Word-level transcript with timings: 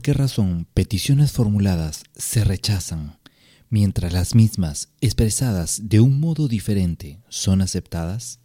¿Por 0.00 0.04
qué 0.06 0.12
razón 0.14 0.66
peticiones 0.72 1.32
formuladas 1.32 2.04
se 2.16 2.42
rechazan, 2.42 3.18
mientras 3.68 4.14
las 4.14 4.34
mismas, 4.34 4.88
expresadas 5.02 5.90
de 5.90 6.00
un 6.00 6.20
modo 6.20 6.48
diferente, 6.48 7.18
son 7.28 7.60
aceptadas? 7.60 8.38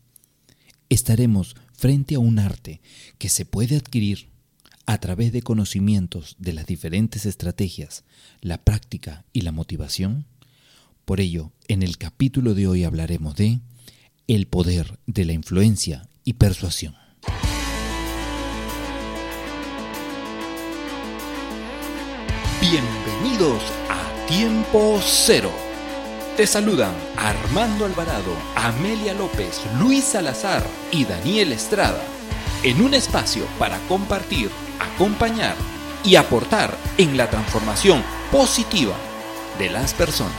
Estaremos 0.90 1.56
frente 1.72 2.16
a 2.16 2.20
un 2.20 2.40
arte 2.40 2.82
que 3.18 3.30
se 3.30 3.46
puede 3.46 3.78
adquirir 3.78 4.28
a 4.86 4.98
través 4.98 5.32
de 5.32 5.44
conocimientos 5.44 6.36
de 6.40 6.52
las 6.52 6.66
diferentes 6.66 7.26
estrategias, 7.26 8.04
la 8.42 8.62
práctica 8.62 9.24
y 9.32 9.40
la 9.40 9.54
motivación. 9.54 10.26
Por 11.06 11.22
ello, 11.22 11.54
en 11.70 11.84
el 11.84 11.98
capítulo 11.98 12.54
de 12.54 12.68
hoy 12.68 12.84
hablaremos 12.84 13.38
de 13.38 13.62
el 14.28 14.46
poder 14.48 15.00
de 15.08 15.24
la 15.24 15.32
influencia 15.32 16.10
y 16.26 16.34
persuasión. 16.34 17.05
Bienvenidos 22.72 23.62
a 23.92 24.26
Tiempo 24.26 25.00
Cero. 25.04 25.52
Te 26.36 26.48
saludan 26.48 26.96
Armando 27.16 27.86
Alvarado, 27.86 28.32
Amelia 28.56 29.14
López, 29.14 29.62
Luis 29.78 30.04
Salazar 30.04 30.64
y 30.90 31.06
Daniel 31.06 31.52
Estrada 31.52 32.02
en 32.64 32.82
un 32.82 32.96
espacio 32.96 33.46
para 33.60 33.78
compartir, 33.88 34.50
acompañar 34.80 35.54
y 36.04 36.16
aportar 36.16 36.76
en 36.98 37.16
la 37.18 37.30
transformación 37.30 38.02
positiva 38.32 38.96
de 39.60 39.70
las 39.70 39.94
personas. 39.94 40.34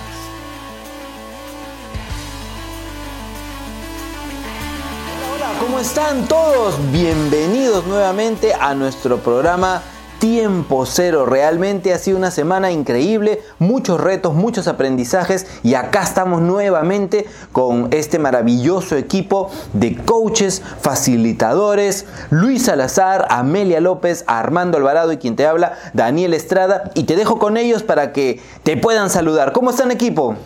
Hola, 5.32 5.52
¿cómo 5.60 5.78
están 5.78 6.26
todos? 6.26 6.74
Bienvenidos 6.90 7.86
nuevamente 7.86 8.52
a 8.52 8.74
nuestro 8.74 9.18
programa 9.18 9.80
tiempo 10.18 10.86
cero. 10.86 11.26
Realmente 11.26 11.92
ha 11.92 11.98
sido 11.98 12.16
una 12.18 12.30
semana 12.30 12.70
increíble, 12.70 13.40
muchos 13.58 14.00
retos, 14.00 14.34
muchos 14.34 14.68
aprendizajes 14.68 15.46
y 15.62 15.74
acá 15.74 16.02
estamos 16.02 16.42
nuevamente 16.42 17.26
con 17.52 17.88
este 17.92 18.18
maravilloso 18.18 18.96
equipo 18.96 19.50
de 19.72 19.96
coaches, 19.96 20.62
facilitadores, 20.80 22.06
Luis 22.30 22.64
Salazar, 22.64 23.26
Amelia 23.30 23.80
López, 23.80 24.24
Armando 24.26 24.78
Alvarado 24.78 25.12
y 25.12 25.18
quien 25.18 25.36
te 25.36 25.46
habla, 25.46 25.78
Daniel 25.92 26.34
Estrada 26.34 26.90
y 26.94 27.04
te 27.04 27.16
dejo 27.16 27.38
con 27.38 27.56
ellos 27.56 27.82
para 27.82 28.12
que 28.12 28.40
te 28.62 28.76
puedan 28.76 29.10
saludar. 29.10 29.52
¿Cómo 29.52 29.70
están 29.70 29.90
equipo? 29.90 30.36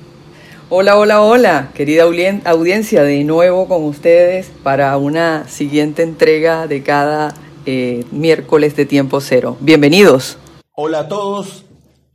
Hola, 0.73 0.97
hola, 0.97 1.21
hola, 1.21 1.71
querida 1.75 2.05
audiencia, 2.05 3.03
de 3.03 3.25
nuevo 3.25 3.67
con 3.67 3.83
ustedes 3.83 4.53
para 4.63 4.97
una 4.99 5.49
siguiente 5.49 6.05
entrega 6.05 6.69
de 6.69 6.85
cada 6.85 7.35
eh, 7.67 8.05
miércoles 8.11 8.77
de 8.77 8.87
tiempo 8.87 9.21
cero. 9.21 9.57
Bienvenidos. 9.61 10.39
Hola 10.75 11.01
a 11.01 11.09
todos, 11.09 11.65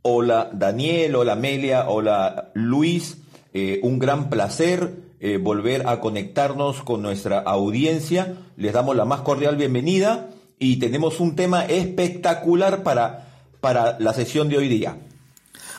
hola 0.02 0.50
Daniel, 0.52 1.16
hola 1.16 1.32
Amelia, 1.34 1.88
hola 1.88 2.50
Luis, 2.54 3.18
eh, 3.52 3.80
un 3.82 3.98
gran 3.98 4.28
placer 4.28 5.06
eh, 5.18 5.38
volver 5.38 5.88
a 5.88 6.00
conectarnos 6.00 6.82
con 6.82 7.00
nuestra 7.00 7.38
audiencia. 7.38 8.34
Les 8.56 8.72
damos 8.72 8.96
la 8.96 9.04
más 9.04 9.22
cordial 9.22 9.56
bienvenida 9.56 10.28
y 10.58 10.76
tenemos 10.76 11.20
un 11.20 11.36
tema 11.36 11.64
espectacular 11.64 12.82
para, 12.82 13.28
para 13.60 13.98
la 13.98 14.12
sesión 14.12 14.48
de 14.48 14.58
hoy 14.58 14.68
día. 14.68 14.98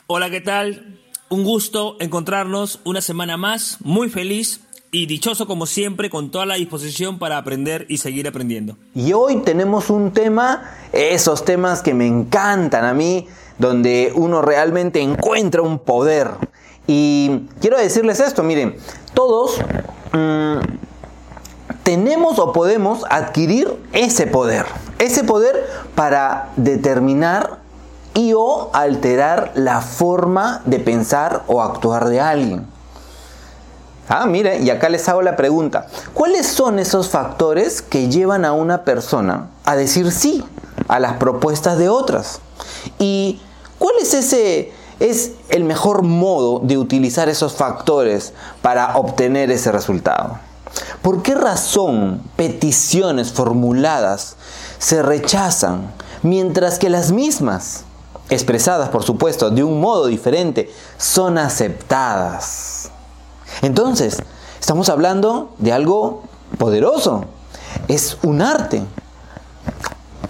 Hola, 0.08 0.28
¿qué 0.28 0.40
tal? 0.40 0.98
Un 1.28 1.44
gusto 1.44 1.96
encontrarnos 2.00 2.80
una 2.84 3.00
semana 3.00 3.36
más, 3.36 3.78
muy 3.80 4.08
feliz 4.08 4.60
y 4.90 5.06
dichoso 5.06 5.46
como 5.46 5.66
siempre 5.66 6.10
con 6.10 6.30
toda 6.30 6.46
la 6.46 6.54
disposición 6.54 7.18
para 7.18 7.38
aprender 7.38 7.84
y 7.88 7.98
seguir 7.98 8.26
aprendiendo. 8.26 8.76
Y 8.94 9.12
hoy 9.12 9.36
tenemos 9.38 9.90
un 9.90 10.12
tema, 10.12 10.70
esos 10.92 11.44
temas 11.44 11.82
que 11.82 11.94
me 11.94 12.06
encantan 12.06 12.84
a 12.84 12.94
mí, 12.94 13.26
donde 13.58 14.12
uno 14.14 14.40
realmente 14.40 15.00
encuentra 15.00 15.62
un 15.62 15.78
poder. 15.78 16.30
Y 16.86 17.42
quiero 17.60 17.76
decirles 17.76 18.20
esto, 18.20 18.42
miren, 18.42 18.76
todos 19.12 19.58
mmm, 20.12 20.58
tenemos 21.82 22.38
o 22.38 22.52
podemos 22.52 23.04
adquirir 23.10 23.74
ese 23.92 24.26
poder, 24.26 24.64
ese 24.98 25.24
poder 25.24 25.66
para 25.94 26.50
determinar 26.56 27.58
y 28.14 28.32
o 28.34 28.70
alterar 28.72 29.52
la 29.54 29.80
forma 29.80 30.62
de 30.64 30.80
pensar 30.80 31.44
o 31.46 31.60
actuar 31.60 32.08
de 32.08 32.20
alguien. 32.20 32.77
Ah, 34.08 34.24
mire, 34.26 34.60
y 34.60 34.70
acá 34.70 34.88
les 34.88 35.06
hago 35.08 35.20
la 35.20 35.36
pregunta. 35.36 35.86
¿Cuáles 36.14 36.46
son 36.46 36.78
esos 36.78 37.08
factores 37.08 37.82
que 37.82 38.08
llevan 38.08 38.46
a 38.46 38.52
una 38.52 38.84
persona 38.84 39.48
a 39.64 39.76
decir 39.76 40.10
sí 40.12 40.42
a 40.88 40.98
las 40.98 41.18
propuestas 41.18 41.76
de 41.76 41.90
otras? 41.90 42.40
¿Y 42.98 43.40
cuál 43.78 43.94
es 44.00 44.14
ese 44.14 44.72
es 44.98 45.32
el 45.50 45.64
mejor 45.64 46.02
modo 46.02 46.60
de 46.60 46.78
utilizar 46.78 47.28
esos 47.28 47.52
factores 47.52 48.32
para 48.62 48.96
obtener 48.96 49.50
ese 49.50 49.72
resultado? 49.72 50.38
¿Por 51.02 51.22
qué 51.22 51.34
razón 51.34 52.22
peticiones 52.36 53.32
formuladas 53.32 54.36
se 54.78 55.02
rechazan 55.02 55.92
mientras 56.22 56.78
que 56.78 56.88
las 56.88 57.12
mismas, 57.12 57.84
expresadas 58.30 58.88
por 58.88 59.04
supuesto 59.04 59.50
de 59.50 59.64
un 59.64 59.80
modo 59.80 60.06
diferente, 60.06 60.72
son 60.96 61.36
aceptadas? 61.36 62.77
Entonces, 63.62 64.22
estamos 64.60 64.88
hablando 64.88 65.54
de 65.58 65.72
algo 65.72 66.22
poderoso. 66.58 67.24
Es 67.88 68.18
un 68.22 68.42
arte. 68.42 68.82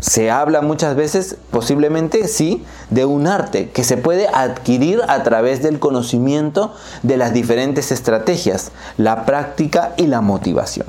Se 0.01 0.31
habla 0.31 0.63
muchas 0.63 0.95
veces, 0.95 1.37
posiblemente 1.51 2.29
sí, 2.29 2.65
de 2.91 3.05
un 3.05 3.27
arte 3.27 3.71
que 3.71 3.83
se 3.85 3.97
puede 3.97 4.29
adquirir 4.29 5.03
a 5.09 5.23
través 5.25 5.63
del 5.63 5.81
conocimiento 5.81 6.73
de 7.03 7.17
las 7.17 7.33
diferentes 7.33 7.91
estrategias, 7.91 8.71
la 8.97 9.27
práctica 9.27 9.95
y 9.97 10.07
la 10.07 10.21
motivación. 10.21 10.87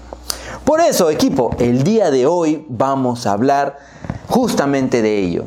Por 0.63 0.79
eso, 0.79 1.09
equipo, 1.09 1.55
el 1.59 1.83
día 1.83 2.11
de 2.11 2.28
hoy 2.28 2.66
vamos 2.69 3.25
a 3.25 3.31
hablar 3.31 3.79
justamente 4.28 5.01
de 5.01 5.17
ello, 5.17 5.45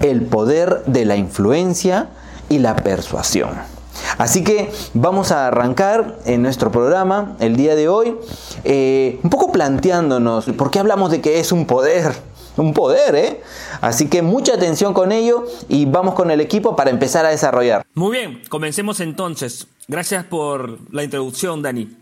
el 0.00 0.24
poder 0.24 0.82
de 0.86 1.04
la 1.04 1.16
influencia 1.16 2.08
y 2.48 2.58
la 2.58 2.74
persuasión. 2.74 3.73
Así 4.18 4.44
que 4.44 4.70
vamos 4.94 5.32
a 5.32 5.48
arrancar 5.48 6.18
en 6.24 6.42
nuestro 6.42 6.70
programa 6.70 7.36
el 7.40 7.56
día 7.56 7.74
de 7.74 7.88
hoy, 7.88 8.16
eh, 8.64 9.18
un 9.22 9.30
poco 9.30 9.52
planteándonos 9.52 10.46
por 10.56 10.70
qué 10.70 10.78
hablamos 10.78 11.10
de 11.10 11.20
que 11.20 11.40
es 11.40 11.52
un 11.52 11.66
poder. 11.66 12.12
Un 12.56 12.72
poder, 12.72 13.16
¿eh? 13.16 13.42
Así 13.80 14.08
que 14.08 14.22
mucha 14.22 14.54
atención 14.54 14.94
con 14.94 15.10
ello 15.10 15.44
y 15.68 15.86
vamos 15.86 16.14
con 16.14 16.30
el 16.30 16.40
equipo 16.40 16.76
para 16.76 16.90
empezar 16.90 17.26
a 17.26 17.30
desarrollar. 17.30 17.84
Muy 17.94 18.16
bien, 18.16 18.42
comencemos 18.48 19.00
entonces. 19.00 19.66
Gracias 19.88 20.24
por 20.24 20.78
la 20.94 21.02
introducción, 21.02 21.62
Dani. 21.62 21.96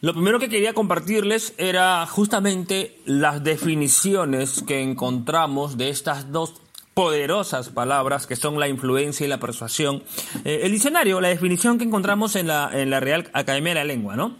Lo 0.00 0.12
primero 0.12 0.38
que 0.38 0.48
quería 0.48 0.72
compartirles 0.72 1.54
era 1.58 2.06
justamente 2.06 3.00
las 3.06 3.42
definiciones 3.42 4.62
que 4.66 4.82
encontramos 4.82 5.78
de 5.78 5.88
estas 5.88 6.32
dos 6.32 6.54
poderosas 6.96 7.68
palabras 7.68 8.26
que 8.26 8.36
son 8.36 8.58
la 8.58 8.68
influencia 8.68 9.26
y 9.26 9.28
la 9.28 9.38
persuasión. 9.38 10.02
Eh, 10.46 10.60
el 10.62 10.72
diccionario, 10.72 11.20
la 11.20 11.28
definición 11.28 11.76
que 11.76 11.84
encontramos 11.84 12.36
en 12.36 12.46
la, 12.46 12.70
en 12.72 12.88
la 12.88 13.00
Real 13.00 13.28
Academia 13.34 13.74
de 13.74 13.80
la 13.80 13.84
Lengua, 13.84 14.16
¿no? 14.16 14.34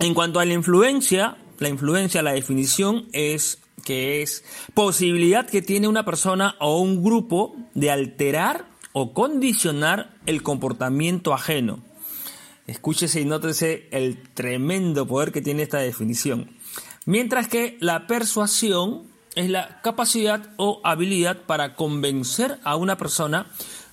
En 0.00 0.14
cuanto 0.14 0.40
a 0.40 0.44
la 0.44 0.52
influencia, 0.52 1.36
la 1.60 1.68
influencia, 1.68 2.22
la 2.22 2.32
definición 2.32 3.06
es 3.12 3.60
que 3.84 4.20
es 4.20 4.44
posibilidad 4.74 5.48
que 5.48 5.62
tiene 5.62 5.86
una 5.86 6.04
persona 6.04 6.56
o 6.58 6.80
un 6.80 7.04
grupo 7.04 7.54
de 7.72 7.92
alterar 7.92 8.66
o 8.92 9.14
condicionar 9.14 10.16
el 10.26 10.42
comportamiento 10.42 11.32
ajeno. 11.32 11.84
Escúchese 12.66 13.20
y 13.20 13.24
nótese 13.24 13.86
el 13.92 14.28
tremendo 14.34 15.06
poder 15.06 15.30
que 15.30 15.40
tiene 15.40 15.62
esta 15.62 15.78
definición. 15.78 16.50
Mientras 17.06 17.46
que 17.46 17.76
la 17.78 18.08
persuasión 18.08 19.16
es 19.38 19.48
la 19.48 19.80
capacidad 19.82 20.50
o 20.56 20.80
habilidad 20.82 21.38
para 21.46 21.74
convencer 21.76 22.58
a 22.64 22.76
una 22.76 22.98
persona 22.98 23.46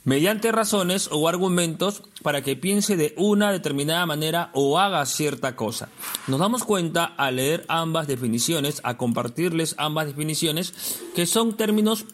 mediante 0.03 0.51
razones 0.51 1.07
o 1.11 1.27
argumentos 1.27 2.03
para 2.23 2.41
que 2.41 2.55
piense 2.55 2.95
de 2.95 3.13
una 3.17 3.51
determinada 3.51 4.05
manera 4.05 4.49
o 4.53 4.79
haga 4.79 5.05
cierta 5.05 5.55
cosa. 5.55 5.89
Nos 6.27 6.39
damos 6.39 6.63
cuenta 6.63 7.05
al 7.05 7.35
leer 7.35 7.63
ambas 7.67 8.07
definiciones, 8.07 8.81
a 8.83 8.97
compartirles 8.97 9.75
ambas 9.77 10.07
definiciones, 10.07 11.01
que 11.15 11.25
son 11.25 11.57
términos 11.57 12.05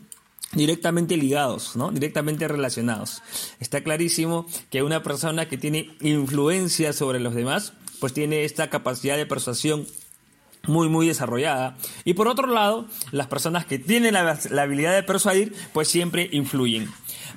directamente 0.54 1.16
ligados, 1.16 1.76
¿no? 1.78 1.92
directamente 1.92 2.48
relacionados. 2.48 3.22
Está 3.60 3.82
clarísimo 3.82 4.46
que 4.70 4.84
una 4.84 5.04
persona 5.04 5.48
que 5.48 5.58
tiene 5.58 5.96
influencia 6.02 6.92
sobre 6.92 7.22
los 7.22 7.34
demás, 7.34 7.74
pues 8.02 8.14
tiene 8.14 8.44
esta 8.44 8.70
capacidad 8.70 9.16
de 9.16 9.26
persuasión 9.26 9.86
muy 10.68 10.90
muy 10.90 11.08
desarrollada 11.08 11.78
y 12.06 12.14
por 12.14 12.28
otro 12.28 12.48
lado 12.48 12.86
las 13.12 13.28
personas 13.28 13.66
que 13.66 13.80
tienen 13.80 14.14
la, 14.14 14.40
habilidad 14.62 14.94
de 14.94 15.04
persuadir 15.04 15.54
pues 15.74 15.88
siempre 15.88 16.30
influyen 16.32 16.90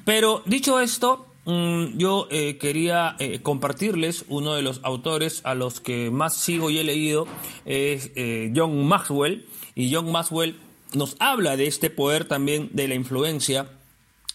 pero 0.05 0.43
dicho 0.47 0.81
esto 0.81 1.27
mm, 1.47 1.97
yo 1.97 2.29
eh, 2.31 2.59
quería 2.59 3.17
eh, 3.19 3.41
compartirles 3.43 4.25
uno 4.29 4.55
de 4.55 4.63
los 4.63 4.81
autores 4.83 5.41
a 5.45 5.55
los 5.55 5.81
que 5.81 6.11
más 6.11 6.37
sigo 6.37 6.71
y 6.71 6.79
he 6.79 6.85
leído 6.85 7.27
es 7.65 8.11
eh, 8.15 8.53
John 8.55 8.87
Maxwell 8.87 9.47
y 9.75 9.93
John 9.93 10.13
Maxwell 10.13 10.57
nos 10.95 11.17
habla 11.19 11.57
de 11.57 11.67
este 11.67 11.91
poder 11.91 12.27
también 12.27 12.71
de 12.73 12.89
la 12.89 12.95
influencia 12.95 13.69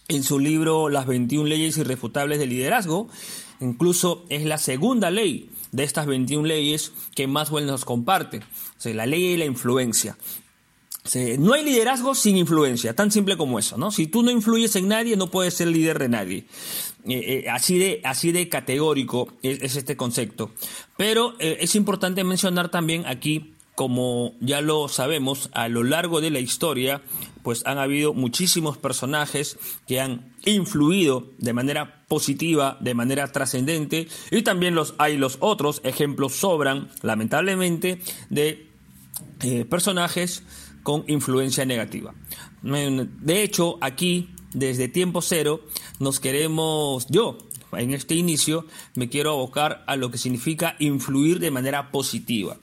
en 0.08 0.24
su 0.24 0.38
libro 0.38 0.88
Las 0.88 1.06
21 1.06 1.48
leyes 1.48 1.78
irrefutables 1.78 2.38
del 2.38 2.50
liderazgo. 2.50 3.08
Incluso 3.60 4.24
es 4.28 4.44
la 4.44 4.58
segunda 4.58 5.10
ley 5.10 5.50
de 5.72 5.84
estas 5.84 6.06
21 6.06 6.46
leyes 6.46 6.92
que 7.14 7.26
Maxwell 7.26 7.66
nos 7.66 7.84
comparte. 7.84 8.40
La 8.84 9.06
ley 9.06 9.32
de 9.32 9.38
la 9.38 9.44
influencia. 9.44 10.16
no 11.38 11.52
hay 11.54 11.64
liderazgo 11.64 12.14
sin 12.14 12.36
influencia, 12.36 12.94
tan 12.94 13.10
simple 13.10 13.36
como 13.36 13.58
eso, 13.58 13.76
¿no? 13.76 13.90
Si 13.90 14.06
tú 14.06 14.22
no 14.22 14.30
influyes 14.30 14.74
en 14.76 14.88
nadie, 14.88 15.16
no 15.16 15.30
puedes 15.30 15.54
ser 15.54 15.68
líder 15.68 15.98
de 15.98 16.08
nadie. 16.08 16.46
Eh, 17.08 17.44
eh, 17.44 17.50
así, 17.50 17.78
de, 17.78 18.00
así 18.04 18.32
de 18.32 18.48
categórico 18.48 19.28
es, 19.42 19.76
este 19.76 19.96
concepto. 19.96 20.50
Pero 20.96 21.34
eh, 21.38 21.58
es 21.60 21.74
importante 21.74 22.24
mencionar 22.24 22.70
también 22.70 23.06
aquí 23.06 23.54
como 23.80 24.34
ya 24.40 24.60
lo 24.60 24.88
sabemos, 24.88 25.48
a 25.54 25.68
lo 25.68 25.84
largo 25.84 26.20
de 26.20 26.28
la 26.28 26.38
historia, 26.38 27.00
pues 27.42 27.64
han 27.64 27.78
habido 27.78 28.12
muchísimos 28.12 28.76
personajes 28.76 29.58
que 29.86 30.02
han 30.02 30.34
influido 30.44 31.30
de 31.38 31.54
manera 31.54 32.04
positiva, 32.06 32.76
de 32.80 32.92
manera 32.92 33.32
trascendente, 33.32 34.06
y 34.30 34.42
también 34.42 34.74
los 34.74 34.92
hay 34.98 35.16
los 35.16 35.38
otros 35.40 35.80
ejemplos 35.82 36.34
sobran, 36.34 36.90
lamentablemente, 37.00 38.02
de 38.28 38.69
eh, 39.42 39.64
personajes 39.64 40.42
con 40.82 41.04
influencia 41.08 41.64
negativa. 41.64 42.14
De 42.62 43.42
hecho, 43.42 43.78
aquí, 43.80 44.30
desde 44.52 44.88
tiempo 44.88 45.22
cero, 45.22 45.62
nos 45.98 46.20
queremos, 46.20 47.06
yo, 47.08 47.38
en 47.72 47.92
este 47.92 48.14
inicio, 48.14 48.66
me 48.94 49.08
quiero 49.08 49.32
abocar 49.32 49.84
a 49.86 49.96
lo 49.96 50.10
que 50.10 50.18
significa 50.18 50.76
influir 50.78 51.38
de 51.38 51.50
manera 51.50 51.90
positiva. 51.90 52.56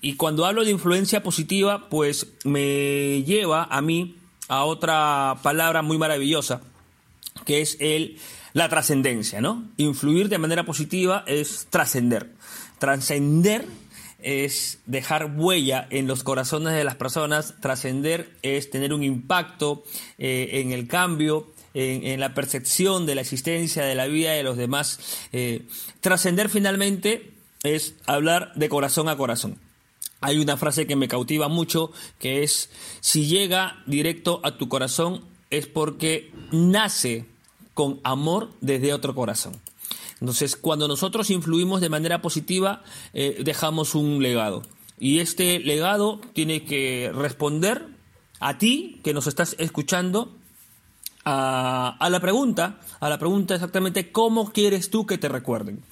Y 0.00 0.14
cuando 0.14 0.46
hablo 0.46 0.64
de 0.64 0.72
influencia 0.72 1.22
positiva, 1.22 1.88
pues 1.88 2.26
me 2.44 3.22
lleva 3.22 3.64
a 3.64 3.80
mí 3.80 4.16
a 4.48 4.64
otra 4.64 5.38
palabra 5.42 5.82
muy 5.82 5.96
maravillosa, 5.96 6.60
que 7.46 7.60
es 7.60 7.76
el, 7.80 8.18
la 8.52 8.68
trascendencia, 8.68 9.40
¿no? 9.40 9.64
Influir 9.76 10.28
de 10.28 10.38
manera 10.38 10.64
positiva 10.64 11.24
es 11.26 11.68
trascender. 11.70 12.34
Trascender 12.78 13.66
es 14.22 14.80
dejar 14.86 15.32
huella 15.36 15.86
en 15.90 16.06
los 16.06 16.22
corazones 16.22 16.74
de 16.74 16.84
las 16.84 16.96
personas, 16.96 17.54
trascender 17.60 18.30
es 18.42 18.70
tener 18.70 18.92
un 18.92 19.02
impacto 19.02 19.84
eh, 20.18 20.50
en 20.54 20.72
el 20.72 20.86
cambio, 20.88 21.52
en, 21.74 22.20
la 22.20 22.34
percepción 22.34 23.06
de 23.06 23.14
la 23.14 23.22
existencia, 23.22 23.84
de 23.84 23.94
la 23.94 24.06
vida 24.06 24.32
de 24.32 24.42
los 24.42 24.56
demás. 24.56 25.00
Eh, 25.32 25.66
trascender 26.00 26.48
finalmente 26.48 27.32
es 27.62 27.94
hablar 28.06 28.52
de 28.54 28.68
corazón 28.68 29.08
a 29.08 29.16
corazón. 29.16 29.58
Hay 30.20 30.38
una 30.38 30.56
frase 30.56 30.86
que 30.86 30.96
me 30.96 31.08
cautiva 31.08 31.48
mucho 31.48 31.90
que 32.18 32.42
es, 32.42 32.70
si 33.00 33.26
llega 33.26 33.82
directo 33.86 34.40
a 34.44 34.56
tu 34.56 34.68
corazón 34.68 35.24
es 35.50 35.66
porque 35.66 36.32
nace 36.52 37.26
con 37.74 38.00
amor 38.04 38.50
desde 38.60 38.92
otro 38.92 39.14
corazón. 39.14 39.60
Entonces, 40.22 40.54
cuando 40.54 40.86
nosotros 40.86 41.30
influimos 41.30 41.80
de 41.80 41.88
manera 41.88 42.22
positiva, 42.22 42.84
eh, 43.12 43.42
dejamos 43.44 43.96
un 43.96 44.22
legado. 44.22 44.62
Y 45.00 45.18
este 45.18 45.58
legado 45.58 46.20
tiene 46.32 46.62
que 46.62 47.10
responder 47.12 47.88
a 48.38 48.56
ti 48.56 49.00
que 49.02 49.14
nos 49.14 49.26
estás 49.26 49.56
escuchando 49.58 50.32
a, 51.24 51.96
a 51.98 52.08
la 52.08 52.20
pregunta, 52.20 52.78
a 53.00 53.08
la 53.08 53.18
pregunta 53.18 53.54
exactamente 53.54 54.12
cómo 54.12 54.52
quieres 54.52 54.90
tú 54.90 55.06
que 55.06 55.18
te 55.18 55.28
recuerden. 55.28 55.82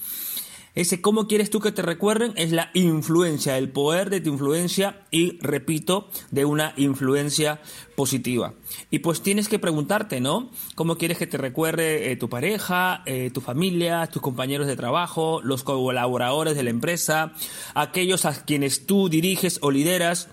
Ese 0.75 1.01
cómo 1.01 1.27
quieres 1.27 1.51
tú 1.51 1.59
que 1.61 1.73
te 1.73 1.83
recuerden 1.83 2.33
es 2.37 2.53
la 2.53 2.71
influencia, 2.75 3.59
el 3.59 3.71
poder 3.71 4.09
de 4.09 4.21
tu 4.21 4.31
influencia 4.31 5.05
y, 5.11 5.39
repito, 5.41 6.09
de 6.31 6.45
una 6.45 6.75
influencia 6.77 7.61
positiva. 7.97 8.55
Y 8.91 9.01
pues 9.01 9.21
tienes 9.21 9.49
que 9.49 9.59
preguntarte, 9.59 10.21
¿no? 10.21 10.51
¿Cómo 10.77 10.97
quieres 10.97 11.19
que 11.19 11.27
te 11.27 11.39
recuerde 11.39 12.13
eh, 12.13 12.17
tu 12.17 12.29
pareja, 12.29 13.03
eh, 13.07 13.31
tu 13.35 13.41
familia, 13.41 14.07
tus 14.07 14.23
compañeros 14.23 14.69
de 14.69 14.77
trabajo, 14.77 15.41
los 15.43 15.65
colaboradores 15.65 16.55
de 16.55 16.63
la 16.63 16.71
empresa, 16.71 17.33
aquellos 17.75 18.25
a 18.25 18.45
quienes 18.45 18.87
tú 18.87 19.09
diriges 19.09 19.59
o 19.63 19.73
lideras 19.73 20.29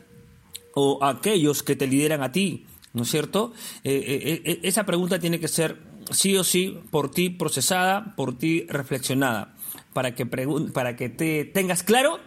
o 0.76 1.04
aquellos 1.04 1.64
que 1.64 1.76
te 1.76 1.88
lideran 1.88 2.22
a 2.22 2.32
ti? 2.32 2.68
¿No 2.94 3.04
es 3.04 3.10
cierto? 3.10 3.54
Eh, 3.84 4.60
esa 4.64 4.86
pregunta 4.86 5.20
tiene 5.20 5.40
que 5.40 5.48
ser 5.48 5.82
sí 6.12 6.38
o 6.38 6.44
sí 6.44 6.80
por 6.92 7.10
ti 7.12 7.32
procesada, 7.32 8.16
por 8.16 8.38
ti 8.38 8.66
reflexionada 8.70 9.57
para 9.98 10.14
que, 10.14 10.28
para 10.28 10.96
que 10.96 11.10
te 11.10 11.44
tengas 11.44 11.82
claro 11.82 12.20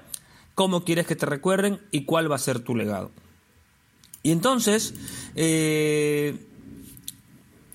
cómo 0.56 0.82
quieres 0.82 1.06
que 1.06 1.14
te 1.14 1.24
recuerden 1.24 1.80
y 1.92 2.04
cuál 2.04 2.28
va 2.28 2.34
a 2.34 2.40
ser 2.40 2.58
tu 2.58 2.74
legado. 2.74 3.12
Y 4.24 4.32
entonces, 4.32 4.92
eh, 5.36 6.48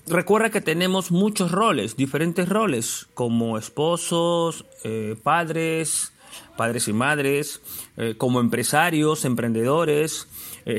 recuerda 0.06 0.50
que 0.50 0.60
tenemos 0.60 1.10
muchos 1.10 1.50
roles, 1.50 1.96
diferentes 1.96 2.46
roles, 2.46 3.06
como 3.14 3.56
esposos, 3.56 4.66
eh, 4.84 5.16
padres, 5.22 6.12
padres 6.58 6.88
y 6.88 6.92
madres, 6.92 7.62
eh, 7.96 8.16
como 8.18 8.40
empresarios, 8.40 9.24
emprendedores, 9.24 10.28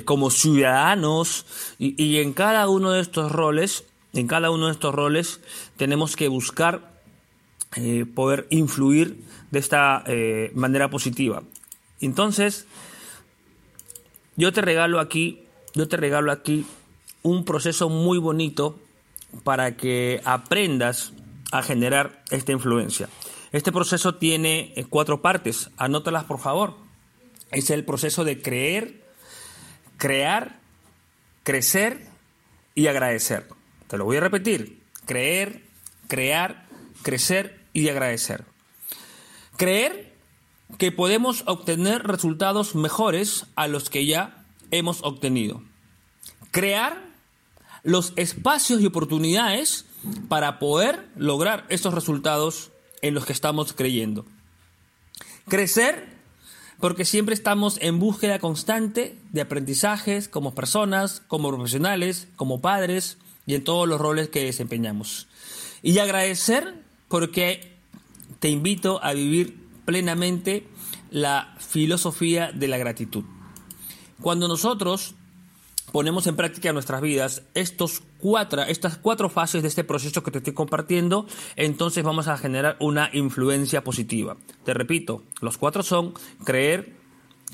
como 0.05 0.29
ciudadanos, 0.29 1.47
y, 1.79 1.99
y 1.99 2.19
en 2.19 2.33
cada 2.33 2.69
uno 2.69 2.91
de 2.91 3.01
estos 3.01 3.31
roles, 3.31 3.83
en 4.13 4.27
cada 4.27 4.51
uno 4.51 4.67
de 4.67 4.73
estos 4.73 4.93
roles 4.93 5.39
tenemos 5.75 6.15
que 6.15 6.27
buscar 6.27 6.96
eh, 7.75 8.05
poder 8.05 8.47
influir 8.49 9.23
de 9.51 9.59
esta 9.59 10.03
eh, 10.07 10.51
manera 10.55 10.89
positiva. 10.89 11.43
Entonces, 11.99 12.65
yo 14.35 14.53
te 14.53 14.61
regalo 14.61 14.99
aquí, 14.99 15.43
yo 15.73 15.87
te 15.87 15.97
regalo 15.97 16.31
aquí 16.31 16.65
un 17.23 17.43
proceso 17.43 17.89
muy 17.89 18.17
bonito 18.17 18.79
para 19.43 19.75
que 19.75 20.21
aprendas 20.23 21.13
a 21.51 21.61
generar 21.61 22.23
esta 22.29 22.51
influencia. 22.51 23.09
Este 23.51 23.71
proceso 23.71 24.15
tiene 24.15 24.73
eh, 24.75 24.85
cuatro 24.89 25.21
partes, 25.21 25.69
anótalas 25.77 26.25
por 26.25 26.39
favor. 26.39 26.75
Es 27.51 27.69
el 27.69 27.85
proceso 27.85 28.23
de 28.23 28.41
creer, 28.41 29.03
crear, 29.97 30.59
crecer 31.43 32.05
y 32.75 32.87
agradecer. 32.87 33.47
Te 33.87 33.97
lo 33.97 34.05
voy 34.05 34.17
a 34.17 34.21
repetir. 34.21 34.81
Creer, 35.05 35.63
crear, 36.07 36.67
crecer 37.01 37.56
y 37.77 37.89
agradecer. 37.89 38.43
Creer 39.55 40.15
que 40.79 40.91
podemos 40.91 41.43
obtener 41.45 42.03
resultados 42.07 42.73
mejores 42.73 43.45
a 43.55 43.67
los 43.67 43.91
que 43.91 44.07
ya 44.07 44.43
hemos 44.71 45.03
obtenido. 45.03 45.61
Crear 46.49 47.05
los 47.83 48.13
espacios 48.15 48.81
y 48.81 48.87
oportunidades 48.87 49.85
para 50.27 50.57
poder 50.57 51.07
lograr 51.15 51.65
esos 51.69 51.93
resultados 51.93 52.71
en 53.03 53.13
los 53.13 53.25
que 53.25 53.33
estamos 53.33 53.73
creyendo. 53.73 54.25
Crecer 55.47 56.17
porque 56.79 57.05
siempre 57.05 57.35
estamos 57.35 57.77
en 57.79 57.99
búsqueda 57.99 58.39
constante 58.39 59.19
de 59.31 59.41
aprendizajes 59.41 60.27
como 60.27 60.55
personas, 60.55 61.21
como 61.27 61.49
profesionales, 61.49 62.27
como 62.35 62.59
padres 62.59 63.19
y 63.45 63.53
en 63.53 63.63
todos 63.63 63.87
los 63.87 64.01
roles 64.01 64.29
que 64.29 64.45
desempeñamos. 64.45 65.27
Y 65.83 65.99
agradecer 65.99 66.86
porque 67.07 67.77
te 68.39 68.49
invito 68.49 69.03
a 69.03 69.13
vivir 69.13 69.57
plenamente 69.85 70.67
la 71.11 71.55
filosofía 71.59 72.51
de 72.51 72.67
la 72.67 72.77
gratitud. 72.77 73.23
Cuando 74.21 74.47
nosotros 74.47 75.15
ponemos 75.91 76.27
en 76.27 76.35
práctica 76.35 76.69
en 76.69 76.75
nuestras 76.75 77.01
vidas 77.01 77.43
estos 77.53 78.03
cuatro, 78.17 78.63
estas 78.63 78.97
cuatro 78.97 79.29
fases 79.29 79.61
de 79.61 79.69
este 79.69 79.83
proceso 79.83 80.23
que 80.23 80.31
te 80.31 80.39
estoy 80.39 80.53
compartiendo, 80.53 81.27
entonces 81.55 82.03
vamos 82.03 82.27
a 82.27 82.37
generar 82.37 82.75
una 82.79 83.09
influencia 83.13 83.83
positiva. 83.83 84.37
Te 84.65 84.73
repito, 84.73 85.23
los 85.41 85.57
cuatro 85.57 85.83
son 85.83 86.13
creer, 86.43 86.93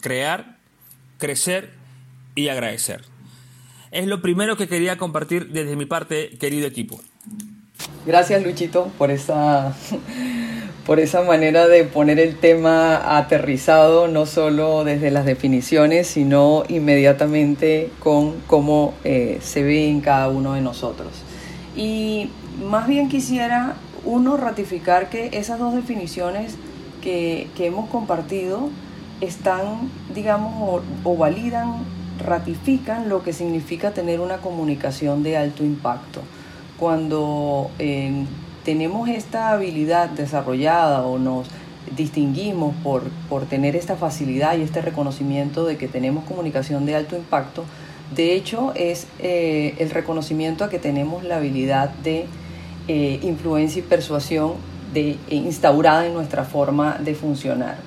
crear, 0.01 0.59
crecer 1.17 1.73
y 2.35 2.47
agradecer. 2.47 3.03
Es 3.91 4.07
lo 4.07 4.21
primero 4.21 4.57
que 4.57 4.67
quería 4.67 4.97
compartir 4.97 5.49
desde 5.49 5.75
mi 5.75 5.85
parte, 5.85 6.37
querido 6.39 6.65
equipo. 6.65 6.99
Gracias 8.05 8.43
Luchito 8.43 8.91
por 8.97 9.11
esa, 9.11 9.73
por 10.85 10.99
esa 10.99 11.21
manera 11.21 11.69
de 11.69 11.85
poner 11.85 12.19
el 12.19 12.37
tema 12.37 13.17
aterrizado, 13.17 14.09
no 14.09 14.25
solo 14.25 14.83
desde 14.83 15.09
las 15.09 15.23
definiciones, 15.23 16.07
sino 16.07 16.63
inmediatamente 16.67 17.91
con 17.99 18.41
cómo 18.45 18.93
eh, 19.05 19.39
se 19.41 19.63
ve 19.63 19.87
en 19.87 20.01
cada 20.01 20.27
uno 20.27 20.53
de 20.53 20.61
nosotros. 20.61 21.13
Y 21.77 22.29
más 22.69 22.87
bien 22.87 23.07
quisiera 23.07 23.75
uno 24.03 24.35
ratificar 24.35 25.09
que 25.09 25.29
esas 25.31 25.57
dos 25.57 25.73
definiciones 25.73 26.55
que, 27.01 27.47
hemos 27.57 27.89
compartido 27.89 28.69
están, 29.21 29.89
digamos, 30.13 30.81
o 31.05 31.15
validan, 31.15 31.85
ratifican 32.19 33.07
lo 33.07 33.23
que 33.23 33.31
significa 33.31 33.91
tener 33.91 34.19
una 34.19 34.37
comunicación 34.39 35.23
de 35.23 35.37
alto 35.37 35.63
impacto 35.63 36.21
cuando 36.83 37.71
eh, 37.79 38.25
tenemos 38.65 39.07
esta 39.07 39.51
habilidad 39.51 40.09
desarrollada 40.09 41.03
o 41.03 41.17
nos 41.17 41.47
distinguimos 41.95 42.75
por, 42.83 43.03
por 43.29 43.45
tener 43.45 43.77
esta 43.77 43.95
facilidad 43.95 44.57
y 44.57 44.63
este 44.63 44.81
reconocimiento 44.81 45.63
de 45.63 45.77
que 45.77 45.87
tenemos 45.87 46.25
comunicación 46.25 46.85
de 46.85 46.95
alto 46.95 47.15
impacto, 47.15 47.63
De 48.13 48.35
hecho, 48.35 48.73
es 48.75 49.07
eh, 49.19 49.75
el 49.79 49.91
reconocimiento 49.91 50.65
a 50.65 50.69
que 50.69 50.77
tenemos 50.77 51.23
la 51.23 51.37
habilidad 51.37 51.89
de 52.03 52.25
eh, 52.89 53.19
influencia 53.23 53.79
y 53.79 53.83
persuasión 53.83 54.55
de, 54.93 55.15
instaurada 55.29 56.05
en 56.05 56.13
nuestra 56.13 56.43
forma 56.43 56.97
de 56.99 57.15
funcionar. 57.15 57.77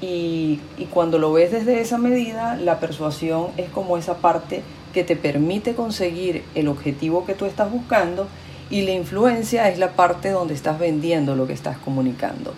Y, 0.00 0.58
y 0.76 0.86
cuando 0.86 1.18
lo 1.18 1.32
ves 1.32 1.52
desde 1.52 1.80
esa 1.80 1.98
medida, 1.98 2.56
la 2.56 2.80
persuasión 2.80 3.50
es 3.56 3.70
como 3.70 3.96
esa 3.96 4.16
parte 4.16 4.64
que 4.94 5.04
te 5.04 5.16
permite 5.16 5.74
conseguir 5.74 6.44
el 6.54 6.68
objetivo 6.68 7.26
que 7.26 7.34
tú 7.34 7.44
estás 7.44 7.70
buscando 7.70 8.28
y 8.70 8.82
la 8.82 8.92
influencia 8.92 9.68
es 9.68 9.78
la 9.78 9.90
parte 9.90 10.30
donde 10.30 10.54
estás 10.54 10.78
vendiendo 10.78 11.36
lo 11.36 11.46
que 11.46 11.52
estás 11.52 11.76
comunicando. 11.76 12.54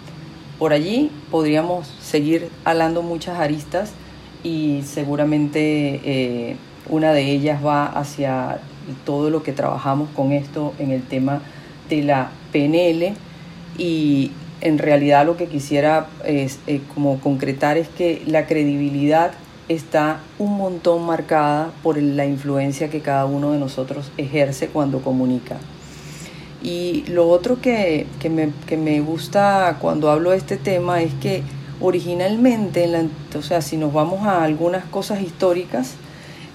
Por 0.58 0.72
allí 0.72 1.10
podríamos 1.30 1.88
seguir 2.00 2.50
hablando 2.64 3.02
muchas 3.02 3.40
aristas 3.40 3.92
y 4.44 4.82
seguramente 4.84 6.00
eh, 6.04 6.56
una 6.88 7.12
de 7.12 7.30
ellas 7.30 7.64
va 7.64 7.86
hacia 7.86 8.60
todo 9.04 9.30
lo 9.30 9.42
que 9.42 9.52
trabajamos 9.52 10.08
con 10.14 10.32
esto 10.32 10.72
en 10.78 10.92
el 10.92 11.02
tema 11.02 11.42
de 11.88 12.02
la 12.02 12.30
PNL 12.52 13.14
y 13.76 14.30
en 14.60 14.78
realidad 14.78 15.26
lo 15.26 15.36
que 15.36 15.46
quisiera 15.46 16.06
es, 16.24 16.60
eh, 16.66 16.80
como 16.94 17.18
concretar 17.20 17.76
es 17.76 17.88
que 17.88 18.22
la 18.26 18.46
credibilidad 18.46 19.32
está 19.68 20.20
un 20.38 20.56
montón 20.56 21.04
marcada 21.04 21.70
por 21.82 22.00
la 22.00 22.24
influencia 22.24 22.88
que 22.88 23.00
cada 23.00 23.26
uno 23.26 23.52
de 23.52 23.58
nosotros 23.58 24.10
ejerce 24.16 24.68
cuando 24.68 25.00
comunica. 25.00 25.56
Y 26.62 27.04
lo 27.08 27.28
otro 27.28 27.60
que, 27.60 28.06
me, 28.28 29.00
gusta 29.00 29.76
cuando 29.80 30.10
hablo 30.10 30.30
de 30.30 30.36
este 30.36 30.56
tema 30.56 31.02
es 31.02 31.12
que 31.14 31.42
originalmente, 31.80 32.88
o 33.36 33.42
sea, 33.42 33.60
si 33.60 33.76
nos 33.76 33.92
vamos 33.92 34.26
a 34.26 34.42
algunas 34.42 34.84
cosas 34.84 35.20
históricas, 35.20 35.94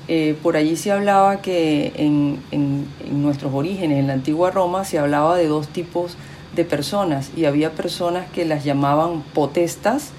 eh, 0.08 0.36
por 0.42 0.58
allí 0.58 0.76
se 0.76 0.92
hablaba 0.92 1.42
que 1.42 1.94
en, 1.96 2.40
en, 2.52 2.88
nuestros 3.22 3.54
orígenes, 3.54 4.00
en 4.00 4.08
la 4.08 4.14
antigua 4.14 4.52
Roma, 4.52 4.84
se 4.84 5.00
hablaba 5.00 5.38
de 5.38 5.48
dos 5.48 5.68
tipos 5.68 6.18
de 6.56 6.66
personas 6.66 7.32
y 7.38 7.46
había 7.46 7.72
personas 7.72 8.30
que 8.32 8.44
las 8.44 8.66
llamaban 8.66 9.22
potestas 9.34 10.12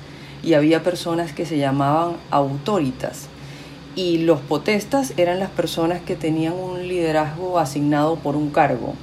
y 0.43 0.55
había 0.55 0.83
personas 0.83 1.33
que 1.33 1.47
se 1.47 1.59
llamaban 1.59 2.17
autoritas. 2.31 3.29
Y 3.95 4.19
los 4.19 4.41
potestas 4.41 5.13
eran 5.17 5.39
las 5.39 5.51
personas 5.51 6.01
que 6.01 6.17
tenían 6.17 6.55
un 6.55 6.89
liderazgo 6.89 7.59
asignado 7.59 8.17
por 8.17 8.37
un 8.37 8.51
cargo. 8.51 8.95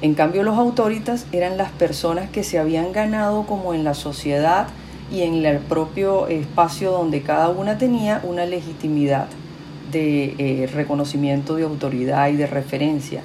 En 0.00 0.14
cambio, 0.14 0.42
los 0.42 0.58
autoritas 0.58 1.26
eran 1.30 1.56
las 1.56 1.70
personas 1.70 2.28
que 2.28 2.42
se 2.42 2.58
habían 2.58 2.92
ganado 2.92 3.46
como 3.46 3.72
en 3.72 3.84
la 3.84 3.94
sociedad 3.94 4.66
y 5.12 5.22
en 5.22 5.44
el 5.46 5.58
propio 5.58 6.26
espacio 6.26 6.90
donde 6.90 7.22
cada 7.22 7.50
una 7.50 7.78
tenía 7.78 8.20
una 8.24 8.44
legitimidad 8.44 9.28
de 9.92 10.34
eh, 10.38 10.66
reconocimiento 10.72 11.54
de 11.54 11.62
autoridad 11.62 12.28
y 12.30 12.36
de 12.36 12.46
referencia. 12.46 13.22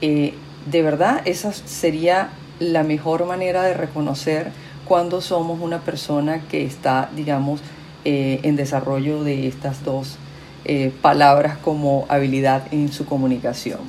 Eh, 0.00 0.34
de 0.66 0.82
verdad, 0.82 1.20
esa 1.24 1.52
sería 1.52 2.30
la 2.58 2.82
mejor 2.82 3.24
manera 3.26 3.62
de 3.62 3.74
reconocer 3.74 4.50
cuando 4.88 5.20
somos 5.20 5.60
una 5.60 5.80
persona 5.80 6.40
que 6.48 6.64
está, 6.64 7.10
digamos, 7.14 7.60
eh, 8.04 8.40
en 8.42 8.56
desarrollo 8.56 9.22
de 9.22 9.46
estas 9.46 9.84
dos 9.84 10.16
eh, 10.64 10.92
palabras 11.02 11.58
como 11.58 12.06
habilidad 12.08 12.62
en 12.72 12.90
su 12.90 13.04
comunicación. 13.04 13.80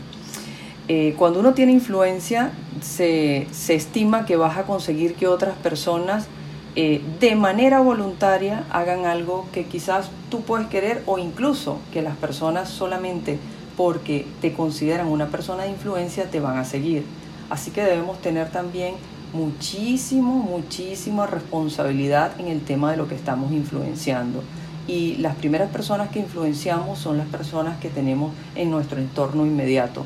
Eh, 0.90 1.16
cuando 1.18 1.40
uno 1.40 1.54
tiene 1.54 1.72
influencia, 1.72 2.52
se, 2.82 3.48
se, 3.52 3.76
estima 3.76 4.26
que 4.26 4.36
vas 4.36 4.58
a 4.58 4.64
conseguir 4.64 5.14
que 5.16 5.28
otras 5.28 5.56
personas 5.58 6.28
de 6.76 7.36
manera 7.36 7.82
voluntaria 7.82 8.64
hagan 8.70 9.06
algo 9.06 9.46
que 9.52 9.66
quizás 9.66 10.12
tú 10.30 10.44
puedes 10.44 10.68
querer 10.68 11.04
o 11.08 11.18
incluso 11.18 11.80
que 11.92 12.02
las 12.02 12.16
personas 12.16 12.70
solamente 12.70 13.38
porque 13.76 14.26
te 14.40 14.54
consideran 14.54 15.08
una 15.08 15.28
persona 15.28 15.64
de 15.64 15.72
influencia 15.72 16.30
te 16.30 16.40
van 16.40 16.58
a 16.58 16.64
seguir. 16.64 17.04
Así 17.50 17.72
que 17.72 17.84
debemos 17.84 18.22
tener 18.22 18.50
también 18.50 18.96
muchísimo, 19.34 20.36
muchísima 20.36 21.28
responsabilidad 21.28 22.40
en 22.40 22.48
el 22.48 22.62
tema 22.62 22.92
de 22.92 22.98
lo 22.98 23.08
que 23.08 23.16
estamos 23.16 23.52
influenciando. 23.52 24.44
Y 24.88 25.18
las 25.18 25.36
primeras 25.36 25.70
personas 25.70 26.10
que 26.10 26.20
influenciamos 26.20 26.98
son 26.98 27.18
las 27.18 27.28
personas 27.28 27.80
que 27.80 27.90
tenemos 27.90 28.34
en 28.56 28.72
nuestro 28.72 29.00
entorno 29.00 29.46
inmediato. 29.46 30.04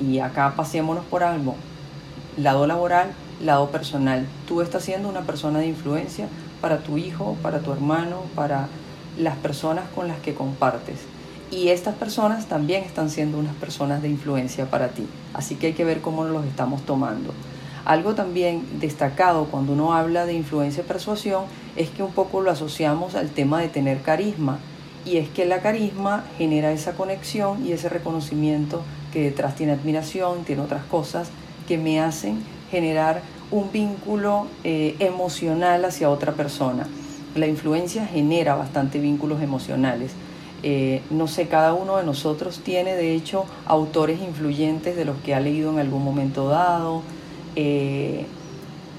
Y 0.00 0.20
acá 0.20 0.54
pasémonos 0.56 1.04
por 1.04 1.24
algo. 1.24 1.56
Lado 2.36 2.66
laboral, 2.66 3.10
lado 3.42 3.70
personal. 3.70 4.26
Tú 4.46 4.60
estás 4.60 4.84
siendo 4.84 5.08
una 5.08 5.22
persona 5.22 5.58
de 5.58 5.66
influencia 5.66 6.28
para 6.60 6.78
tu 6.78 6.96
hijo, 6.96 7.36
para 7.42 7.58
tu 7.60 7.72
hermano, 7.72 8.22
para 8.34 8.68
las 9.18 9.36
personas 9.36 9.84
con 9.94 10.06
las 10.06 10.18
que 10.20 10.34
compartes. 10.34 11.00
Y 11.50 11.68
estas 11.68 11.96
personas 11.96 12.46
también 12.46 12.84
están 12.84 13.10
siendo 13.10 13.36
unas 13.36 13.54
personas 13.56 14.00
de 14.02 14.08
influencia 14.08 14.70
para 14.70 14.88
ti. 14.88 15.06
Así 15.34 15.56
que 15.56 15.68
hay 15.68 15.72
que 15.72 15.84
ver 15.84 16.00
cómo 16.00 16.24
los 16.24 16.44
estamos 16.44 16.82
tomando. 16.82 17.34
Algo 17.84 18.14
también 18.14 18.64
destacado 18.80 19.46
cuando 19.46 19.72
uno 19.72 19.94
habla 19.94 20.26
de 20.26 20.34
influencia 20.34 20.82
y 20.82 20.86
persuasión 20.86 21.44
es 21.76 21.90
que 21.90 22.02
un 22.02 22.12
poco 22.12 22.40
lo 22.40 22.50
asociamos 22.50 23.14
al 23.14 23.30
tema 23.30 23.60
de 23.60 23.68
tener 23.68 24.02
carisma 24.02 24.58
y 25.04 25.16
es 25.16 25.28
que 25.28 25.46
la 25.46 25.60
carisma 25.60 26.24
genera 26.36 26.72
esa 26.72 26.92
conexión 26.92 27.66
y 27.66 27.72
ese 27.72 27.88
reconocimiento 27.88 28.82
que 29.12 29.22
detrás 29.22 29.54
tiene 29.54 29.72
admiración, 29.72 30.44
tiene 30.44 30.62
otras 30.62 30.84
cosas 30.84 31.30
que 31.66 31.78
me 31.78 32.00
hacen 32.00 32.42
generar 32.70 33.22
un 33.50 33.72
vínculo 33.72 34.46
eh, 34.64 34.96
emocional 34.98 35.84
hacia 35.84 36.10
otra 36.10 36.32
persona. 36.32 36.86
La 37.34 37.46
influencia 37.46 38.06
genera 38.06 38.54
bastante 38.54 38.98
vínculos 38.98 39.42
emocionales. 39.42 40.12
Eh, 40.62 41.00
no 41.10 41.26
sé, 41.26 41.48
cada 41.48 41.72
uno 41.72 41.96
de 41.96 42.04
nosotros 42.04 42.60
tiene 42.62 42.94
de 42.94 43.14
hecho 43.14 43.46
autores 43.66 44.20
influyentes 44.20 44.94
de 44.96 45.04
los 45.04 45.16
que 45.18 45.34
ha 45.34 45.40
leído 45.40 45.72
en 45.72 45.78
algún 45.78 46.04
momento 46.04 46.48
dado, 46.48 47.02
eh, 47.56 48.26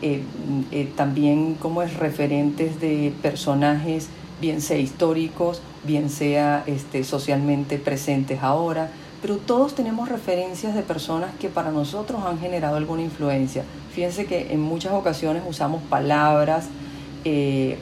eh, 0.01 0.23
eh, 0.71 0.91
también 0.95 1.55
como 1.55 1.83
es 1.83 1.95
referentes 1.95 2.79
de 2.79 3.13
personajes, 3.21 4.07
bien 4.39 4.61
sea 4.61 4.77
históricos, 4.77 5.61
bien 5.83 6.09
sea 6.09 6.63
este, 6.65 7.03
socialmente 7.03 7.77
presentes 7.77 8.41
ahora, 8.41 8.89
pero 9.21 9.37
todos 9.37 9.75
tenemos 9.75 10.09
referencias 10.09 10.73
de 10.73 10.81
personas 10.81 11.31
que 11.39 11.49
para 11.49 11.71
nosotros 11.71 12.21
han 12.25 12.39
generado 12.39 12.77
alguna 12.77 13.03
influencia. 13.03 13.63
Fíjense 13.93 14.25
que 14.25 14.51
en 14.51 14.61
muchas 14.61 14.93
ocasiones 14.93 15.43
usamos 15.47 15.83
palabras 15.83 16.67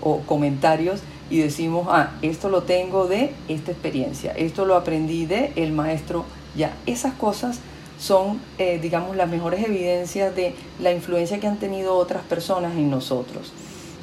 o 0.01 0.19
comentarios 0.25 0.99
y 1.29 1.37
decimos, 1.37 1.87
ah, 1.89 2.11
esto 2.21 2.49
lo 2.49 2.63
tengo 2.63 3.07
de 3.07 3.31
esta 3.47 3.71
experiencia, 3.71 4.33
esto 4.33 4.65
lo 4.65 4.75
aprendí 4.75 5.25
de 5.25 5.53
el 5.55 5.71
maestro, 5.71 6.25
ya, 6.57 6.73
esas 6.85 7.13
cosas 7.13 7.61
son, 7.99 8.39
eh, 8.57 8.79
digamos, 8.81 9.15
las 9.15 9.29
mejores 9.29 9.63
evidencias 9.63 10.33
de 10.35 10.55
la 10.79 10.91
influencia 10.91 11.39
que 11.39 11.47
han 11.47 11.57
tenido 11.57 11.95
otras 11.95 12.23
personas 12.23 12.75
en 12.75 12.89
nosotros. 12.89 13.51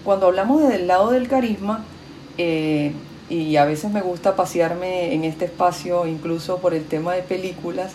Cuando 0.05 0.27
hablamos 0.27 0.63
desde 0.63 0.77
el 0.77 0.87
lado 0.87 1.11
del 1.11 1.29
carisma, 1.29 1.85
eh, 2.39 2.93
y 3.29 3.57
a 3.57 3.65
veces 3.65 3.91
me 3.91 4.03
gusta 4.03 4.37
pasearme 4.37 5.15
en 5.15 5.25
este 5.25 5.47
espacio 5.47 6.07
incluso 6.07 6.59
por 6.59 6.75
el 6.75 6.85
tema 6.85 7.15
de 7.15 7.23
películas, 7.23 7.93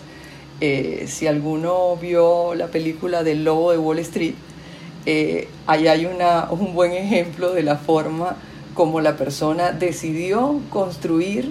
eh, 0.60 1.06
si 1.08 1.26
alguno 1.26 1.96
vio 1.96 2.54
la 2.54 2.66
película 2.66 3.22
del 3.22 3.44
Lobo 3.44 3.70
de 3.70 3.78
Wall 3.78 4.00
Street, 4.00 4.34
ahí 5.66 5.88
hay 5.88 6.06
una, 6.06 6.48
un 6.50 6.74
buen 6.74 6.92
ejemplo 6.92 7.52
de 7.52 7.62
la 7.62 7.76
forma 7.76 8.36
como 8.74 9.00
la 9.00 9.16
persona 9.16 9.72
decidió 9.72 10.60
construir 10.70 11.50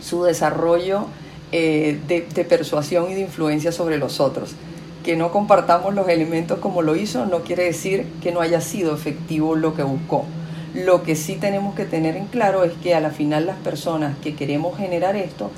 su 0.00 0.24
desarrollo 0.24 1.06
eh, 1.50 1.98
de, 2.06 2.44
persuasión 2.44 3.10
y 3.10 3.14
de 3.14 3.22
influencia 3.22 3.72
sobre 3.72 3.98
los 3.98 4.20
otros. 4.20 4.54
Que 5.04 5.16
no 5.16 5.30
compartamos 5.30 5.94
los 5.94 6.08
elementos 6.08 6.58
como 6.58 6.82
lo 6.82 6.96
hizo 6.96 7.24
no 7.26 7.40
quiere 7.40 7.64
decir 7.64 8.06
que 8.22 8.32
no 8.32 8.40
haya 8.40 8.60
sido 8.60 8.94
efectivo 8.94 9.56
lo 9.56 9.74
que 9.74 9.82
buscó. 9.82 10.24
Lo 10.74 11.02
que 11.02 11.16
sí 11.16 11.36
tenemos 11.36 11.74
que 11.74 11.86
tener 11.86 12.16
en 12.16 12.26
claro 12.26 12.64
es 12.64 12.72
que 12.82 12.94
a 12.94 13.00
la 13.00 13.10
final 13.10 13.46
las 13.46 13.56
personas 13.56 14.18
que 14.18 14.34
queremos 14.34 14.76
generar 14.76 15.16
esto, 15.16 15.50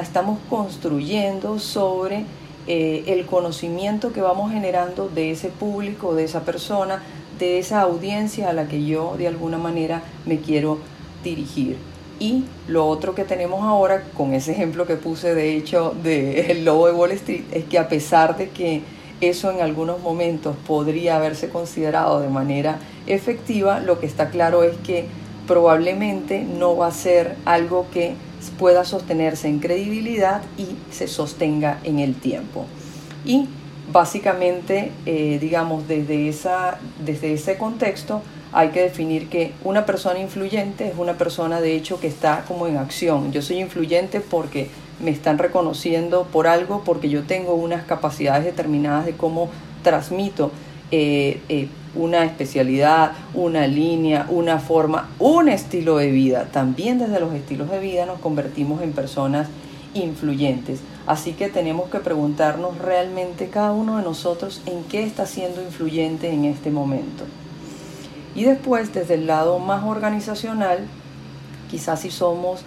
estamos 0.00 0.38
construyendo 0.48 1.58
sobre 1.58 2.24
eh, 2.68 3.02
el 3.08 3.26
conocimiento 3.26 4.12
que 4.12 4.20
vamos 4.20 4.52
generando 4.52 5.08
de 5.08 5.32
ese 5.32 5.48
público, 5.48 6.14
de 6.14 6.24
esa 6.24 6.44
persona, 6.44 7.02
de 7.40 7.58
esa 7.58 7.80
audiencia 7.80 8.50
a 8.50 8.52
la 8.52 8.68
que 8.68 8.84
yo 8.84 9.16
de 9.18 9.26
alguna 9.26 9.58
manera 9.58 10.02
me 10.26 10.38
quiero 10.38 10.78
dirigir. 11.24 11.76
Y 12.22 12.44
lo 12.68 12.86
otro 12.86 13.16
que 13.16 13.24
tenemos 13.24 13.64
ahora, 13.64 14.04
con 14.16 14.32
ese 14.32 14.52
ejemplo 14.52 14.86
que 14.86 14.94
puse 14.94 15.34
de 15.34 15.56
hecho 15.56 15.92
del 16.04 16.64
lobo 16.64 16.86
de 16.86 16.92
Wall 16.92 17.10
Street, 17.10 17.42
es 17.50 17.64
que 17.64 17.80
a 17.80 17.88
pesar 17.88 18.36
de 18.36 18.50
que 18.50 18.82
eso 19.20 19.50
en 19.50 19.60
algunos 19.60 20.00
momentos 20.00 20.54
podría 20.64 21.16
haberse 21.16 21.48
considerado 21.48 22.20
de 22.20 22.28
manera 22.28 22.78
efectiva, 23.08 23.80
lo 23.80 23.98
que 23.98 24.06
está 24.06 24.30
claro 24.30 24.62
es 24.62 24.76
que 24.84 25.06
probablemente 25.48 26.44
no 26.44 26.76
va 26.76 26.86
a 26.86 26.92
ser 26.92 27.34
algo 27.44 27.86
que 27.92 28.14
pueda 28.56 28.84
sostenerse 28.84 29.48
en 29.48 29.58
credibilidad 29.58 30.42
y 30.56 30.76
se 30.92 31.08
sostenga 31.08 31.80
en 31.82 31.98
el 31.98 32.14
tiempo. 32.14 32.66
Y 33.24 33.48
básicamente, 33.92 34.92
eh, 35.06 35.38
digamos, 35.40 35.88
desde, 35.88 36.28
esa, 36.28 36.78
desde 37.04 37.32
ese 37.32 37.58
contexto, 37.58 38.22
hay 38.52 38.68
que 38.68 38.82
definir 38.82 39.28
que 39.28 39.52
una 39.64 39.86
persona 39.86 40.18
influyente 40.18 40.86
es 40.86 40.94
una 40.98 41.14
persona 41.14 41.60
de 41.60 41.74
hecho 41.74 41.98
que 41.98 42.06
está 42.06 42.44
como 42.46 42.66
en 42.66 42.76
acción. 42.76 43.32
Yo 43.32 43.40
soy 43.40 43.58
influyente 43.58 44.20
porque 44.20 44.68
me 45.02 45.10
están 45.10 45.38
reconociendo 45.38 46.24
por 46.30 46.46
algo, 46.46 46.82
porque 46.84 47.08
yo 47.08 47.22
tengo 47.22 47.54
unas 47.54 47.84
capacidades 47.84 48.44
determinadas 48.44 49.06
de 49.06 49.12
cómo 49.12 49.48
transmito 49.82 50.50
eh, 50.90 51.40
eh, 51.48 51.68
una 51.94 52.24
especialidad, 52.24 53.12
una 53.34 53.66
línea, 53.66 54.26
una 54.28 54.58
forma, 54.58 55.08
un 55.18 55.48
estilo 55.48 55.96
de 55.96 56.10
vida. 56.10 56.48
También 56.52 56.98
desde 56.98 57.20
los 57.20 57.34
estilos 57.34 57.70
de 57.70 57.80
vida 57.80 58.04
nos 58.04 58.20
convertimos 58.20 58.82
en 58.82 58.92
personas 58.92 59.48
influyentes. 59.94 60.80
Así 61.06 61.32
que 61.32 61.48
tenemos 61.48 61.90
que 61.90 61.98
preguntarnos 61.98 62.78
realmente 62.78 63.48
cada 63.48 63.72
uno 63.72 63.96
de 63.96 64.04
nosotros 64.04 64.62
en 64.66 64.84
qué 64.84 65.04
está 65.04 65.26
siendo 65.26 65.62
influyente 65.62 66.30
en 66.30 66.44
este 66.44 66.70
momento. 66.70 67.24
Y 68.34 68.44
después, 68.44 68.94
desde 68.94 69.14
el 69.14 69.26
lado 69.26 69.58
más 69.58 69.84
organizacional, 69.84 70.86
quizás 71.70 72.00
si 72.00 72.10
somos 72.10 72.64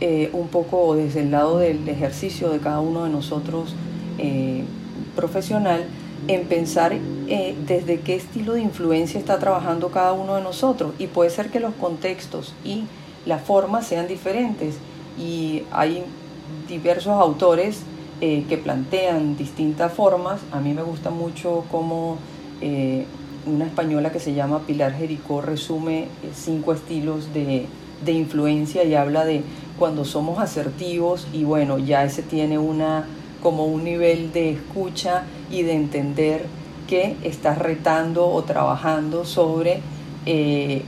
eh, 0.00 0.30
un 0.32 0.48
poco 0.48 0.94
desde 0.94 1.20
el 1.20 1.30
lado 1.30 1.58
del 1.58 1.88
ejercicio 1.88 2.50
de 2.50 2.58
cada 2.58 2.80
uno 2.80 3.04
de 3.04 3.10
nosotros 3.10 3.74
eh, 4.18 4.64
profesional, 5.16 5.84
en 6.26 6.46
pensar 6.46 6.92
eh, 6.92 7.56
desde 7.66 8.00
qué 8.00 8.16
estilo 8.16 8.52
de 8.52 8.60
influencia 8.60 9.18
está 9.18 9.38
trabajando 9.38 9.88
cada 9.88 10.12
uno 10.12 10.36
de 10.36 10.42
nosotros. 10.42 10.92
Y 10.98 11.06
puede 11.06 11.30
ser 11.30 11.50
que 11.50 11.58
los 11.58 11.74
contextos 11.74 12.54
y 12.64 12.84
las 13.24 13.42
formas 13.42 13.86
sean 13.86 14.06
diferentes. 14.06 14.76
Y 15.18 15.62
hay 15.72 16.04
diversos 16.68 17.12
autores 17.12 17.80
que 18.20 18.60
plantean 18.62 19.36
distintas 19.36 19.92
formas. 19.92 20.40
A 20.50 20.58
mí 20.58 20.74
me 20.74 20.82
gusta 20.82 21.10
mucho 21.10 21.64
cómo 21.70 22.18
una 23.46 23.66
española 23.66 24.10
que 24.12 24.20
se 24.20 24.34
llama 24.34 24.60
Pilar 24.66 24.94
Jericó 24.94 25.40
resume 25.40 26.02
eh, 26.02 26.08
cinco 26.34 26.72
estilos 26.72 27.32
de, 27.32 27.66
de 28.04 28.12
influencia 28.12 28.84
y 28.84 28.94
habla 28.94 29.24
de 29.24 29.42
cuando 29.78 30.04
somos 30.04 30.38
asertivos 30.38 31.26
y 31.32 31.44
bueno, 31.44 31.78
ya 31.78 32.04
ese 32.04 32.22
tiene 32.22 32.58
una 32.58 33.06
como 33.42 33.66
un 33.66 33.84
nivel 33.84 34.32
de 34.32 34.50
escucha 34.50 35.22
y 35.50 35.62
de 35.62 35.74
entender 35.74 36.46
que 36.88 37.16
estás 37.22 37.58
retando 37.58 38.28
o 38.28 38.42
trabajando 38.42 39.24
sobre 39.24 39.80
eh, 40.26 40.82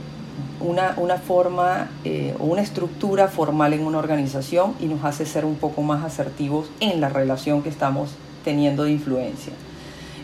una, 0.59 0.95
una, 0.97 1.17
forma 1.17 1.89
eh, 2.03 2.35
o 2.39 2.45
una 2.45 2.61
estructura 2.61 3.27
formal 3.27 3.73
en 3.73 3.85
una 3.85 3.99
organización 3.99 4.73
y 4.79 4.85
nos 4.85 5.03
hace 5.05 5.25
ser 5.25 5.45
un 5.45 5.55
poco 5.55 5.81
más 5.81 6.03
asertivos 6.03 6.69
en 6.79 6.99
la 6.99 7.09
relación 7.09 7.63
que 7.63 7.69
estamos 7.69 8.11
teniendo 8.43 8.83
de 8.83 8.91
influencia. 8.91 9.53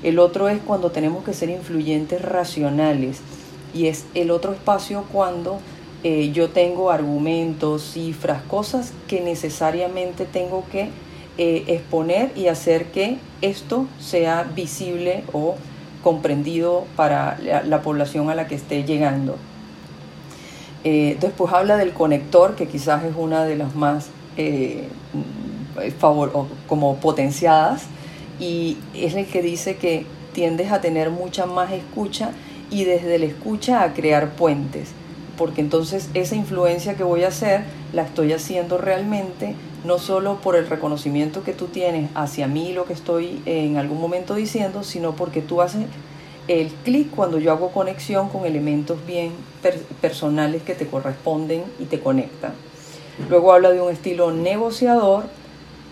El 0.04 0.20
otro 0.20 0.48
es 0.48 0.60
cuando 0.60 0.92
tenemos 0.92 1.24
que 1.24 1.34
ser 1.34 1.50
influyentes 1.50 2.22
racionales 2.22 3.20
y 3.74 3.88
es 3.88 4.06
el 4.13 4.32
otro 4.32 4.54
espacio 4.54 5.04
cuando 5.12 5.60
eh, 6.04 6.32
yo 6.32 6.50
tengo 6.50 6.92
argumentos, 6.92 7.94
cifras, 7.94 8.44
cosas 8.44 8.94
que 9.08 9.22
necesariamente 9.22 10.25
tengo 10.25 10.63
que 10.72 10.89
eh, 11.38 11.63
exponer 11.68 12.32
y 12.36 12.48
hacer 12.48 12.86
que 12.92 13.18
esto 13.42 13.88
sea 14.00 14.44
visible 14.44 15.24
o 15.34 15.56
comprendido 16.04 16.86
para 16.96 17.38
la, 17.39 17.82
población 17.82 18.30
a 18.30 18.36
la 18.36 18.48
que 18.48 18.56
esté 18.56 18.84
llegando. 18.84 19.36
Eh, 20.84 21.18
después 21.20 21.51
habla 21.51 21.75
del 21.77 21.94
conector, 21.94 22.56
que 22.56 22.68
quizás 22.68 23.04
es 23.04 23.16
una 23.18 23.44
de 23.44 23.56
las 23.56 23.75
más 23.75 24.10
favor, 26.00 26.48
como 26.68 26.96
potenciadas, 26.98 27.88
y 28.39 28.77
es 28.94 29.15
el 29.15 29.25
que 29.25 29.41
dice 29.41 29.77
que 29.77 30.06
tiendes 30.34 30.72
a 30.72 30.82
tener 30.82 31.10
mucha 31.10 31.46
más 31.46 31.72
escucha 31.72 32.32
y 32.70 32.84
desde 32.84 33.17
la 33.17 33.25
escucha 33.25 33.84
a 33.84 33.94
crear 33.94 34.32
puentes, 34.32 34.89
porque 35.38 35.62
entonces 35.62 36.10
esa 36.13 36.36
influencia 36.36 36.96
que 36.96 37.03
voy 37.03 37.24
a 37.24 37.29
hacer 37.29 37.63
la 37.94 38.03
estoy 38.03 38.34
haciendo 38.34 38.77
realmente 38.77 39.56
no 39.86 40.00
solo 40.00 40.36
por 40.41 40.56
el 40.56 40.67
reconocimiento 40.67 41.44
que 41.44 41.53
tú 41.53 41.67
tienes 41.67 42.10
hacia 42.13 42.48
mí 42.48 42.74
lo 42.74 42.86
que 42.86 42.94
estoy 42.94 43.41
en 43.46 43.77
algún 43.77 44.01
momento 44.01 44.36
diciendo, 44.36 44.84
sino 44.84 45.15
porque 45.15 45.41
tú 45.41 45.62
haces 45.62 45.86
el 46.48 46.70
clic 46.83 47.09
cuando 47.12 47.40
yo 47.40 47.51
hago 47.51 47.72
conexión 47.72 48.29
con 48.29 48.46
elementos 48.46 49.05
bien 49.05 49.31
personales 50.01 50.64
que 50.64 50.75
te 50.75 50.88
corresponden 50.88 51.64
y 51.79 51.85
te 51.85 52.00
conectan. 52.00 52.53
Luego 53.29 53.53
habla 53.53 53.72
de 53.72 53.81
un 53.81 53.92
estilo 53.92 54.31
negociador, 54.31 55.25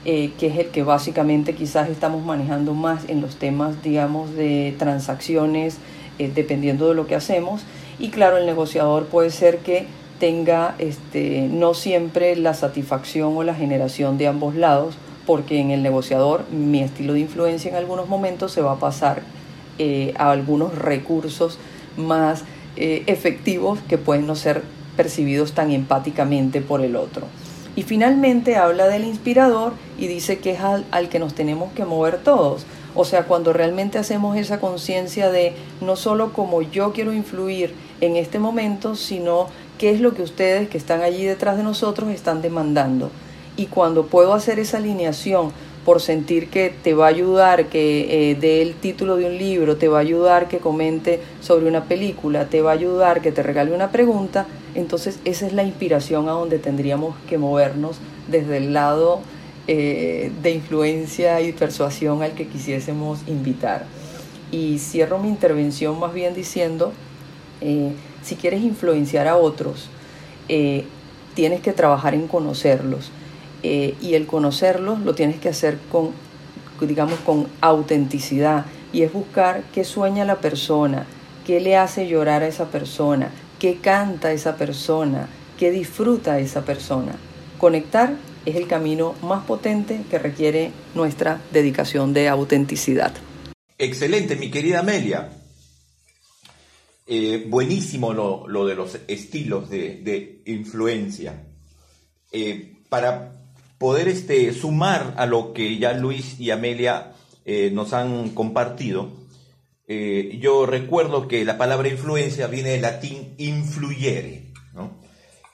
eh, 0.07 0.33
que 0.37 0.45
es 0.45 0.57
el 0.59 0.67
que 0.67 0.83
básicamente 0.83 1.55
quizás 1.55 1.89
estamos 1.89 2.23
manejando 2.23 2.75
más 2.75 3.09
en 3.09 3.21
los 3.21 3.37
temas, 3.37 3.81
digamos, 3.81 4.35
de 4.35 4.75
transacciones, 4.77 5.79
eh, 6.19 6.31
dependiendo 6.33 6.87
de 6.87 6.93
lo 6.93 7.07
que 7.07 7.15
hacemos. 7.15 7.63
Y 7.97 8.09
claro, 8.09 8.37
el 8.37 8.45
negociador 8.45 9.07
puede 9.07 9.31
ser 9.31 9.57
que 9.59 9.87
tenga 10.19 10.75
este, 10.77 11.49
no 11.51 11.73
siempre 11.73 12.35
la 12.35 12.53
satisfacción 12.53 13.35
o 13.35 13.41
la 13.41 13.55
generación 13.55 14.19
de 14.19 14.27
ambos 14.27 14.53
lados, 14.53 14.95
porque 15.25 15.59
en 15.59 15.71
el 15.71 15.81
negociador 15.81 16.45
mi 16.51 16.81
estilo 16.83 17.13
de 17.13 17.21
influencia 17.21 17.71
en 17.71 17.75
algunos 17.75 18.07
momentos 18.07 18.51
se 18.51 18.61
va 18.61 18.73
a 18.73 18.79
pasar 18.79 19.23
eh, 19.79 20.13
a 20.17 20.29
algunos 20.29 20.77
recursos 20.77 21.57
más 21.97 22.43
efectivos 22.77 23.79
que 23.87 23.97
pueden 23.97 24.27
no 24.27 24.35
ser 24.35 24.61
percibidos 24.97 25.53
tan 25.53 25.71
empáticamente 25.71 26.59
por 26.61 26.81
el 26.81 26.97
otro. 26.97 27.25
Y 27.75 27.83
finalmente 27.83 28.55
habla 28.55 28.87
del 28.87 29.03
inspirador 29.03 29.73
y 29.97 30.07
dice 30.07 30.39
que 30.39 30.51
es 30.51 30.59
al, 30.61 31.09
que 31.09 31.19
nos 31.19 31.33
tenemos 31.33 31.73
que 31.73 31.85
mover 31.85 32.19
todos. 32.19 32.65
O 32.93 33.03
sea, 33.03 33.23
cuando 33.23 33.51
realmente 33.51 33.97
hacemos 33.97 34.37
esa 34.37 34.59
conciencia 34.59 35.29
de 35.29 35.53
no 35.81 35.97
solo 35.97 36.31
cómo 36.31 36.61
yo 36.61 36.93
quiero 36.93 37.13
influir 37.13 37.73
en 37.99 38.15
este 38.15 38.39
momento, 38.39 38.95
sino 38.95 39.47
qué 39.77 39.91
es 39.91 39.99
lo 39.99 40.13
que 40.13 40.21
ustedes 40.21 40.69
que 40.69 40.77
están 40.77 41.01
allí 41.01 41.25
detrás 41.25 41.57
de 41.57 41.63
nosotros 41.63 42.09
están 42.11 42.41
demandando. 42.41 43.11
Y 43.57 43.65
cuando 43.65 44.05
puedo 44.05 44.33
hacer 44.33 44.59
esa 44.59 44.77
alineación 44.77 45.51
por 45.83 46.01
sentir 46.01 46.49
que 46.49 46.73
te 46.83 46.93
va 46.93 47.05
a 47.05 47.09
ayudar 47.09 47.67
que 47.67 48.31
eh, 48.31 48.35
dé 48.35 48.61
el 48.61 48.73
título 48.73 49.17
de 49.17 49.25
un 49.25 49.37
libro, 49.37 49.77
te 49.77 49.87
va 49.87 49.99
a 49.99 50.01
ayudar 50.01 50.47
que 50.47 50.57
comente 50.57 51.19
sobre 51.41 51.67
una 51.67 51.83
película, 51.83 52.45
te 52.45 52.61
va 52.61 52.71
a 52.71 52.73
ayudar 52.73 53.21
que 53.21 53.31
te 53.31 53.43
regale 53.43 53.73
una 53.73 53.91
pregunta, 53.91 54.47
entonces 54.75 55.19
esa 55.25 55.47
es 55.47 55.53
la 55.53 55.63
inspiración 55.63 56.27
a 56.27 56.33
donde 56.33 56.59
tendríamos 56.59 57.15
que 57.27 57.37
movernos 57.37 57.97
desde 58.27 58.57
el 58.57 58.73
lado 58.73 59.21
eh, 59.67 60.31
de 60.43 60.51
influencia 60.51 61.41
y 61.41 61.51
persuasión 61.51 62.21
al 62.21 62.33
que 62.33 62.47
quisiésemos 62.47 63.19
invitar. 63.25 63.85
Y 64.51 64.77
cierro 64.77 65.17
mi 65.17 65.27
intervención 65.27 65.99
más 65.99 66.13
bien 66.13 66.35
diciendo, 66.35 66.93
eh, 67.61 67.93
si 68.21 68.35
quieres 68.35 68.61
influenciar 68.61 69.27
a 69.27 69.37
otros, 69.37 69.89
eh, 70.49 70.85
tienes 71.33 71.61
que 71.61 71.73
trabajar 71.73 72.13
en 72.13 72.27
conocerlos. 72.27 73.11
y 73.63 74.13
el 74.13 74.27
conocerlos 74.27 74.99
lo 74.99 75.15
tienes 75.15 75.39
que 75.39 75.49
hacer 75.49 75.79
con, 75.91 76.11
digamos, 76.79 77.17
con 77.21 77.47
autenticidad. 77.61 78.67
Y 78.93 79.01
es 79.01 79.11
buscar 79.11 79.63
qué 79.73 79.83
sueña 79.83 80.23
la 80.23 80.35
persona, 80.35 81.07
qué 81.47 81.59
le 81.59 81.75
hace 81.75 82.07
llorar 82.07 82.43
a 82.43 82.47
esa 82.47 82.65
persona, 82.65 83.31
qué 83.59 83.77
canta 83.77 84.31
esa 84.31 84.57
persona, 84.57 85.27
qué 85.57 85.71
disfruta 85.71 86.39
esa 86.39 86.65
persona. 86.65 87.15
Conectar 87.57 88.15
es 88.45 88.55
el 88.55 88.67
camino 88.67 89.15
más 89.21 89.45
potente 89.45 90.01
que 90.09 90.19
requiere 90.19 90.71
nuestra 90.93 91.41
dedicación 91.51 92.13
de 92.13 92.29
autenticidad. 92.29 93.13
Excelente, 93.77 94.35
mi 94.35 94.51
querida 94.51 94.79
Amelia. 94.79 95.31
Eh, 97.07 97.45
buenísimo 97.47 98.13
lo, 98.13 98.65
de 98.65 98.75
los 98.75 98.97
estilos 99.07 99.69
de, 99.69 100.41
influencia. 100.45 101.43
Eh, 102.31 102.73
para 102.89 103.35
poder 103.77 104.07
este, 104.07 104.51
sumar 104.53 105.13
a 105.17 105.25
lo 105.25 105.53
que 105.53 105.77
ya 105.77 105.93
Luis 105.93 106.39
y 106.39 106.51
Amelia 106.51 107.13
eh, 107.45 107.69
nos 107.71 107.93
han 107.93 108.29
compartido, 108.29 109.11
eh, 109.87 110.37
yo 110.41 110.65
recuerdo 110.65 111.27
que 111.27 111.45
la 111.45 111.57
palabra 111.57 111.87
influencia 111.89 112.47
viene 112.47 112.69
del 112.71 112.81
latín 112.81 113.35
influyere, 113.37 114.51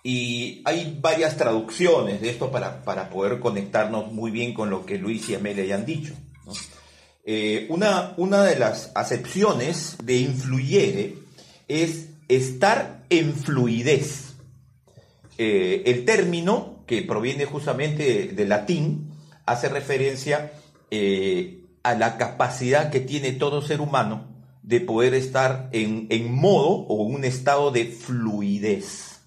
Y 0.04 0.62
hay 0.65 0.98
varias 1.00 1.38
traducciones 1.38 2.22
de 2.22 2.30
esto 2.30 2.50
para, 2.52 3.10
poder 3.10 3.39
conectarnos 3.39 4.12
muy 4.12 4.32
bien 4.32 4.54
con 4.54 4.70
lo 4.70 4.86
que 4.86 4.98
Luis 4.98 5.30
y 5.30 5.36
Amelia 5.36 5.63
hayan 5.63 5.86
dicho. 5.86 6.13
Eh, 7.24 7.67
una, 7.70 8.13
una 8.17 8.44
de 8.44 8.58
las 8.58 8.91
acepciones 8.96 9.98
de 10.04 10.17
influyere 10.17 11.15
es 11.67 12.10
estar 12.30 13.04
en 13.10 13.36
fluidez. 13.36 14.34
Eh, 15.38 15.84
el 15.86 16.06
término, 16.06 16.84
que 16.88 17.02
proviene 17.04 17.46
justamente 17.46 18.30
del 18.30 18.50
latín, 18.50 19.12
hace 19.46 19.70
referencia 19.70 20.54
a 21.84 21.96
la 21.96 22.17
capacidad 22.17 22.89
que 22.91 23.00
tiene 23.00 23.32
todo 23.32 23.62
ser 23.62 23.82
humano 23.82 24.32
de 24.63 24.80
poder 24.82 25.13
estar 25.13 25.70
en, 25.72 26.34
modo 26.34 26.70
o 26.70 27.04
un 27.04 27.24
estado 27.26 27.72
de 27.72 27.86
fluidez. 27.86 29.22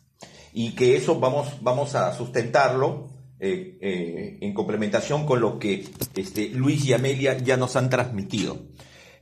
Y 0.52 0.72
que 0.72 0.96
eso 0.96 1.18
vamos, 1.18 1.48
vamos 1.62 1.94
a 1.96 2.14
sustentarlo 2.14 3.08
eh, 3.40 3.76
eh, 3.80 4.38
en 4.40 4.54
complementación 4.54 5.26
con 5.26 5.40
lo 5.40 5.58
que 5.58 5.84
este, 6.14 6.48
Luis 6.50 6.84
y 6.84 6.92
Amelia 6.92 7.36
ya 7.38 7.56
nos 7.56 7.74
han 7.74 7.90
transmitido. 7.90 8.58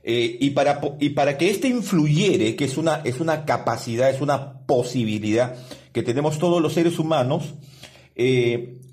Eh, 0.03 0.37
y, 0.39 0.51
para, 0.51 0.79
y 0.99 1.09
para 1.09 1.37
que 1.37 1.49
éste 1.49 1.67
influyere, 1.67 2.55
que 2.55 2.65
es 2.65 2.77
una, 2.77 3.01
es 3.03 3.19
una 3.19 3.45
capacidad, 3.45 4.09
es 4.09 4.21
una 4.21 4.65
posibilidad 4.65 5.55
que 5.91 6.03
tenemos 6.03 6.37
todos 6.37 6.61
los 6.61 6.73
seres 6.73 6.99
humanos, 6.99 7.55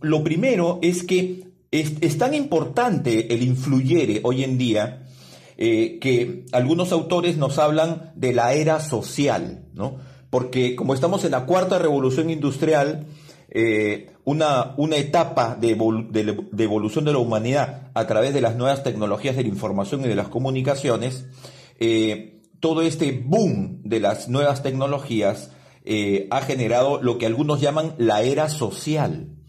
lo 0.00 0.24
primero 0.24 0.78
es 0.82 1.02
que 1.02 1.49
es, 1.70 2.18
tan 2.18 2.34
importante 2.34 3.32
el 3.32 3.42
influyere 3.42 4.20
hoy 4.24 4.42
en 4.44 4.58
día 4.58 5.06
eh, 5.56 5.98
que 6.00 6.46
algunos 6.52 6.90
autores 6.92 7.36
nos 7.36 7.58
hablan 7.58 8.12
de 8.16 8.32
la 8.32 8.54
era 8.54 8.80
social, 8.80 9.66
¿no? 9.74 9.98
Porque 10.30 10.74
como 10.74 10.94
estamos 10.94 11.24
en 11.24 11.32
la 11.32 11.46
cuarta 11.46 11.78
revolución 11.78 12.30
industrial, 12.30 13.06
eh, 13.50 14.12
una, 14.24 14.74
una, 14.78 14.96
etapa 14.96 15.56
de, 15.56 15.70
evolución 15.70 17.04
de 17.04 17.12
la 17.12 17.18
humanidad 17.18 17.90
a 17.94 18.06
través 18.06 18.32
de 18.32 18.40
las 18.40 18.56
nuevas 18.56 18.82
tecnologías 18.84 19.36
de 19.36 19.42
la 19.42 19.48
información 19.48 20.04
y 20.04 20.08
de 20.08 20.14
las 20.14 20.28
comunicaciones, 20.28 21.26
eh, 21.78 22.40
todo 22.60 22.82
este 22.82 23.12
boom 23.12 23.80
de 23.82 24.00
las 24.00 24.28
nuevas 24.28 24.62
tecnologías 24.62 25.52
ha 26.30 26.40
generado 26.42 27.02
lo 27.02 27.18
que 27.18 27.26
algunos 27.26 27.60
llaman 27.60 27.94
la 27.98 28.22
era 28.22 28.48
social. 28.48 29.39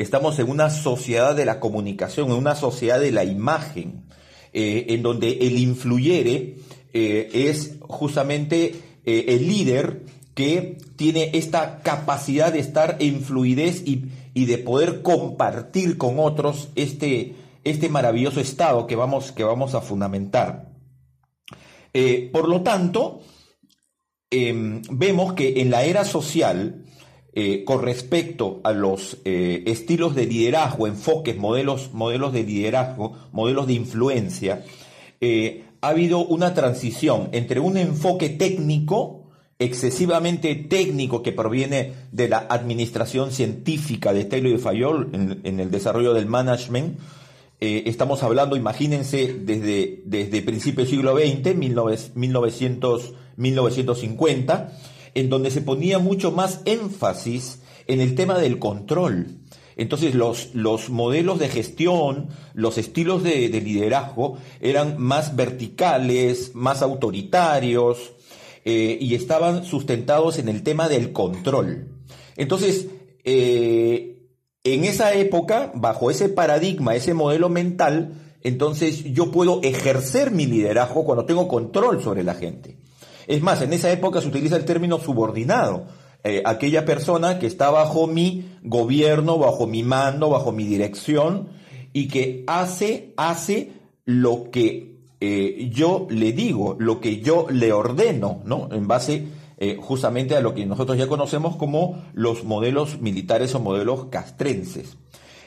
Estamos 0.00 0.38
en 0.38 0.48
una 0.48 0.70
sociedad 0.70 1.36
de 1.36 1.44
la 1.44 1.60
comunicación, 1.60 2.30
en 2.30 2.38
una 2.38 2.54
sociedad 2.54 2.98
de 2.98 3.12
la 3.12 3.22
imagen, 3.22 4.04
eh, 4.54 4.86
en 4.88 5.02
donde 5.02 5.32
el 5.42 5.58
influyere 5.58 6.56
eh, 6.94 7.28
es 7.34 7.76
justamente 7.82 8.76
eh, 9.04 9.24
el 9.28 9.46
líder 9.46 10.06
que 10.32 10.78
tiene 10.96 11.32
esta 11.34 11.82
capacidad 11.82 12.50
de 12.50 12.60
estar 12.60 12.96
en 13.00 13.20
fluidez 13.20 13.82
y, 13.84 14.06
de 14.32 14.56
poder 14.56 15.02
compartir 15.02 15.98
con 15.98 16.18
otros 16.18 16.70
este, 16.76 17.34
este 17.64 17.90
maravilloso 17.90 18.40
estado 18.40 18.86
que 18.86 18.96
vamos, 18.96 19.32
que 19.32 19.44
vamos 19.44 19.74
a 19.74 19.82
fundamentar. 19.82 20.72
por 22.32 22.48
lo 22.48 22.62
tanto, 22.62 23.20
em, 24.30 24.80
vemos 24.90 25.34
que 25.34 25.60
en 25.60 25.70
la 25.70 25.84
era 25.84 26.06
social, 26.06 26.86
eh, 27.32 27.62
con 27.64 27.82
respecto 27.82 28.60
a 28.64 28.72
los 28.72 29.18
eh, 29.24 29.62
estilos 29.66 30.16
de 30.16 30.26
liderazgo, 30.26 30.88
enfoques, 30.88 31.36
modelos, 31.36 31.92
modelos 31.92 32.32
de 32.32 32.42
liderazgo, 32.42 33.16
modelos 33.30 33.68
de 33.68 33.74
influencia, 33.74 34.64
eh, 35.20 35.62
ha 35.80 35.90
habido 35.90 36.26
una 36.26 36.54
transición 36.54 37.28
entre 37.30 37.60
un 37.60 37.76
enfoque 37.76 38.30
técnico, 38.30 39.30
excesivamente 39.60 40.56
técnico, 40.56 41.22
que 41.22 41.30
proviene 41.30 41.92
de 42.10 42.28
la 42.28 42.38
administración 42.38 43.30
científica 43.30 44.12
de 44.12 44.24
Taylor 44.24 44.52
y 44.52 44.58
Fayol 44.58 45.10
en, 45.12 45.60
el 45.60 45.70
desarrollo 45.70 46.14
del 46.14 46.26
management. 46.26 46.98
estamos 47.60 48.24
hablando, 48.24 48.56
imagínense, 48.56 49.36
desde, 49.40 50.02
desde 50.04 50.42
principios 50.42 50.88
del 50.88 50.96
siglo 50.96 51.16
XX, 51.16 51.54
1900, 52.14 53.14
1950 53.36 54.72
en 55.14 55.28
donde 55.28 55.50
se 55.50 55.60
ponía 55.60 55.98
mucho 55.98 56.32
más 56.32 56.60
énfasis 56.64 57.60
en 57.86 58.00
el 58.00 58.14
tema 58.14 58.38
del 58.38 58.58
control. 58.58 59.26
Entonces 59.76 60.14
los, 60.14 60.54
los 60.54 60.90
modelos 60.90 61.38
de 61.38 61.48
gestión, 61.48 62.28
los 62.52 62.76
estilos 62.76 63.22
de, 63.22 63.48
liderazgo 63.48 64.36
eran 64.60 64.98
más 64.98 65.36
verticales, 65.36 66.54
más 66.54 66.82
autoritarios 66.82 68.12
eh, 68.64 68.98
y 69.00 69.14
estaban 69.14 69.64
sustentados 69.64 70.38
en 70.38 70.48
el 70.48 70.62
tema 70.62 70.88
del 70.88 71.12
control. 71.12 71.88
Entonces, 72.36 72.88
eh, 73.24 74.28
en 74.64 74.84
esa 74.84 75.14
época, 75.14 75.72
bajo 75.74 76.10
ese 76.10 76.28
paradigma, 76.28 76.94
ese 76.94 77.14
modelo 77.14 77.48
mental, 77.48 78.12
entonces 78.42 79.04
yo 79.04 79.30
puedo 79.30 79.60
ejercer 79.62 80.30
mi 80.30 80.44
liderazgo 80.46 81.04
cuando 81.04 81.24
tengo 81.24 81.48
control 81.48 82.02
sobre 82.02 82.22
la 82.22 82.34
gente. 82.34 82.79
Es 83.26 83.42
más, 83.42 83.62
en 83.62 83.72
esa 83.72 83.90
época 83.90 84.20
se 84.20 84.28
utiliza 84.28 84.56
el 84.56 84.64
término 84.64 84.98
subordinado. 84.98 85.86
Eh, 86.22 86.42
aquella 86.44 86.84
persona 86.84 87.38
que 87.38 87.46
está 87.46 87.70
bajo 87.70 88.06
mi 88.06 88.44
gobierno, 88.62 89.38
bajo 89.38 89.66
mi 89.66 89.82
mando, 89.82 90.28
bajo 90.28 90.52
mi 90.52 90.64
dirección 90.64 91.48
y 91.94 92.08
que 92.08 92.44
hace, 92.46 93.14
hace 93.16 93.72
lo 94.04 94.50
que 94.50 94.96
eh, 95.20 95.70
yo 95.72 96.06
le 96.10 96.32
digo, 96.32 96.76
lo 96.78 97.00
que 97.00 97.20
yo 97.20 97.46
le 97.50 97.72
ordeno, 97.72 98.42
¿no? 98.44 98.68
En 98.70 98.86
base 98.86 99.28
eh, 99.56 99.78
justamente 99.80 100.36
a 100.36 100.40
lo 100.40 100.54
que 100.54 100.66
nosotros 100.66 100.98
ya 100.98 101.06
conocemos 101.06 101.56
como 101.56 102.02
los 102.12 102.44
modelos 102.44 103.00
militares 103.00 103.54
o 103.54 103.60
modelos 103.60 104.06
castrenses. 104.06 104.96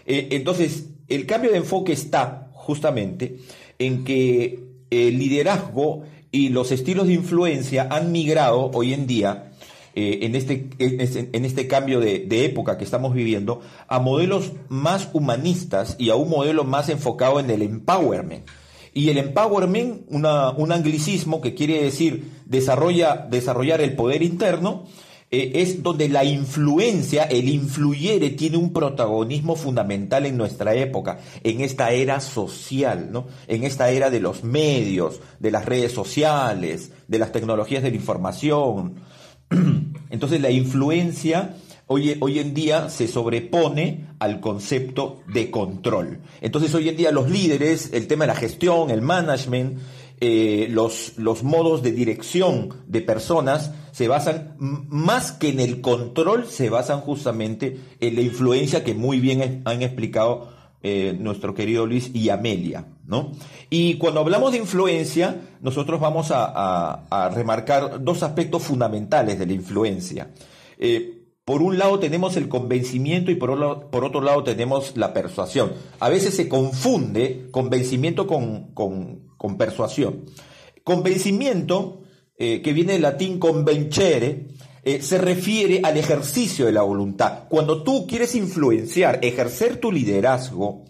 entonces, 0.05 0.89
el 1.07 1.25
cambio 1.25 1.51
de 1.51 1.57
enfoque 1.57 1.93
está 1.93 2.49
justamente 2.53 3.37
en 3.77 4.03
que 4.03 4.59
el 4.89 5.17
liderazgo 5.17 6.03
y 6.33 6.49
los 6.49 6.71
estilos 6.71 7.07
de 7.07 7.13
influencia 7.13 7.87
han 7.91 8.11
migrado 8.11 8.71
hoy 8.73 8.93
en 8.93 9.05
día, 9.05 9.51
eh, 9.93 10.19
en, 10.23 10.35
este, 10.35 10.67
en, 10.79 11.45
este, 11.45 11.67
cambio 11.67 11.99
de, 11.99 12.25
época 12.43 12.79
que 12.79 12.83
estamos 12.83 13.13
viviendo, 13.13 13.61
a 13.87 13.99
modelos 13.99 14.51
más 14.67 15.09
humanistas 15.13 15.95
y 15.99 16.09
a 16.09 16.15
un 16.15 16.29
modelo 16.29 16.63
más 16.63 16.89
enfocado 16.89 17.39
en 17.39 17.51
el 17.51 17.61
empowerment. 17.61 18.47
Y 18.95 19.09
el 19.09 19.19
empowerment, 19.19 20.05
un 20.09 20.71
anglicismo 20.71 21.39
que 21.39 21.53
quiere 21.53 21.83
decir 21.83 22.31
desarrolla, 22.45 23.27
desarrollar 23.29 23.81
el 23.81 23.95
poder 23.95 24.23
interno, 24.23 24.85
eh, 25.35 25.63
es 25.63 25.81
donde 25.81 26.09
la 26.09 26.23
influencia, 26.23 27.23
el 27.23 27.49
influyere, 27.49 28.29
tiene 28.29 28.57
un 28.57 28.71
protagonismo 28.71 29.55
fundamental 29.55 30.27
en 30.27 30.37
nuestra 30.37 30.75
época, 30.75 31.21
en 31.43 31.61
esta 31.61 31.89
era 31.89 32.19
social, 32.19 33.09
¿no? 33.11 33.25
En 33.47 33.63
esta 33.63 33.89
era 33.89 34.11
de 34.11 34.19
los 34.19 34.43
medios, 34.43 35.21
de 35.39 35.49
las 35.49 35.65
redes 35.65 35.91
sociales, 35.91 36.91
de 37.07 37.17
las 37.17 37.31
tecnologías 37.31 37.81
de 37.81 37.89
la 37.89 37.95
información. 37.95 38.97
Entonces 40.11 40.39
la 40.39 40.51
influencia 40.51 41.55
hoy, 41.87 42.15
hoy 42.19 42.37
en 42.37 42.53
día 42.53 42.89
se 42.89 43.07
sobrepone 43.07 44.09
al 44.19 44.39
concepto 44.39 45.21
de 45.33 45.49
control. 45.49 46.19
Entonces 46.41 46.75
hoy 46.75 46.89
en 46.89 46.97
día 46.97 47.11
los 47.11 47.31
líderes, 47.31 47.89
el 47.91 48.05
tema 48.05 48.25
de 48.25 48.33
la 48.33 48.39
gestión, 48.39 48.91
el 48.91 49.01
management, 49.01 49.79
eh, 50.25 50.69
los, 50.69 51.17
los 51.17 51.43
modos 51.43 51.83
de 51.83 51.91
dirección 51.91 52.69
de 52.87 53.01
personas 53.01 53.71
se 53.91 54.07
basan 54.07 54.55
más 54.57 55.33
que 55.33 55.49
en 55.49 55.59
el 55.59 55.81
control, 55.81 56.47
se 56.47 56.69
basan 56.69 57.01
justamente 57.01 57.77
en 57.99 58.15
la 58.15 58.21
influencia 58.21 58.85
que 58.85 58.93
muy 58.93 59.19
bien 59.19 59.63
han 59.65 59.81
explicado 59.81 60.47
eh, 60.81 61.13
nuestro 61.19 61.53
querido 61.53 61.85
Luis 61.85 62.09
y 62.13 62.29
Amelia. 62.29 62.85
¿no? 63.05 63.33
Y 63.69 63.95
cuando 63.95 64.21
hablamos 64.21 64.53
de 64.53 64.59
influencia, 64.59 65.41
nosotros 65.59 65.99
vamos 65.99 66.29
a, 66.31 67.29
remarcar 67.35 68.01
dos 68.01 68.23
aspectos 68.23 68.63
fundamentales 68.63 69.37
de 69.37 69.45
la 69.45 69.51
influencia. 69.51 70.31
Eh, 70.77 71.25
por 71.43 71.61
un 71.61 71.77
lado 71.77 71.99
tenemos 71.99 72.37
el 72.37 72.47
convencimiento 72.47 73.29
y 73.29 73.35
por, 73.35 73.89
por, 73.89 74.05
otro 74.05 74.21
lado 74.21 74.45
tenemos 74.45 74.95
la 74.95 75.11
persuasión. 75.13 75.73
A 75.99 76.07
veces 76.07 76.33
se 76.33 76.47
confunde 76.47 77.49
convencimiento 77.51 78.25
con, 78.25 78.73
con 78.73 79.22
persuasión. 79.57 80.25
Convencimiento, 80.83 82.01
eh, 82.37 82.61
que 82.61 82.73
viene 82.73 82.93
del 82.93 83.03
latín 83.03 83.39
convencere, 83.39 84.47
eh, 84.83 85.01
se 85.01 85.17
refiere 85.17 85.81
al 85.83 85.97
ejercicio 85.97 86.65
de 86.65 86.73
la 86.73 86.81
voluntad. 86.81 87.47
Cuando 87.49 87.83
tú 87.83 88.05
quieres 88.07 88.35
influenciar, 88.35 89.19
ejercer 89.21 89.77
tu 89.77 89.91
liderazgo, 89.91 90.85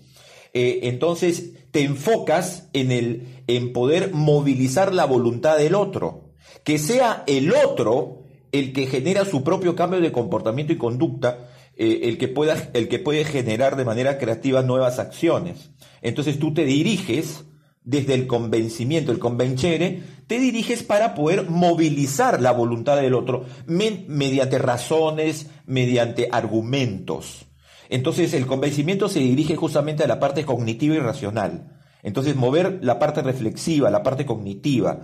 eh, 0.54 0.80
entonces 0.84 1.52
te 1.72 1.82
enfocas 1.82 2.70
en, 2.74 2.92
el, 2.92 3.44
en 3.48 3.74
poder 3.74 4.14
movilizar 4.14 4.94
la 4.94 5.06
voluntad 5.06 5.58
del 5.58 5.76
otro. 5.76 6.34
Que 6.64 6.78
sea 6.78 7.24
el 7.28 7.54
otro 7.54 8.24
el 8.52 8.72
que 8.72 8.88
genera 8.88 9.26
su 9.26 9.44
propio 9.44 9.76
cambio 9.76 10.00
de 10.00 10.12
comportamiento 10.12 10.74
y 10.74 10.78
conducta, 10.78 11.50
el, 11.76 12.20
que 12.20 12.28
pueda, 12.28 12.70
el 12.74 12.88
que 12.88 13.00
puede 13.00 13.26
generar 13.26 13.76
de 13.76 13.86
manera 13.86 14.20
creativa 14.20 14.62
nuevas 14.62 15.00
acciones. 15.00 15.72
Entonces 16.04 16.38
tú 16.38 16.54
te 16.54 16.66
diriges 16.66 17.46
desde 17.84 18.14
el 18.14 18.28
convencimiento, 18.28 19.12
el 19.12 19.20
convencere, 19.20 20.02
te 20.28 20.40
diriges 20.40 20.84
para 20.84 21.16
poder 21.16 21.50
movilizar 21.50 22.42
la 22.42 22.52
voluntad 22.52 22.96
del 22.96 23.14
otro 23.14 23.46
mediante 23.68 24.58
razones, 24.58 25.48
mediante 25.66 26.30
argumentos. 26.32 27.46
Entonces 27.90 28.34
el 28.34 28.48
convencimiento 28.48 29.10
se 29.10 29.20
dirige 29.20 29.56
justamente 29.56 30.04
a 30.04 30.08
la 30.08 30.20
parte 30.20 30.46
cognitiva 30.46 30.96
y 30.96 31.00
racional. 31.00 31.80
Entonces 32.02 32.36
mover 32.36 32.80
la 32.82 33.00
parte 33.00 33.22
reflexiva, 33.22 33.92
la 33.92 34.04
parte 34.04 34.26
cognitiva, 34.26 35.04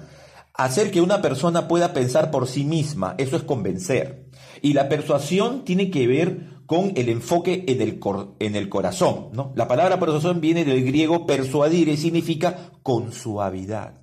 hacer 0.54 0.92
que 0.92 1.02
una 1.02 1.22
persona 1.22 1.68
pueda 1.68 1.94
pensar 1.94 2.32
por 2.32 2.48
sí 2.48 2.64
misma, 2.64 3.16
eso 3.18 3.36
es 3.36 3.44
convencer. 3.44 4.29
Y 4.62 4.74
la 4.74 4.90
persuasión 4.90 5.64
tiene 5.64 5.90
que 5.90 6.08
ver 6.08 6.60
con 6.66 6.94
el 6.96 7.10
enfoque 7.10 7.66
en 7.68 7.82
el, 7.82 8.00
en 8.40 8.56
el 8.56 8.70
corazón. 8.70 9.30
¿no? 9.34 9.52
La 9.56 9.68
palabra 9.68 10.00
persuasión 10.00 10.40
viene 10.40 10.66
del 10.66 10.86
griego 10.86 11.26
persuadir 11.26 11.88
y 11.88 11.98
significa 11.98 12.72
con 12.84 13.12
suavidad. 13.12 14.00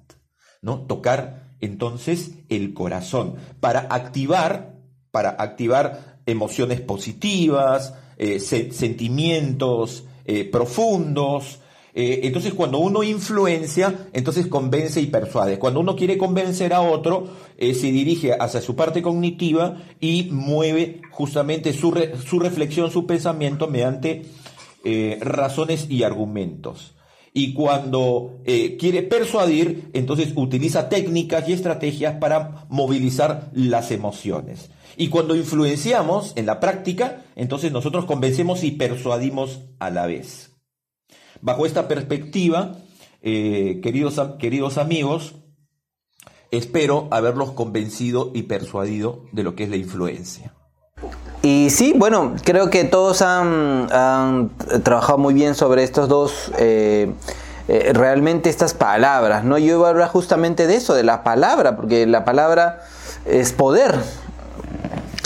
¿no? 0.63 0.81
Tocar 0.81 1.55
entonces 1.61 2.33
el 2.49 2.75
corazón 2.75 3.37
para 3.61 3.81
activar, 3.81 4.81
para 5.13 5.31
activar 5.31 6.21
emociones 6.27 6.81
positivas, 6.81 7.95
eh, 8.19 8.41
sentimientos 8.41 10.05
eh, 10.25 10.45
profundos. 10.45 11.61
Eh, 11.99 12.27
entonces 12.27 12.53
cuando 12.53 12.77
uno 12.77 13.03
influencia, 13.03 14.09
entonces 14.13 14.49
convence 14.49 15.01
y 15.01 15.07
persuade. 15.07 15.59
Cuando 15.59 15.81
uno 15.81 15.97
quiere 15.97 16.19
convencer 16.19 16.75
a 16.75 16.83
otro, 16.83 17.27
eh, 17.57 17.73
se 17.73 17.87
dirige 17.87 18.35
hacia 18.39 18.61
su 18.61 18.77
parte 18.77 19.01
cognitiva 19.01 19.79
y 19.99 20.29
mueve 20.31 21.01
justamente 21.11 21.73
su, 21.73 21.91
reflexión, 21.93 22.91
su 22.91 23.07
pensamiento 23.07 23.67
mediante 23.69 24.27
eh, 24.85 25.17
razones 25.23 25.87
y 25.89 26.03
argumentos. 26.03 26.93
Y 27.33 27.53
cuando 27.53 28.39
quiere 28.79 29.03
persuadir, 29.03 29.91
entonces 29.93 30.33
utiliza 30.37 30.89
técnicas 30.89 31.47
y 31.47 31.53
estrategias 31.53 32.15
para 32.15 32.65
movilizar 32.71 33.51
las 33.53 33.91
emociones. 33.91 34.71
Y 34.97 35.09
cuando 35.09 35.37
influenciamos 35.37 36.33
en 36.37 36.47
la 36.47 36.61
práctica, 36.61 37.25
entonces 37.37 37.73
nosotros 37.73 38.07
convencemos 38.07 38.65
y 38.65 38.71
persuadimos 38.71 39.61
a 39.81 39.91
la 39.91 40.07
vez. 40.07 40.56
Bajo 41.41 41.67
esta 41.67 41.89
perspectiva, 41.89 42.77
eh, 43.23 43.81
queridos, 43.83 44.21
queridos 44.39 44.79
amigos, 44.79 45.35
espero 46.51 47.09
haberlos 47.11 47.53
convencido 47.53 48.31
y 48.35 48.43
persuadido 48.45 49.25
de 49.33 49.43
lo 49.43 49.55
que 49.55 49.65
es 49.65 49.71
la 49.71 49.77
influencia. 49.77 50.53
Y 51.43 51.71
sí, 51.71 51.93
bueno, 51.97 52.35
creo 52.45 52.71
que 52.71 52.85
todos 52.85 53.23
han, 53.23 54.51
trabajado 54.83 55.19
muy 55.19 55.35
bien 55.35 55.55
sobre 55.55 55.85
estos 55.85 56.09
dos, 56.09 56.51
eh, 56.59 57.13
eh, 57.69 57.93
realmente 57.93 58.51
estas 58.51 58.75
palabras, 58.75 59.45
¿no? 59.45 59.59
Yo 59.59 59.77
iba 59.77 59.87
a 59.87 59.91
hablar 59.91 60.09
justamente 60.09 60.67
de 60.67 60.77
eso, 60.77 60.95
de 60.95 61.05
la 61.05 61.23
palabra, 61.23 61.77
porque 61.77 62.07
la 62.07 62.25
palabra 62.25 62.81
es 63.27 63.53
poder. 63.53 63.95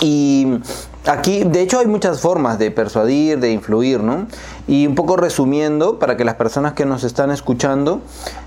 Y 0.02 0.58
aquí, 1.06 1.44
de 1.44 1.62
hecho, 1.62 1.78
hay 1.78 1.86
muchas 1.86 2.20
formas 2.20 2.58
de 2.58 2.70
persuadir, 2.70 3.38
de 3.38 3.52
influir, 3.52 4.00
¿no? 4.00 4.26
Y 4.66 4.86
un 4.86 4.94
poco 4.94 5.16
resumiendo, 5.16 5.98
para 5.98 6.16
que 6.16 6.24
las 6.24 6.34
personas 6.34 6.74
que 6.74 6.84
nos 6.84 7.04
están 7.04 7.30
escuchando, 7.30 8.00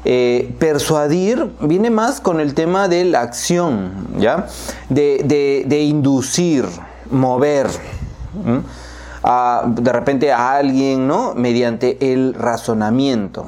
eh, 0.06 0.54
persuadir 0.60 1.52
viene 1.62 1.90
más 1.90 2.20
con 2.22 2.40
el 2.40 2.54
tema 2.54 2.88
de 2.88 3.06
la 3.06 3.22
acción, 3.22 4.08
¿ya? 4.18 4.48
De, 4.90 5.84
inducir, 5.84 6.66
mover. 7.10 7.68
de 9.68 9.94
repente 9.94 10.32
a 10.32 10.56
alguien, 10.56 11.08
¿no? 11.08 11.34
Mediante 11.36 12.14
el 12.14 12.34
razonamiento. 12.34 13.46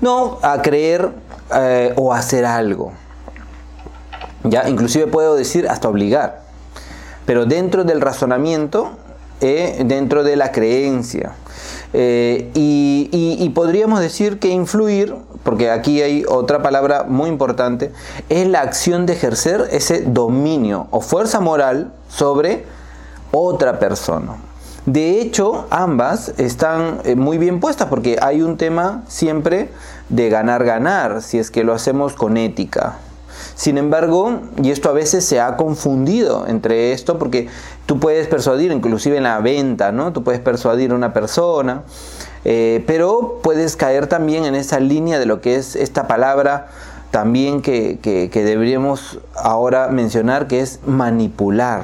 No 0.00 0.38
a 0.42 0.60
creer 0.62 1.10
eh, 1.54 1.92
o 1.96 2.12
hacer 2.12 2.44
algo. 2.44 2.92
¿Ya? 4.44 4.68
Inclusive 4.68 5.06
puedo 5.06 5.36
decir 5.36 5.68
hasta 5.68 5.88
obligar. 5.88 6.42
Pero 7.32 7.46
dentro 7.46 7.84
del 7.84 8.02
razonamiento, 8.02 8.90
eh, 9.40 9.84
dentro 9.86 10.22
de 10.22 10.36
la 10.36 10.52
creencia. 10.52 11.32
Eh, 11.94 12.50
y, 12.52 13.48
podríamos 13.54 14.00
decir 14.00 14.38
que 14.38 14.48
influir, 14.48 15.14
porque 15.42 15.70
aquí 15.70 16.02
hay 16.02 16.26
otra 16.28 16.62
palabra 16.62 17.04
muy 17.08 17.30
importante, 17.30 17.90
es 18.28 18.46
la 18.46 18.60
acción 18.60 19.06
de 19.06 19.14
ejercer 19.14 19.66
ese 19.70 20.02
dominio 20.02 20.88
o 20.90 21.00
fuerza 21.00 21.40
moral 21.40 21.94
sobre 22.06 22.66
otra 23.30 23.78
persona. 23.78 24.34
De 24.84 25.18
hecho, 25.22 25.66
ambas 25.70 26.34
están 26.36 27.00
eh, 27.04 27.16
muy 27.16 27.38
bien 27.38 27.60
puestas 27.60 27.88
porque 27.88 28.18
hay 28.20 28.42
un 28.42 28.58
tema 28.58 29.04
siempre 29.08 29.70
de 30.10 30.28
ganar-ganar, 30.28 31.22
si 31.22 31.38
es 31.38 31.50
que 31.50 31.64
lo 31.64 31.72
hacemos 31.72 32.12
con 32.12 32.36
ética. 32.36 32.98
Sin 33.54 33.78
embargo, 33.78 34.40
y 34.62 34.70
esto 34.70 34.88
a 34.88 34.92
veces 34.92 35.24
se 35.24 35.40
ha 35.40 35.56
confundido 35.56 36.46
entre 36.46 36.92
esto 36.92 37.18
porque 37.18 37.48
tú 37.86 37.98
puedes 37.98 38.26
persuadir, 38.28 38.72
inclusive 38.72 39.16
en 39.16 39.24
la 39.24 39.38
venta, 39.40 39.92
¿no? 39.92 40.12
Tú 40.12 40.24
puedes 40.24 40.40
persuadir 40.40 40.92
a 40.92 40.94
una 40.94 41.12
persona, 41.12 41.82
eh, 42.44 42.82
pero 42.86 43.40
puedes 43.42 43.76
caer 43.76 44.06
también 44.06 44.44
en 44.44 44.54
esa 44.54 44.80
línea 44.80 45.18
de 45.18 45.26
lo 45.26 45.40
que 45.40 45.56
es 45.56 45.76
esta 45.76 46.06
palabra 46.06 46.68
también 47.10 47.60
que, 47.60 47.98
que 48.00 48.44
deberíamos 48.44 49.20
ahora 49.36 49.88
mencionar, 49.88 50.48
que 50.48 50.60
es 50.60 50.80
manipular 50.86 51.82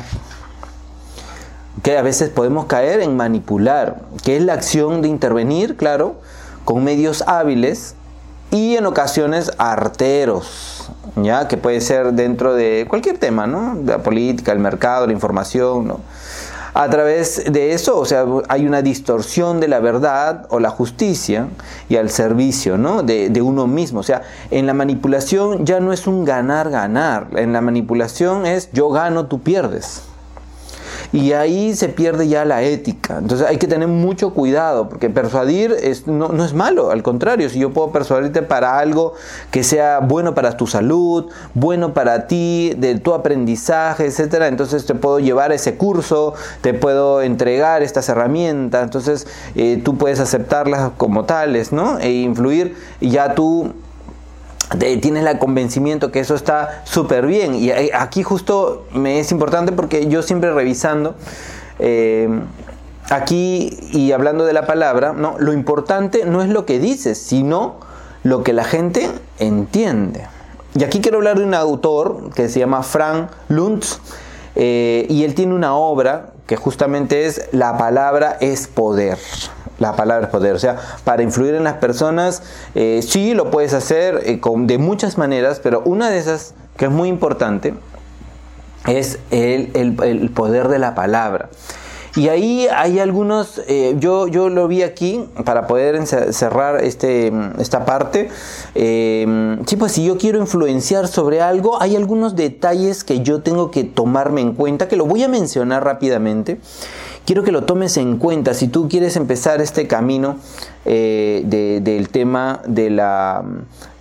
que 1.82 1.96
a 1.96 2.02
veces 2.02 2.30
podemos 2.30 2.66
caer 2.66 3.00
en 3.00 3.16
manipular, 3.16 4.00
que 4.24 4.36
es 4.36 4.42
la 4.42 4.54
acción 4.54 5.00
de 5.02 5.08
intervenir, 5.08 5.76
claro, 5.76 6.16
con 6.64 6.84
medios 6.84 7.22
hábiles 7.26 7.94
y 8.50 8.76
en 8.76 8.86
ocasiones 8.86 9.52
arteros 9.58 10.77
ya 11.24 11.48
que 11.48 11.56
puede 11.56 11.80
ser 11.80 12.12
dentro 12.12 12.54
de 12.54 12.86
cualquier 12.88 13.18
tema, 13.18 13.46
¿no? 13.46 13.76
La 13.84 14.02
política, 14.02 14.52
el 14.52 14.58
mercado, 14.58 15.06
la 15.06 15.12
información, 15.12 15.88
¿no? 15.88 16.00
A 16.74 16.88
través 16.90 17.50
de 17.50 17.72
eso, 17.72 17.98
o 17.98 18.04
sea, 18.04 18.24
hay 18.48 18.66
una 18.66 18.82
distorsión 18.82 19.58
de 19.58 19.68
la 19.68 19.80
verdad 19.80 20.46
o 20.50 20.60
la 20.60 20.70
justicia 20.70 21.48
y 21.88 21.96
al 21.96 22.10
servicio, 22.10 22.78
¿no? 22.78 23.02
De, 23.02 23.30
de 23.30 23.42
uno 23.42 23.66
mismo. 23.66 24.00
O 24.00 24.04
sea, 24.04 24.22
en 24.50 24.66
la 24.66 24.74
manipulación 24.74 25.66
ya 25.66 25.80
no 25.80 25.92
es 25.92 26.06
un 26.06 26.24
ganar-ganar. 26.24 27.28
En 27.34 27.52
la 27.52 27.60
manipulación 27.60 28.46
es 28.46 28.70
yo 28.72 28.90
gano, 28.90 29.26
tú 29.26 29.40
pierdes 29.40 30.07
y 31.12 31.32
ahí 31.32 31.74
se 31.74 31.88
pierde 31.88 32.28
ya 32.28 32.44
la 32.44 32.62
ética. 32.62 33.18
Entonces 33.18 33.46
hay 33.46 33.56
que 33.56 33.66
tener 33.66 33.88
mucho 33.88 34.34
cuidado, 34.34 34.88
porque 34.88 35.10
persuadir 35.10 35.74
es, 35.82 36.06
no, 36.06 36.28
no, 36.28 36.44
es 36.44 36.54
malo, 36.54 36.90
al 36.90 37.02
contrario, 37.02 37.48
si 37.48 37.58
yo 37.58 37.72
puedo 37.72 37.90
persuadirte 37.90 38.42
para 38.42 38.78
algo 38.78 39.14
que 39.50 39.64
sea 39.64 40.00
bueno 40.00 40.34
para 40.34 40.56
tu 40.56 40.66
salud, 40.66 41.26
bueno 41.54 41.94
para 41.94 42.26
ti, 42.26 42.74
de 42.76 42.98
tu 42.98 43.14
aprendizaje, 43.14 44.06
etcétera, 44.06 44.48
entonces 44.48 44.86
te 44.86 44.94
puedo 44.94 45.18
llevar 45.18 45.52
ese 45.52 45.76
curso, 45.76 46.34
te 46.60 46.74
puedo 46.74 47.22
entregar 47.22 47.82
estas 47.82 48.08
herramientas, 48.08 48.84
entonces 48.84 49.26
eh, 49.54 49.80
tú 49.84 49.96
puedes 49.96 50.20
aceptarlas 50.20 50.92
como 50.96 51.24
tales, 51.24 51.72
¿no? 51.72 51.98
E 51.98 52.10
influir 52.10 52.76
y 53.00 53.10
ya 53.10 53.34
tú 53.34 53.72
tienes 55.00 55.26
el 55.26 55.38
convencimiento 55.38 56.10
que 56.10 56.20
eso 56.20 56.34
está 56.34 56.82
súper 56.84 57.26
bien. 57.26 57.54
Y 57.54 57.70
aquí 57.70 58.22
justo 58.22 58.86
me 58.92 59.20
es 59.20 59.32
importante 59.32 59.72
porque 59.72 60.08
yo 60.08 60.22
siempre 60.22 60.52
revisando, 60.52 61.14
eh, 61.78 62.28
aquí 63.10 63.78
y 63.92 64.12
hablando 64.12 64.44
de 64.44 64.52
la 64.52 64.66
palabra, 64.66 65.12
¿no? 65.12 65.36
lo 65.38 65.52
importante 65.52 66.24
no 66.24 66.42
es 66.42 66.48
lo 66.48 66.66
que 66.66 66.78
dices, 66.78 67.18
sino 67.18 67.76
lo 68.22 68.42
que 68.42 68.52
la 68.52 68.64
gente 68.64 69.08
entiende. 69.38 70.26
Y 70.74 70.84
aquí 70.84 71.00
quiero 71.00 71.18
hablar 71.18 71.38
de 71.38 71.44
un 71.44 71.54
autor 71.54 72.30
que 72.34 72.48
se 72.48 72.60
llama 72.60 72.82
Frank 72.82 73.30
Luntz, 73.48 74.00
eh, 74.54 75.06
y 75.08 75.24
él 75.24 75.34
tiene 75.34 75.54
una 75.54 75.74
obra 75.74 76.32
que 76.46 76.56
justamente 76.56 77.26
es 77.26 77.48
La 77.52 77.78
palabra 77.78 78.36
es 78.40 78.66
poder. 78.66 79.18
La 79.78 79.94
palabra 79.94 80.26
es 80.26 80.30
poder. 80.30 80.54
O 80.54 80.58
sea, 80.58 80.76
para 81.04 81.22
influir 81.22 81.54
en 81.54 81.64
las 81.64 81.74
personas, 81.74 82.42
eh, 82.74 83.00
sí 83.02 83.34
lo 83.34 83.50
puedes 83.50 83.74
hacer 83.74 84.22
eh, 84.24 84.40
de 84.42 84.78
muchas 84.78 85.18
maneras, 85.18 85.60
pero 85.62 85.82
una 85.84 86.10
de 86.10 86.18
esas 86.18 86.54
que 86.76 86.86
es 86.86 86.90
muy 86.90 87.08
importante 87.08 87.74
es 88.86 89.18
el 89.30 90.30
poder 90.34 90.68
de 90.68 90.78
la 90.78 90.94
palabra. 90.94 91.48
Y 92.18 92.28
ahí 92.30 92.66
hay 92.74 92.98
algunos, 92.98 93.62
eh, 93.68 93.94
yo, 93.98 94.26
yo 94.26 94.48
lo 94.48 94.66
vi 94.66 94.82
aquí 94.82 95.24
para 95.44 95.68
poder 95.68 96.04
cerrar 96.06 96.82
este, 96.82 97.32
esta 97.60 97.84
parte. 97.84 98.28
Eh, 98.74 99.56
sí, 99.66 99.76
pues 99.76 99.92
si 99.92 100.04
yo 100.04 100.18
quiero 100.18 100.40
influenciar 100.40 101.06
sobre 101.06 101.40
algo, 101.40 101.80
hay 101.80 101.94
algunos 101.94 102.34
detalles 102.34 103.04
que 103.04 103.20
yo 103.20 103.42
tengo 103.42 103.70
que 103.70 103.84
tomarme 103.84 104.40
en 104.40 104.54
cuenta, 104.54 104.88
que 104.88 104.96
lo 104.96 105.06
voy 105.06 105.22
a 105.22 105.28
mencionar 105.28 105.84
rápidamente 105.84 106.58
quiero 107.28 107.44
que 107.44 107.52
lo 107.52 107.64
tomes 107.64 107.98
en 107.98 108.16
cuenta 108.16 108.54
si 108.54 108.68
tú 108.68 108.88
quieres 108.88 109.14
empezar 109.16 109.60
este 109.60 109.86
camino 109.86 110.36
eh, 110.86 111.42
del 111.44 112.08
tema 112.08 112.62
de 112.66 112.88
la, 112.88 113.44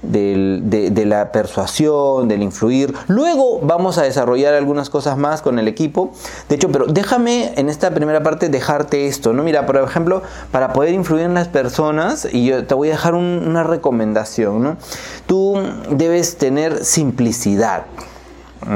de, 0.02 1.04
la 1.06 1.34
persuasión, 1.34 2.30
del 2.30 2.42
influir. 2.42 2.94
Luego 3.10 3.60
vamos 3.60 3.98
a 3.98 4.04
desarrollar 4.04 4.54
algunas 4.54 4.90
cosas 4.90 5.18
más 5.18 5.42
con 5.42 5.60
el 5.60 5.68
equipo. 5.68 6.12
De 6.48 6.56
hecho, 6.56 6.72
pero 6.72 6.86
déjame 6.86 7.52
en 7.58 7.68
esta 7.68 7.94
primera 7.94 8.24
parte 8.24 8.48
dejarte 8.48 9.08
esto, 9.08 9.34
¿no? 9.34 9.44
Mira, 9.44 9.66
por 9.66 9.76
ejemplo, 9.76 10.22
para 10.54 10.72
poder 10.72 10.94
influir 10.94 11.26
en 11.26 11.34
las 11.34 11.50
personas, 11.50 12.30
y 12.32 12.46
yo 12.46 12.66
te 12.66 12.76
voy 12.76 12.88
a 12.88 12.92
dejar 12.92 13.13
una 13.13 13.63
recomendación, 13.63 14.63
¿no? 14.63 14.78
Tú 15.26 15.62
debes 15.90 16.38
tener 16.38 16.86
simplicidad. 16.86 17.88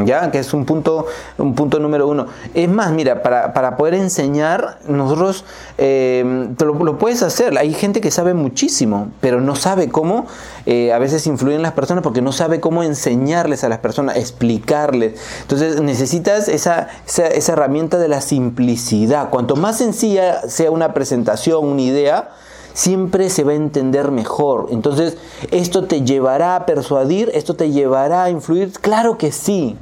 ¿Ya? 0.06 0.32
Que 0.32 0.40
es 0.40 0.54
un 0.54 0.66
punto, 0.66 1.06
un 1.38 1.56
punto 1.56 1.80
número 1.80 2.08
uno. 2.08 2.28
Es 2.54 2.70
más, 2.70 2.92
mira, 2.92 3.22
para, 3.22 3.78
poder 3.78 3.96
enseñar, 3.96 4.80
nosotros 4.88 5.46
eh, 5.78 6.50
lo, 6.60 6.98
puedes 6.98 7.24
hacer. 7.24 7.58
Hay 7.58 7.74
gente 7.74 8.02
que 8.02 8.12
sabe 8.12 8.34
muchísimo, 8.34 9.10
pero 9.22 9.42
no 9.42 9.56
sabe 9.56 9.90
cómo 9.90 10.28
eh, 10.66 10.94
a 10.94 11.00
veces 11.00 11.26
influir 11.28 11.56
en 11.56 11.62
las 11.62 11.74
personas 11.74 12.04
porque 12.04 12.22
no 12.22 12.32
sabe 12.32 12.60
cómo 12.60 12.84
enseñarles 12.84 13.64
a 13.64 13.70
las 13.70 13.80
personas, 13.80 14.18
explicarles. 14.18 15.20
Entonces 15.42 15.82
necesitas 15.82 16.48
esa, 16.48 16.90
esa, 17.08 17.28
esa 17.28 17.54
herramienta 17.54 17.98
de 17.98 18.08
la 18.08 18.22
simplicidad. 18.22 19.30
Cuanto 19.30 19.56
más 19.56 19.78
sencilla 19.78 20.48
sea 20.48 20.72
una 20.72 20.94
presentación, 20.94 21.66
una 21.66 21.82
idea, 21.82 22.30
siempre 22.74 23.30
se 23.30 23.44
va 23.44 23.52
a 23.52 23.56
entender 23.56 24.12
mejor. 24.12 24.68
Entonces, 24.72 25.18
¿esto 25.52 25.86
te 25.86 26.02
llevará 26.02 26.56
a 26.56 26.66
persuadir? 26.66 27.32
¿Esto 27.34 27.56
te 27.56 27.72
llevará 27.72 28.24
a 28.24 28.30
influir? 28.30 28.72
Claro 28.74 29.18
que 29.18 29.32
sí. 29.32 29.78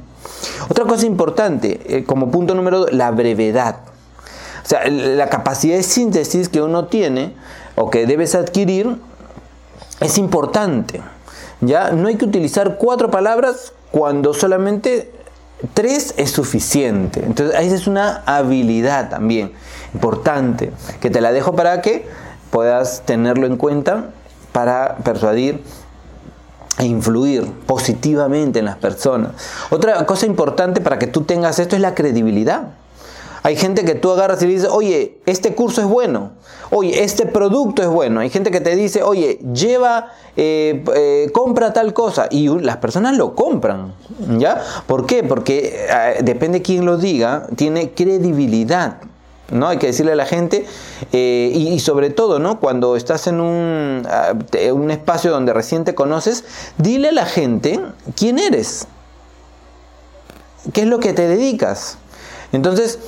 Otra 0.68 0.84
cosa 0.84 1.06
importante, 1.06 1.80
eh, 1.86 2.04
como 2.04 2.30
punto 2.30 2.54
número 2.54 2.80
dos, 2.80 2.92
la 2.92 3.10
brevedad. 3.10 3.76
O 4.64 4.68
sea, 4.68 4.88
la 4.88 5.28
capacidad 5.28 5.76
de 5.76 5.82
síntesis 5.82 6.48
que 6.48 6.62
uno 6.62 6.86
tiene 6.86 7.34
o 7.76 7.90
que 7.90 8.06
debes 8.06 8.34
adquirir 8.34 8.96
es 10.00 10.18
importante. 10.18 11.00
¿ya? 11.60 11.90
No 11.90 12.08
hay 12.08 12.16
que 12.16 12.24
utilizar 12.24 12.76
cuatro 12.76 13.10
palabras 13.10 13.72
cuando 13.90 14.34
solamente 14.34 15.10
tres 15.74 16.14
es 16.16 16.30
suficiente. 16.30 17.22
Entonces, 17.24 17.58
esa 17.60 17.74
es 17.74 17.86
una 17.86 18.22
habilidad 18.26 19.10
también 19.10 19.52
importante, 19.94 20.72
que 21.00 21.10
te 21.10 21.20
la 21.20 21.32
dejo 21.32 21.54
para 21.54 21.82
que 21.82 22.06
puedas 22.50 23.02
tenerlo 23.04 23.46
en 23.46 23.56
cuenta 23.56 24.10
para 24.52 24.96
persuadir 24.98 25.62
e 26.78 26.84
influir 26.84 27.50
positivamente 27.66 28.58
en 28.58 28.64
las 28.64 28.76
personas. 28.76 29.32
Otra 29.70 30.04
cosa 30.06 30.26
importante 30.26 30.80
para 30.80 30.98
que 30.98 31.06
tú 31.06 31.22
tengas 31.22 31.58
esto 31.58 31.76
es 31.76 31.82
la 31.82 31.94
credibilidad. 31.94 32.68
Hay 33.42 33.56
gente 33.56 33.84
que 33.84 33.94
tú 33.94 34.10
agarras 34.10 34.42
y 34.42 34.46
le 34.46 34.52
dices, 34.52 34.68
oye, 34.70 35.18
este 35.24 35.54
curso 35.54 35.80
es 35.80 35.86
bueno, 35.86 36.32
oye, 36.70 37.02
este 37.04 37.24
producto 37.24 37.82
es 37.82 37.88
bueno. 37.88 38.20
Hay 38.20 38.28
gente 38.28 38.50
que 38.50 38.60
te 38.60 38.76
dice, 38.76 39.02
oye, 39.02 39.38
lleva, 39.54 40.08
eh, 40.36 40.84
eh, 40.94 41.30
compra 41.32 41.72
tal 41.72 41.94
cosa. 41.94 42.26
Y 42.30 42.48
las 42.48 42.76
personas 42.78 43.16
lo 43.16 43.34
compran, 43.34 43.94
¿ya? 44.38 44.62
¿Por 44.86 45.06
qué? 45.06 45.22
Porque 45.22 45.86
eh, 45.88 46.20
depende 46.22 46.60
quién 46.60 46.84
lo 46.84 46.98
diga, 46.98 47.46
tiene 47.56 47.92
credibilidad. 47.92 48.98
¿No? 49.50 49.68
Hay 49.68 49.78
que 49.78 49.88
decirle 49.88 50.12
a 50.12 50.16
la 50.16 50.26
gente, 50.26 50.66
y, 51.12 51.78
sobre 51.80 52.10
todo, 52.10 52.38
¿no? 52.38 52.60
Cuando 52.60 52.96
estás 52.96 53.26
en 53.26 53.40
un, 53.40 54.06
un 54.72 54.90
espacio 54.90 55.30
donde 55.30 55.52
recién 55.52 55.84
te 55.84 55.94
conoces, 55.94 56.44
dile 56.78 57.08
a 57.08 57.12
la 57.12 57.26
gente 57.26 57.80
quién 58.16 58.38
eres, 58.38 58.86
qué 60.72 60.82
es 60.82 60.86
lo 60.86 61.00
que 61.00 61.12
te 61.12 61.28
dedicas. 61.28 61.98
Entonces, 62.52 62.98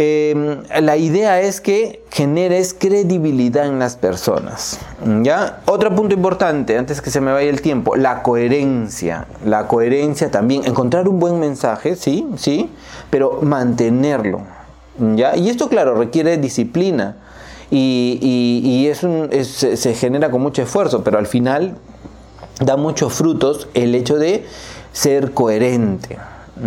Em, 0.00 0.62
la 0.80 0.96
idea 0.96 1.40
es 1.40 1.60
que 1.60 2.04
generes 2.10 2.72
credibilidad 2.72 3.66
en 3.66 3.80
las 3.80 3.96
personas. 3.96 4.78
¿ya? 5.22 5.58
Otro 5.66 5.92
punto 5.92 6.14
importante, 6.14 6.78
antes 6.78 7.02
que 7.02 7.10
se 7.10 7.20
me 7.20 7.32
vaya 7.32 7.50
el 7.50 7.60
tiempo, 7.62 7.96
la 7.96 8.22
coherencia. 8.22 9.26
La 9.44 9.66
coherencia 9.66 10.30
también, 10.30 10.64
encontrar 10.66 11.08
un 11.08 11.18
buen 11.18 11.40
mensaje, 11.40 11.96
sí, 11.96 12.28
sí, 12.36 12.70
pero 13.10 13.40
mantenerlo. 13.42 14.42
¿Ya? 15.16 15.36
Y 15.36 15.48
esto, 15.48 15.68
claro, 15.68 15.94
requiere 15.94 16.36
disciplina 16.38 17.16
y, 17.70 18.86
es 18.88 19.06
se 19.48 19.94
genera 19.94 20.30
con 20.30 20.40
mucho 20.40 20.62
esfuerzo, 20.62 21.04
pero 21.04 21.18
al 21.18 21.26
final 21.26 21.76
da 22.60 22.76
muchos 22.76 23.12
frutos 23.12 23.68
el 23.74 23.94
hecho 23.94 24.16
de 24.16 24.44
ser 24.92 25.32
coherente. 25.32 26.18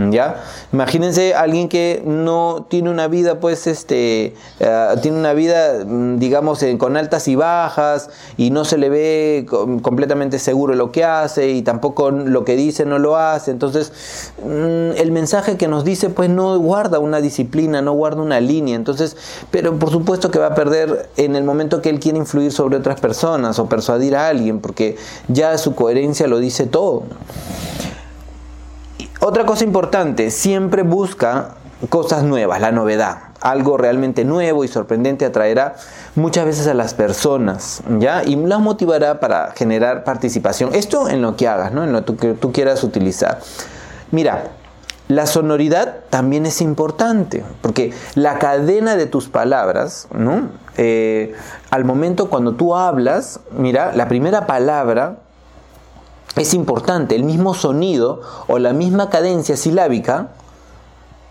¿Ya? 0.09 0.43
Imagínense 0.71 1.33
alguien 1.33 1.67
que 1.67 2.01
no 2.05 2.65
tiene 2.69 2.89
una 2.89 3.07
vida, 3.07 3.39
pues, 3.39 3.67
este, 3.67 4.33
eh, 4.59 4.87
tiene 5.01 5.17
una 5.17 5.33
vida, 5.33 5.83
mm, 5.85 6.17
digamos, 6.17 6.63
con 6.77 6.95
altas 6.95 7.27
y 7.27 7.35
bajas 7.35 8.09
y 8.37 8.51
no 8.51 8.63
se 8.63 8.77
le 8.77 8.89
ve 8.89 9.45
completamente 9.81 10.39
seguro 10.39 10.75
lo 10.75 10.91
que 10.91 11.03
hace 11.03 11.49
y 11.49 11.61
tampoco 11.61 12.11
lo 12.11 12.45
que 12.45 12.55
dice 12.55 12.85
no 12.85 12.99
lo 12.99 13.17
hace. 13.17 13.51
Entonces, 13.51 13.91
mm, 14.43 14.97
el 14.97 15.11
mensaje 15.11 15.57
que 15.57 15.67
nos 15.67 15.83
dice, 15.83 16.09
pues, 16.09 16.29
no 16.29 16.57
guarda 16.59 16.99
una 16.99 17.19
disciplina, 17.21 17.81
no 17.81 17.93
guarda 17.93 18.21
una 18.21 18.39
línea. 18.39 18.75
Entonces, 18.75 19.17
pero 19.51 19.77
por 19.77 19.91
supuesto 19.91 20.31
que 20.31 20.39
va 20.39 20.47
a 20.47 20.55
perder 20.55 21.09
en 21.17 21.35
el 21.35 21.43
momento 21.43 21.81
que 21.81 21.89
él 21.89 21.99
quiere 21.99 22.17
influir 22.17 22.51
sobre 22.51 22.77
otras 22.77 22.99
personas 22.99 23.59
o 23.59 23.67
persuadir 23.67 24.15
a 24.15 24.27
alguien, 24.27 24.59
porque 24.59 24.97
ya 25.27 25.57
su 25.57 25.75
coherencia 25.75 26.27
lo 26.27 26.39
dice 26.39 26.65
todo. 26.65 27.03
Otra 29.23 29.45
cosa 29.45 29.63
importante, 29.63 30.31
siempre 30.31 30.81
busca 30.81 31.49
cosas 31.89 32.23
nuevas, 32.23 32.59
la 32.59 32.71
novedad. 32.71 33.19
Algo 33.39 33.77
realmente 33.77 34.25
nuevo 34.25 34.63
y 34.63 34.67
sorprendente 34.67 35.25
atraerá 35.25 35.75
muchas 36.15 36.43
veces 36.45 36.65
a 36.65 36.73
las 36.73 36.95
personas, 36.95 37.83
¿ya? 37.99 38.23
Y 38.23 38.35
las 38.35 38.59
motivará 38.59 39.19
para 39.19 39.51
generar 39.51 40.03
participación. 40.05 40.73
Esto 40.73 41.07
en 41.07 41.21
lo 41.21 41.35
que 41.35 41.47
hagas, 41.47 41.71
¿no? 41.71 41.83
En 41.83 41.91
lo 41.91 42.03
que 42.03 42.33
tú 42.33 42.51
quieras 42.51 42.83
utilizar. 42.83 43.37
Mira, 44.09 44.45
la 45.07 45.27
sonoridad 45.27 45.97
también 46.09 46.47
es 46.47 46.59
importante, 46.59 47.43
porque 47.61 47.93
la 48.15 48.39
cadena 48.39 48.95
de 48.95 49.05
tus 49.05 49.29
palabras, 49.29 50.07
¿no? 50.11 50.49
Eh, 50.77 51.35
al 51.69 51.85
momento 51.85 52.27
cuando 52.27 52.53
tú 52.53 52.75
hablas, 52.75 53.39
mira, 53.55 53.91
la 53.93 54.07
primera 54.07 54.47
palabra 54.47 55.17
es 56.35 56.53
importante, 56.53 57.15
el 57.15 57.23
mismo 57.23 57.53
sonido 57.53 58.21
o 58.47 58.59
la 58.59 58.73
misma 58.73 59.09
cadencia 59.09 59.57
silábica 59.57 60.29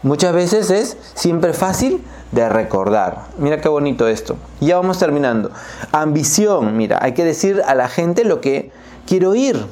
muchas 0.02 0.32
veces 0.32 0.70
es 0.70 0.96
siempre 1.14 1.52
fácil 1.52 2.04
de 2.32 2.48
recordar. 2.48 3.26
Mira 3.38 3.60
qué 3.60 3.68
bonito 3.68 4.06
esto. 4.06 4.36
Ya 4.60 4.76
vamos 4.76 4.98
terminando. 4.98 5.50
Ambición, 5.92 6.76
mira, 6.76 6.98
hay 7.02 7.12
que 7.12 7.24
decir 7.24 7.62
a 7.66 7.74
la 7.74 7.88
gente 7.88 8.24
lo 8.24 8.40
que 8.40 8.70
quiero 9.06 9.30
oír. 9.30 9.66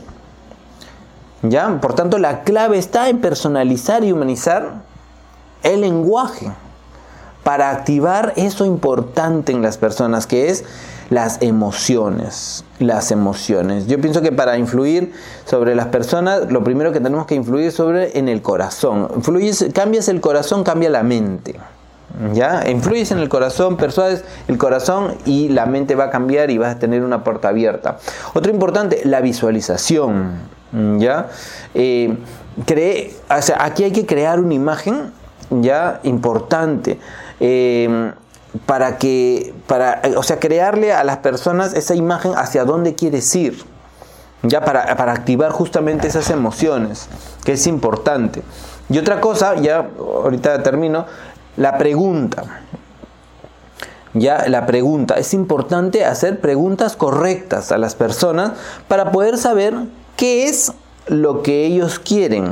¿Ya? 1.43 1.81
Por 1.81 1.95
tanto, 1.95 2.19
la 2.19 2.43
clave 2.43 2.79
está 2.79 3.09
en 3.09 3.21
personalizar 3.21 4.03
y 4.03 4.11
humanizar 4.13 4.83
el 5.63 5.83
lenguaje 5.83 6.51
para 7.45 7.71
activar 7.71 8.33
eso 8.37 8.65
importante 8.65 9.53
en 9.53 9.63
las 9.63 9.79
personas, 9.79 10.27
que 10.27 10.51
es 10.51 10.65
las 11.11 11.41
emociones. 11.41 12.65
Las 12.79 13.11
emociones. 13.11 13.87
Yo 13.87 14.01
pienso 14.01 14.23
que 14.23 14.33
para 14.33 14.59
influir 14.59 15.13
sobre 15.45 15.75
las 15.75 15.87
personas, 15.87 16.51
lo 16.53 16.63
primero 16.63 16.93
que 16.93 17.01
tenemos 17.01 17.27
que 17.27 17.35
influir 17.35 17.73
sobre 17.73 18.19
en 18.19 18.29
el 18.29 18.43
corazón. 18.43 19.09
Influyes, 19.17 19.67
cambias 19.73 20.09
el 20.09 20.21
corazón, 20.21 20.65
cambia 20.65 20.91
la 20.91 21.03
mente. 21.03 21.59
¿Ya? 22.33 22.69
Influyes 22.69 23.11
en 23.11 23.19
el 23.19 23.29
corazón, 23.29 23.77
persuades 23.77 24.25
el 24.49 24.59
corazón 24.59 25.17
y 25.25 25.51
la 25.51 25.67
mente 25.67 25.95
va 25.95 26.05
a 26.05 26.11
cambiar 26.11 26.51
y 26.51 26.59
vas 26.59 26.77
a 26.77 26.79
tener 26.79 27.03
una 27.03 27.23
puerta 27.23 27.49
abierta. 27.49 27.99
Otro 28.35 28.51
importante, 28.53 29.03
la 29.05 29.21
visualización. 29.21 30.59
¿Ya? 30.99 31.29
Eh, 31.75 32.17
cree, 32.67 33.15
aquí 33.29 33.85
hay 33.85 33.93
que 33.93 34.05
crear 34.05 34.41
una 34.41 34.55
imagen 34.55 35.13
ya 35.51 36.01
importante. 36.03 36.99
Eh, 37.41 38.13
para 38.67 38.99
que, 38.99 39.55
para, 39.67 40.01
o 40.17 40.23
sea, 40.23 40.39
crearle 40.39 40.93
a 40.93 41.05
las 41.05 41.19
personas 41.19 41.75
esa 41.75 41.95
imagen 41.95 42.33
hacia 42.35 42.65
dónde 42.65 42.95
quieres 42.95 43.35
ir, 43.35 43.63
ya 44.43 44.65
para, 44.65 44.97
para 44.97 45.13
activar 45.13 45.53
justamente 45.53 46.09
esas 46.09 46.31
emociones, 46.31 47.09
que 47.45 47.53
es 47.53 47.67
importante. 47.67 48.43
Y 48.89 48.99
otra 48.99 49.21
cosa, 49.21 49.55
ya 49.57 49.89
ahorita 49.99 50.63
termino, 50.63 51.07
la 51.57 51.77
pregunta. 51.77 52.63
Ya 54.15 54.49
la 54.49 54.65
pregunta, 54.65 55.15
es 55.15 55.35
importante 55.35 56.05
hacer 56.05 56.41
preguntas 56.41 56.97
correctas 56.97 57.71
a 57.73 57.79
las 57.79 57.95
personas 57.95 58.53
para 58.89 59.13
poder 59.13 59.37
saber 59.37 59.75
qué 60.17 60.49
es 60.49 60.73
lo 61.07 61.43
que 61.43 61.67
ellos 61.67 61.99
quieren 61.99 62.49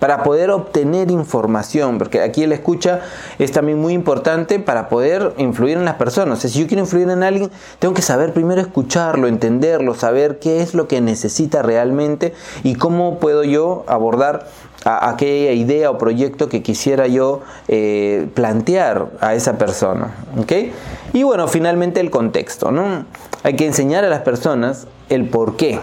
para 0.00 0.24
poder 0.24 0.50
obtener 0.50 1.10
información, 1.10 1.98
porque 1.98 2.22
aquí 2.22 2.44
la 2.46 2.56
escucha 2.56 3.00
es 3.38 3.52
también 3.52 3.78
muy 3.78 3.92
importante 3.92 4.58
para 4.58 4.88
poder 4.88 5.34
influir 5.36 5.76
en 5.76 5.84
las 5.84 5.94
personas. 5.94 6.40
si 6.40 6.58
yo 6.58 6.66
quiero 6.66 6.82
influir 6.82 7.08
en 7.08 7.22
alguien, 7.22 7.50
tengo 7.78 7.94
que 7.94 8.02
saber 8.02 8.32
primero 8.32 8.60
escucharlo, 8.60 9.28
entenderlo, 9.28 9.94
saber 9.94 10.40
qué 10.40 10.62
es 10.62 10.74
lo 10.74 10.88
que 10.88 11.00
necesita 11.00 11.62
realmente 11.62 12.34
y 12.64 12.74
cómo 12.74 13.18
puedo 13.18 13.44
yo 13.44 13.84
abordar 13.86 14.48
aquella 14.84 15.52
idea 15.52 15.90
o 15.90 15.98
proyecto 15.98 16.48
que 16.48 16.62
quisiera 16.62 17.06
yo 17.06 17.42
eh, 17.68 18.28
plantear 18.34 19.10
a 19.20 19.34
esa 19.34 19.58
persona. 19.58 20.14
Y 21.12 21.22
bueno, 21.22 21.46
finalmente 21.48 22.00
el 22.00 22.10
contexto. 22.10 22.70
¿no? 22.70 23.04
Hay 23.42 23.56
que 23.56 23.66
enseñar 23.66 24.04
a 24.04 24.08
las 24.08 24.20
personas 24.20 24.86
el 25.10 25.28
por 25.28 25.56
qué 25.56 25.78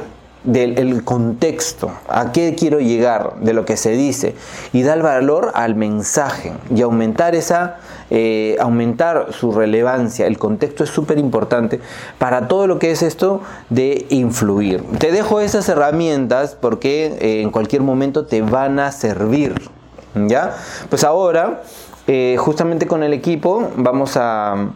del 0.47 1.03
contexto, 1.03 1.91
a 2.07 2.31
qué 2.31 2.55
quiero 2.57 2.79
llegar, 2.79 3.35
de 3.41 3.53
lo 3.53 3.65
que 3.65 3.75
se 3.75 3.91
dice, 3.91 4.33
y 4.71 4.81
dar 4.81 5.01
valor 5.01 5.51
al 5.53 5.75
mensaje 5.75 6.53
y 6.73 6.81
aumentar 6.81 7.35
esa, 7.35 7.77
eh, 8.09 8.55
aumentar 8.59 9.33
su 9.33 9.51
relevancia. 9.51 10.25
El 10.25 10.37
contexto 10.37 10.85
es 10.85 10.89
súper 10.89 11.19
importante 11.19 11.81
para 12.17 12.47
todo 12.47 12.65
lo 12.65 12.79
que 12.79 12.91
es 12.91 13.03
esto 13.03 13.41
de 13.69 14.05
influir. 14.09 14.83
Te 14.99 15.11
dejo 15.11 15.41
esas 15.41 15.67
herramientas 15.67 16.57
porque 16.59 17.17
eh, 17.19 17.41
en 17.41 17.51
cualquier 17.51 17.81
momento 17.81 18.25
te 18.25 18.41
van 18.41 18.79
a 18.79 18.91
servir. 18.91 19.53
¿Ya? 20.15 20.55
Pues 20.89 21.03
ahora, 21.03 21.61
eh, 22.07 22.37
justamente 22.39 22.87
con 22.87 23.03
el 23.03 23.13
equipo, 23.13 23.69
vamos 23.75 24.15
a 24.15 24.71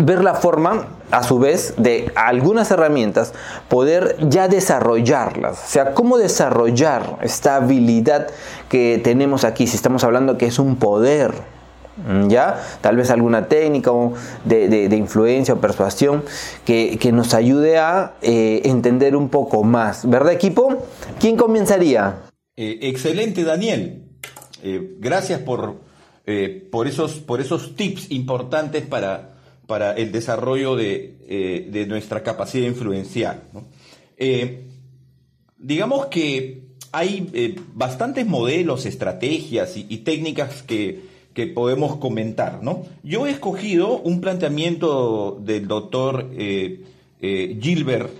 ver 0.00 0.22
la 0.22 0.34
forma 0.34 0.88
a 1.10 1.22
su 1.22 1.38
vez 1.38 1.74
de 1.76 2.10
algunas 2.14 2.70
herramientas 2.70 3.32
poder 3.68 4.16
ya 4.28 4.48
desarrollarlas. 4.48 5.62
O 5.64 5.68
sea, 5.68 5.94
cómo 5.94 6.18
desarrollar 6.18 7.18
esta 7.22 7.56
habilidad 7.56 8.28
que 8.68 9.00
tenemos 9.02 9.44
aquí, 9.44 9.66
si 9.66 9.76
estamos 9.76 10.04
hablando 10.04 10.38
que 10.38 10.46
es 10.46 10.58
un 10.58 10.76
poder. 10.76 11.32
¿Ya? 12.26 12.60
Tal 12.80 12.96
vez 12.96 13.10
alguna 13.10 13.46
técnica 13.46 13.92
de, 14.44 14.88
influencia 14.96 15.54
o 15.54 15.60
persuasión 15.60 16.24
que, 16.64 16.98
nos 17.12 17.34
ayude 17.34 17.78
a 17.78 18.14
eh, 18.20 18.62
entender 18.64 19.14
un 19.14 19.28
poco 19.28 19.62
más. 19.62 20.08
¿Verdad, 20.10 20.32
equipo? 20.32 20.82
¿Quién 21.20 21.36
comenzaría? 21.36 22.22
Eh, 22.56 22.80
excelente, 22.82 23.44
Daniel. 23.44 24.08
Eh, 24.64 24.96
gracias 24.98 25.38
por, 25.42 25.76
por, 26.72 26.88
esos, 26.88 27.20
por 27.20 27.40
esos 27.40 27.76
tips 27.76 28.10
importantes 28.10 28.84
para 28.84 29.33
para 29.66 29.92
el 29.92 30.12
desarrollo 30.12 30.76
de, 30.76 31.16
eh, 31.26 31.68
de 31.70 31.86
nuestra 31.86 32.22
capacidad 32.22 32.64
de 32.64 32.70
influenciar. 32.70 33.44
Eh, 34.16 34.64
digamos 35.58 36.06
que 36.06 36.64
hay 36.92 37.28
eh, 37.32 37.56
bastantes 37.72 38.26
modelos, 38.26 38.86
estrategias 38.86 39.76
y, 39.76 39.98
técnicas 39.98 40.62
que, 40.62 41.00
que, 41.32 41.46
podemos 41.46 41.96
comentar. 41.96 42.62
¿no? 42.62 42.84
Yo 43.02 43.26
he 43.26 43.30
escogido 43.30 43.98
un 43.98 44.20
planteamiento 44.20 45.40
del 45.42 45.66
doctor 45.66 46.30
Gilbert, 47.20 48.10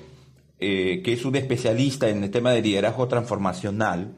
que 0.59 1.03
es 1.05 1.25
un 1.25 1.37
especialista 1.37 2.09
en 2.09 2.25
el 2.25 2.31
tema 2.31 2.53
de 2.53 2.63
liderazgo 2.63 3.07
transformacional, 3.07 4.15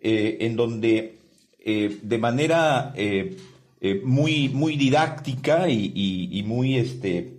en 0.00 0.56
donde 0.56 1.18
de 1.64 2.18
manera 2.18 2.94
eh, 3.80 4.00
muy, 4.04 4.48
muy 4.48 4.76
didáctica 4.76 5.68
y, 5.68 6.42
muy, 6.46 6.76
este, 6.76 7.34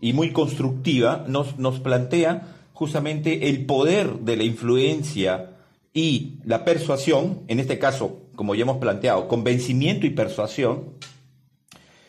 y 0.00 0.12
muy 0.12 0.32
constructiva, 0.32 1.24
nos, 1.28 1.58
nos 1.58 1.80
plantea 1.80 2.54
justamente 2.72 3.48
el 3.48 3.64
poder 3.64 4.18
de 4.20 4.36
la 4.36 4.44
influencia 4.44 5.50
y 5.92 6.38
la 6.44 6.64
persuasión, 6.64 7.42
en 7.46 7.60
este 7.60 7.78
caso, 7.78 8.22
como 8.34 8.56
ya 8.56 8.62
hemos 8.62 8.78
planteado, 8.78 9.28
convencimiento 9.28 10.06
y 10.06 10.10
persuasión, 10.10 10.94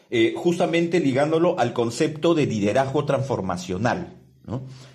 eh, 0.10 0.34
justamente 0.36 1.00
ligándolo 1.00 1.60
al 1.60 1.74
concepto 1.74 2.34
de 2.34 2.48
liderazgo 2.48 3.06
transformacional. 3.06 4.14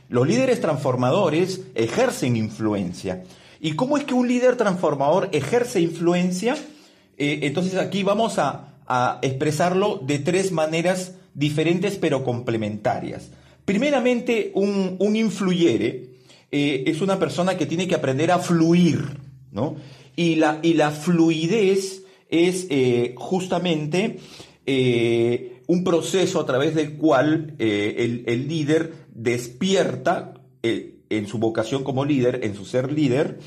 Los 0.09 0.26
líderes 0.26 0.61
transformadores 0.61 1.62
ejercen 1.74 2.36
influencia. 2.36 3.24
¿Y 3.61 3.72
cómo 3.72 3.97
es 3.97 4.05
que 4.05 4.14
un 4.14 4.26
líder 4.26 4.57
transformador 4.57 5.28
ejerce 5.32 5.80
influencia? 5.80 6.57
Eh, 7.16 7.41
entonces 7.43 7.76
aquí 7.76 8.03
vamos 8.03 8.38
a, 8.38 8.69
a 8.93 9.20
expresarlo 9.22 10.01
de 10.05 10.18
tres 10.18 10.51
maneras 10.51 11.14
diferentes 11.32 11.97
pero 11.97 12.24
complementarias. 12.24 13.30
Primeramente, 13.64 14.51
un, 14.55 14.97
un 14.99 15.14
influyere 15.14 16.11
eh, 16.51 16.82
es 16.88 17.01
una 17.01 17.20
persona 17.20 17.57
que 17.57 17.66
tiene 17.66 17.86
que 17.86 17.95
aprender 17.95 18.32
a 18.32 18.41
fluir, 18.41 18.99
¿no? 19.53 19.76
Y 20.16 20.34
la, 20.34 20.59
y 20.62 20.74
la 20.74 20.91
fluidez 20.91 22.03
es 22.28 22.66
eh, 22.68 23.14
justamente 23.16 24.18
eh, 24.66 25.62
un 25.68 25.84
proceso 25.84 26.41
a 26.41 26.47
través 26.47 26.74
del 26.74 26.97
cual 26.97 27.55
el, 27.59 28.24
el, 28.26 28.49
líder 28.49 28.93
despierta 29.14 30.34
en 30.62 31.26
su 31.28 31.38
vocación 31.38 31.84
como 31.84 32.05
líder, 32.05 32.41
en 32.43 32.57
su 32.57 32.64
ser 32.64 32.91
líder, 32.91 33.38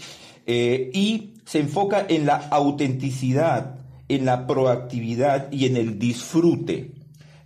y 0.46 1.34
se 1.46 1.60
enfoca 1.60 2.06
en 2.08 2.26
la 2.26 2.36
autenticidad, 2.36 3.83
en 4.08 4.26
la 4.26 4.48
proactividad 4.48 5.52
y 5.52 5.66
en 5.66 5.78
el 5.78 6.00
disfrute 6.00 6.92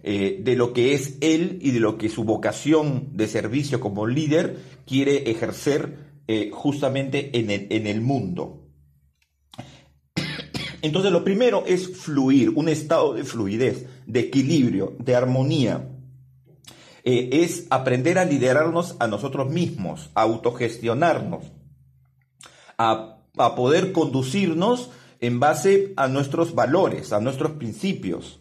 eh, 0.04 0.40
de 0.42 0.56
lo 0.56 0.74
que 0.74 0.94
es 0.94 1.18
él 1.22 1.60
y 1.62 1.72
de 1.72 1.80
lo 1.80 1.98
que 1.98 2.10
su 2.10 2.24
vocación 2.24 3.10
de 3.14 3.28
servicio 3.28 3.80
como 3.80 4.08
líder 4.08 4.58
quiere 4.86 5.30
ejercer 5.30 6.12
eh, 6.28 6.50
justamente 6.54 7.38
en 7.38 7.50
el, 7.50 7.68
en 7.70 7.88
el 7.88 8.02
mundo. 8.02 8.64
Entonces 10.82 11.12
lo 11.12 11.24
primero 11.24 11.64
es 11.66 11.98
fluir, 11.98 12.52
un 12.52 12.70
estado 12.70 13.14
de 13.14 13.24
fluidez, 13.24 13.86
de 14.06 14.22
equilibrio, 14.22 14.96
de 15.00 15.16
armonía. 15.16 15.90
Eh, 17.04 17.30
es 17.44 17.68
aprender 17.70 18.18
a 18.18 18.26
liderarnos 18.26 18.96
a 19.00 19.08
nosotros 19.08 19.50
mismos, 19.50 20.10
a 20.14 20.22
autogestionarnos, 20.22 21.46
a, 22.78 23.20
a 23.38 23.56
poder 23.56 23.92
conducirnos 23.92 24.92
en 25.20 25.40
base 25.40 25.94
a 25.96 26.08
nuestros 26.08 26.54
valores, 26.54 27.14
a 27.14 27.20
nuestros 27.20 27.54
principios. 27.54 28.40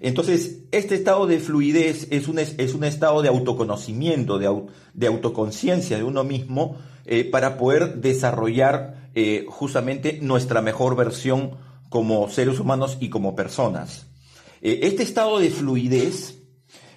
Entonces, 0.00 0.64
este 0.72 0.94
estado 0.94 1.26
de 1.26 1.38
fluidez 1.38 2.08
es 2.10 2.28
un, 2.28 2.38
es 2.38 2.74
un 2.74 2.84
estado 2.84 3.22
de 3.22 3.28
autoconocimiento, 3.28 4.38
de, 4.38 4.62
de 4.94 5.06
autoconciencia 5.06 5.96
de 5.96 6.04
uno 6.04 6.24
mismo, 6.24 6.76
eh, 7.06 7.24
para 7.24 7.56
poder 7.56 8.00
desarrollar 8.00 9.10
eh, 9.14 9.46
justamente 9.48 10.18
nuestra 10.20 10.60
mejor 10.60 10.96
versión 10.96 11.52
como 11.88 12.28
seres 12.28 12.58
humanos 12.58 12.98
y 13.00 13.08
como 13.08 13.36
personas. 13.36 14.06
Eh, 14.60 14.80
este 14.82 15.04
estado 15.04 15.38
de 15.38 15.50
fluidez, 15.50 16.34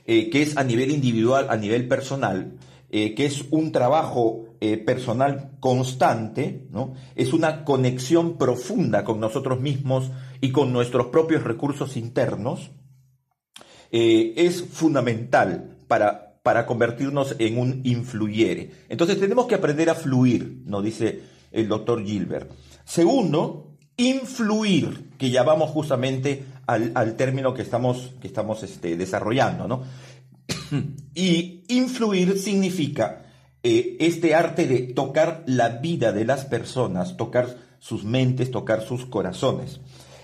que 0.06 0.42
es 0.42 0.58
a 0.58 0.64
nivel 0.64 0.90
individual, 0.90 1.46
a 1.52 1.56
nivel 1.56 1.88
personal, 1.88 2.58
que 2.90 3.14
es 3.16 3.46
un 3.52 3.72
trabajo 3.72 4.49
eh, 4.62 4.78
personal 4.78 5.52
constante, 5.62 6.68
¿no? 6.70 6.94
es 7.16 7.32
una 7.32 7.64
conexión 7.64 8.38
profunda 8.38 9.06
con 9.06 9.22
nosotros 9.22 9.62
mismos 9.62 10.12
y 10.42 10.52
con 10.52 10.74
nuestros 10.74 11.08
propios 11.08 11.44
recursos 11.46 11.96
internos, 11.96 12.72
eh, 13.92 14.34
es 14.36 14.62
fundamental 14.62 15.78
para, 15.88 16.42
para 16.44 16.66
convertirnos 16.66 17.38
en 17.40 17.58
un 17.58 17.82
influyere. 17.86 18.72
Entonces 18.90 19.18
tenemos 19.18 19.48
que 19.48 19.56
aprender 19.56 19.90
a 19.90 19.96
fluir, 19.96 20.62
nos 20.66 20.84
dice 20.84 21.22
el 21.52 21.70
doctor 21.70 22.04
Gilbert. 22.06 22.52
Segundo, 22.84 23.78
influir, 23.96 25.12
que 25.18 25.30
ya 25.30 25.44
vamos 25.44 25.70
justamente 25.70 26.44
al, 26.68 27.16
término 27.16 27.54
que 27.54 27.62
estamos, 27.62 28.14
que 28.22 28.28
estamos 28.28 28.62
este, 28.64 28.98
desarrollando. 28.98 29.70
¿no? 29.70 29.84
y 31.16 31.64
influir 31.70 32.38
significa 32.38 33.29
eh, 33.62 33.98
este 34.00 34.36
arte 34.36 34.68
de 34.68 34.80
tocar 34.80 35.44
la 35.46 35.68
vida 35.68 36.14
de 36.14 36.24
las 36.24 36.46
personas, 36.46 37.18
tocar 37.18 37.58
sus 37.80 38.06
mentes, 38.06 38.52
tocar 38.52 38.82
sus 38.82 39.06
corazones. 39.06 39.82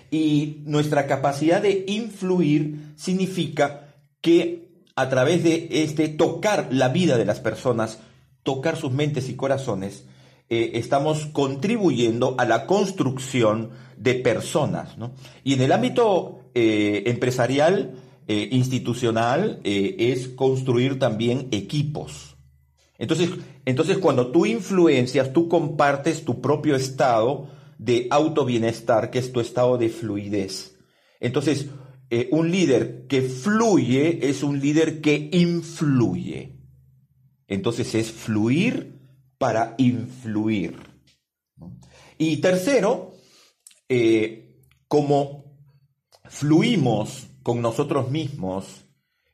Y 0.09 0.61
nuestra 0.63 1.05
capacidad 1.05 1.61
de 1.61 1.83
influir 1.87 2.93
significa 2.95 3.93
que 4.21 4.85
a 4.95 5.09
través 5.09 5.43
de 5.43 5.67
este 5.69 6.07
tocar 6.07 6.69
la 6.71 6.87
vida 6.87 7.17
de 7.17 7.25
las 7.25 7.41
personas, 7.41 7.99
tocar 8.43 8.77
sus 8.77 8.93
mentes 8.93 9.27
y 9.27 9.35
corazones, 9.35 10.05
eh, 10.47 10.71
estamos 10.75 11.25
contribuyendo 11.25 12.35
a 12.37 12.45
la 12.45 12.65
construcción 12.65 13.71
de 13.97 14.15
personas. 14.15 14.95
Y 15.43 15.55
en 15.55 15.61
el 15.61 15.73
ámbito 15.73 16.39
eh, 16.53 17.03
empresarial, 17.07 17.95
institucional, 18.27 19.59
es 19.63 20.29
construir 20.29 20.97
también 20.97 21.47
equipos. 21.51 22.34
Entonces, 22.97 23.29
entonces, 23.65 23.97
cuando 23.97 24.31
tú 24.31 24.45
influencias, 24.45 25.33
tú 25.33 25.49
compartes 25.49 26.23
tu 26.23 26.41
propio 26.41 26.75
estado 26.75 27.49
de 27.77 28.07
autobienestar, 28.09 29.11
que 29.11 29.19
es 29.19 29.31
tu 29.31 29.39
estado 29.39 29.77
de 29.77 29.89
fluidez. 29.89 30.77
Entonces, 31.19 31.67
eh, 32.09 32.29
un 32.31 32.51
líder 32.51 33.07
que 33.07 33.21
fluye 33.23 34.29
es 34.29 34.43
un 34.43 34.59
líder 34.59 35.01
que 35.01 35.29
influye. 35.31 36.55
Entonces 37.47 37.93
es 37.95 38.11
fluir 38.11 38.99
para 39.37 39.75
influir. 39.77 40.77
Y 42.17 42.37
tercero, 42.37 43.13
eh, 43.89 44.61
como 44.87 45.57
fluimos 46.25 47.27
con 47.43 47.61
nosotros 47.61 48.09
mismos 48.09 48.85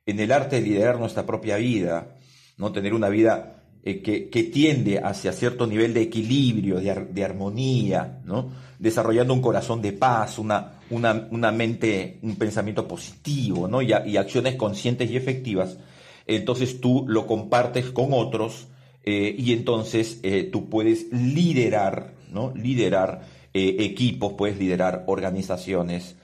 en 0.05 0.19
el 0.19 0.31
arte 0.31 0.57
de 0.57 0.67
liderar 0.67 0.99
nuestra 0.99 1.25
propia 1.25 1.57
vida, 1.57 2.17
¿no? 2.57 2.71
Tener 2.71 2.93
una 2.93 3.09
vida 3.09 3.61
eh, 3.83 4.03
que, 4.03 4.43
tiende 4.43 4.99
hacia 4.99 5.33
cierto 5.33 5.65
nivel 5.65 5.95
de 5.95 6.03
equilibrio, 6.03 6.79
de, 6.79 7.23
armonía, 7.23 8.21
¿no? 8.25 8.51
Desarrollando 8.77 9.33
un 9.33 9.41
corazón 9.41 9.81
de 9.81 9.91
paz, 9.91 10.37
una, 10.37 10.79
una, 10.91 11.51
mente, 11.51 12.19
un 12.21 12.35
pensamiento 12.35 12.87
positivo, 12.87 13.67
¿no? 13.67 13.81
Y, 13.81 14.17
acciones 14.17 14.55
conscientes 14.55 15.09
y 15.09 15.17
efectivas. 15.17 15.79
Entonces 16.27 16.79
tú 16.79 17.05
lo 17.07 17.25
compartes 17.25 17.89
con 17.89 18.09
otros 18.11 18.67
eh, 19.03 19.35
y 19.35 19.51
entonces 19.51 20.19
eh, 20.21 20.43
tú 20.43 20.69
puedes 20.69 21.11
liderar, 21.11 22.13
¿no? 22.31 22.53
Liderar 22.55 23.21
equipos, 23.53 24.33
puedes 24.33 24.59
liderar 24.59 25.03
organizaciones, 25.07 26.15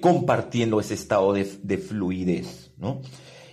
compartiendo 0.00 0.80
ese 0.80 0.94
estado 0.94 1.32
de, 1.32 1.44
fluidez, 1.78 2.72
¿no? 2.78 3.02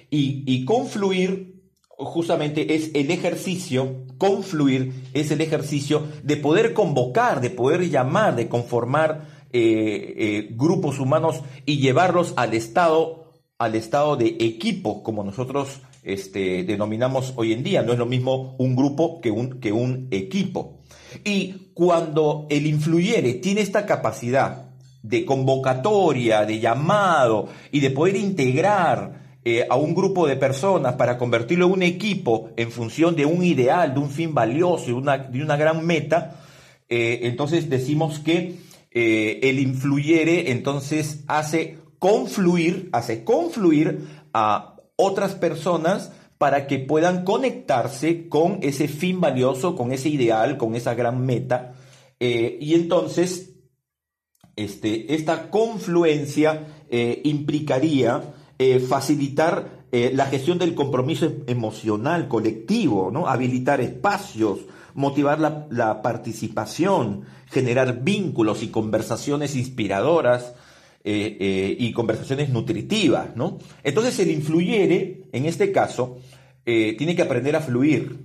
Y, 0.09 0.43
y 0.47 0.65
confluir 0.65 1.58
justamente 1.99 2.75
es 2.75 2.91
el 2.93 3.11
ejercicio, 3.11 4.05
confluir 4.17 4.93
es 5.13 5.31
el 5.31 5.41
ejercicio 5.41 6.03
de 6.23 6.37
poder 6.37 6.73
convocar, 6.73 7.41
de 7.41 7.49
poder 7.49 7.89
llamar, 7.89 8.35
de 8.35 8.47
conformar 8.47 9.27
eh, 9.51 10.13
eh, 10.17 10.47
grupos 10.51 10.99
humanos 10.99 11.41
y 11.65 11.79
llevarlos 11.79 12.33
al 12.37 12.53
estado, 12.53 13.33
al 13.57 13.75
estado 13.75 14.15
de 14.15 14.37
equipo, 14.39 15.03
como 15.03 15.23
nosotros 15.23 15.81
este, 16.03 16.63
denominamos 16.63 17.33
hoy 17.35 17.53
en 17.53 17.63
día. 17.63 17.81
No 17.81 17.91
es 17.91 17.99
lo 17.99 18.05
mismo 18.05 18.55
un 18.57 18.75
grupo 18.75 19.19
que 19.19 19.31
un, 19.31 19.59
que 19.59 19.71
un 19.71 20.07
equipo. 20.11 20.79
Y 21.25 21.71
cuando 21.73 22.47
el 22.49 22.65
influyere 22.65 23.33
tiene 23.35 23.61
esta 23.61 23.85
capacidad 23.85 24.69
de 25.01 25.25
convocatoria, 25.25 26.45
de 26.45 26.59
llamado 26.59 27.49
y 27.71 27.79
de 27.79 27.89
poder 27.89 28.15
integrar 28.15 29.18
eh, 29.45 29.65
a 29.69 29.77
un 29.77 29.95
grupo 29.95 30.27
de 30.27 30.35
personas 30.35 30.95
para 30.95 31.17
convertirlo 31.17 31.67
en 31.67 31.71
un 31.71 31.81
equipo 31.81 32.49
en 32.57 32.71
función 32.71 33.15
de 33.15 33.25
un 33.25 33.41
ideal, 33.41 33.93
de 33.93 33.99
un 34.01 34.09
fin 34.09 34.33
valioso, 34.33 34.87
de 34.87 34.93
una, 34.93 35.17
de 35.17 35.41
una 35.41 35.55
gran 35.55 35.85
meta, 35.85 36.41
eh, 36.89 37.21
entonces 37.23 37.69
decimos 37.69 38.19
que 38.19 38.57
eh, 38.91 39.39
el 39.43 39.59
influyere 39.59 40.51
entonces 40.51 41.23
hace 41.27 41.77
confluir, 41.99 42.89
hace 42.91 43.23
confluir 43.23 44.09
a, 44.33 44.75
otras 44.97 45.35
personas 45.35 46.11
para 46.37 46.67
que 46.67 46.77
puedan 46.77 47.23
conectarse 47.23 48.27
con 48.27 48.59
ese 48.61 48.89
fin 48.89 49.21
valioso, 49.21 49.77
con 49.77 49.93
ese 49.93 50.09
ideal, 50.09 50.57
con 50.57 50.75
esa 50.75 50.93
gran 50.95 51.25
meta. 51.25 51.75
Y 52.19 52.73
entonces, 52.73 53.53
este, 54.57 55.15
esta 55.15 55.49
confluencia 55.49 56.67
implicaría 57.23 58.33
eh, 58.59 58.79
facilitar 58.79 59.79
la 59.91 60.27
gestión 60.27 60.59
del 60.59 60.75
compromiso 60.75 61.31
emocional 61.47 62.27
colectivo, 62.27 63.09
¿no? 63.11 63.27
habilitar 63.27 63.81
espacios, 63.81 64.59
motivar 64.93 65.39
la, 65.39 66.01
participación, 66.03 67.25
generar 67.47 68.03
vínculos 68.03 68.61
y 68.61 68.67
conversaciones 68.67 69.55
inspiradoras, 69.55 70.53
eh, 71.03 71.37
eh, 71.39 71.77
y 71.79 71.93
conversaciones 71.93 72.49
nutritivas, 72.49 73.33
¿no? 73.33 73.57
Entonces 73.85 74.19
el 74.19 74.31
influyere, 74.31 75.23
en 75.31 75.45
este 75.45 75.71
caso, 75.71 76.19
eh, 76.65 76.95
tiene 76.97 77.15
que 77.15 77.21
aprender 77.21 77.55
a 77.55 77.61
fluir, 77.61 78.19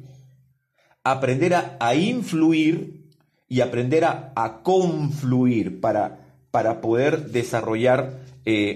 aprender 1.04 1.54
a, 1.54 1.94
influir 1.94 3.04
y 3.48 3.60
aprender 3.60 4.04
a, 4.04 4.60
confluir 4.64 5.80
para, 5.80 6.26
para, 6.50 6.80
poder 6.80 7.30
desarrollar 7.30 8.23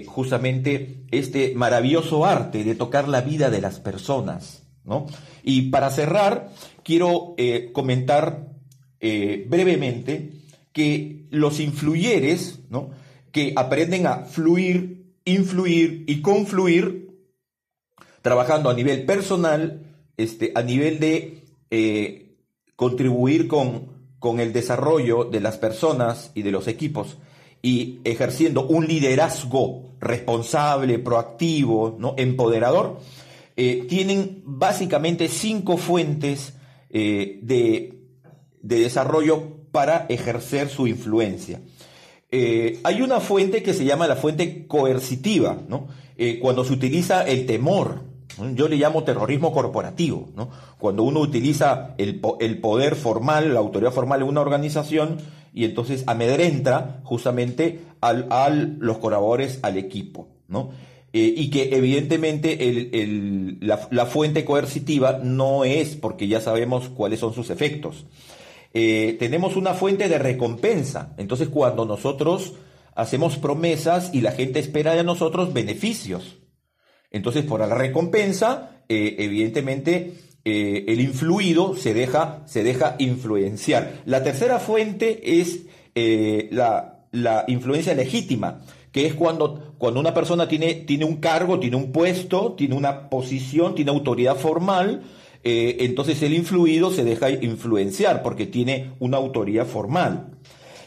justamente 0.07 1.03
este 1.11 1.53
maravilloso 1.55 2.25
arte 2.25 2.63
de 2.63 2.75
tocar 2.75 3.07
la 3.07 3.21
vida 3.21 3.49
de 3.49 3.61
las 3.61 3.79
personas, 3.79 4.63
¿no? 4.83 5.05
Y 5.43 5.69
para 5.69 5.91
cerrar, 5.91 6.49
quiero 6.83 7.35
comentar 7.71 8.47
brevemente 8.99 10.31
que 10.73 11.27
los 11.29 11.59
influyeres, 11.59 12.59
¿no? 12.69 12.89
que 13.31 13.53
aprenden 13.55 14.07
a 14.07 14.25
fluir, 14.25 15.13
influir 15.25 16.05
y 16.07 16.21
confluir, 16.21 17.17
trabajando 18.21 18.69
a 18.69 18.73
nivel 18.73 19.05
personal, 19.05 19.83
este, 20.17 20.51
a 20.55 20.61
nivel 20.61 20.99
de 20.99 21.43
eh, 21.69 22.35
contribuir 22.75 23.47
con, 23.47 23.89
con 24.19 24.39
el 24.39 24.53
desarrollo 24.53 25.25
de 25.25 25.39
las 25.39 25.57
personas 25.57 26.31
y 26.33 26.41
de 26.41 26.51
los 26.51 26.67
equipos 26.67 27.17
y 27.61 27.99
ejerciendo 28.03 28.65
un 28.65 28.87
liderazgo 28.87 29.89
responsable, 29.99 30.99
proactivo, 30.99 31.95
¿no? 31.99 32.15
empoderador, 32.17 32.99
eh, 33.57 33.85
tienen 33.89 34.41
básicamente 34.45 35.27
cinco 35.27 35.77
fuentes 35.77 36.53
eh, 36.89 37.39
de, 37.43 37.99
de 38.61 38.79
desarrollo 38.79 39.67
para 39.71 40.05
ejercer 40.09 40.69
su 40.69 40.87
influencia. 40.87 41.59
Eh, 42.31 42.79
hay 42.83 43.01
una 43.01 43.19
fuente 43.19 43.61
que 43.61 43.73
se 43.73 43.85
llama 43.85 44.07
la 44.07 44.15
fuente 44.15 44.65
coercitiva, 44.67 45.57
cuando 46.41 46.65
se 46.65 46.73
utiliza 46.73 47.25
el 47.25 47.45
temor, 47.45 48.01
yo 48.55 48.67
le 48.67 48.77
llamo 48.77 49.03
terrorismo 49.03 49.51
corporativo, 49.51 50.29
¿no? 50.35 50.49
cuando 50.77 51.03
uno 51.03 51.19
utiliza 51.19 51.95
el, 51.97 52.19
poder 52.19 52.95
formal, 52.95 53.53
la 53.53 53.59
autoridad 53.59 53.91
formal 53.91 54.21
en 54.21 54.27
una 54.27 54.41
organización 54.41 55.17
y 55.53 55.65
entonces 55.65 56.03
amedrenta 56.07 57.01
justamente 57.03 57.81
a 58.01 58.49
los 58.49 58.97
colaboradores 58.99 59.59
al 59.61 59.77
equipo. 59.77 60.27
¿no? 60.47 60.71
Eh, 61.11 61.33
y 61.35 61.49
que 61.49 61.75
evidentemente 61.75 62.69
el, 62.69 63.57
la, 63.61 63.87
la 63.91 64.05
fuente 64.05 64.45
coercitiva 64.45 65.19
no 65.23 65.65
es 65.65 65.95
porque 65.95 66.27
ya 66.27 66.39
sabemos 66.39 66.89
cuáles 66.89 67.19
son 67.19 67.33
sus 67.33 67.49
efectos. 67.49 68.05
Eh, 68.73 69.15
tenemos 69.19 69.55
una 69.55 69.73
fuente 69.73 70.07
de 70.07 70.19
recompensa. 70.19 71.13
Entonces, 71.17 71.49
cuando 71.49 71.85
nosotros 71.85 72.53
hacemos 72.95 73.37
promesas 73.37 74.11
y 74.13 74.21
la 74.21 74.31
gente 74.31 74.59
espera 74.59 74.93
de 74.93 75.03
nosotros 75.03 75.53
beneficios. 75.53 76.38
Entonces, 77.11 77.43
por 77.43 77.59
la 77.59 77.73
recompensa, 77.73 78.83
eh, 78.87 79.15
evidentemente, 79.19 80.13
eh, 80.45 80.85
el 80.87 81.01
influido 81.01 81.75
se 81.75 81.93
deja, 81.93 82.43
se 82.45 82.63
deja 82.63 82.95
influenciar. 82.99 84.01
La 84.05 84.23
tercera 84.23 84.59
fuente 84.59 85.39
es 85.39 85.65
la, 86.51 87.05
la, 87.11 87.43
influencia 87.47 87.93
legítima, 87.93 88.61
que 88.93 89.05
es 89.05 89.13
cuando, 89.13 89.75
cuando 89.77 89.99
una 89.99 90.13
persona 90.13 90.47
tiene, 90.47 90.75
tiene 90.75 91.03
un 91.03 91.17
cargo, 91.17 91.59
tiene 91.59 91.75
un 91.75 91.91
puesto, 91.91 92.53
tiene 92.53 92.75
una 92.75 93.09
posición, 93.09 93.75
tiene 93.75 93.91
autoridad 93.91 94.37
formal, 94.37 95.03
eh, 95.43 95.77
entonces 95.81 96.21
el 96.21 96.33
influido 96.33 96.91
se 96.91 97.03
deja 97.03 97.29
influenciar 97.29 98.23
porque 98.23 98.45
tiene 98.45 98.91
una 98.99 99.17
autoría 99.17 99.65
formal. 99.65 100.31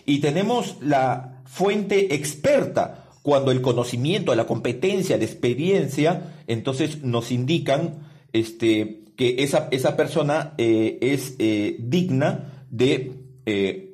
Y 0.04 0.18
tenemos 0.18 0.76
la 0.80 1.42
fuente 1.44 2.14
experta, 2.14 3.01
cuando 3.22 3.50
el 3.50 3.60
conocimiento, 3.62 4.34
la 4.34 4.46
competencia, 4.46 5.16
la 5.16 5.24
experiencia, 5.24 6.34
entonces 6.46 7.02
nos 7.02 7.30
indican 7.30 8.08
este, 8.32 9.04
que 9.16 9.42
esa, 9.42 9.68
esa 9.70 9.96
persona 9.96 10.54
eh, 10.58 10.98
es 11.00 11.36
eh, 11.38 11.76
digna 11.80 12.66
de 12.70 13.18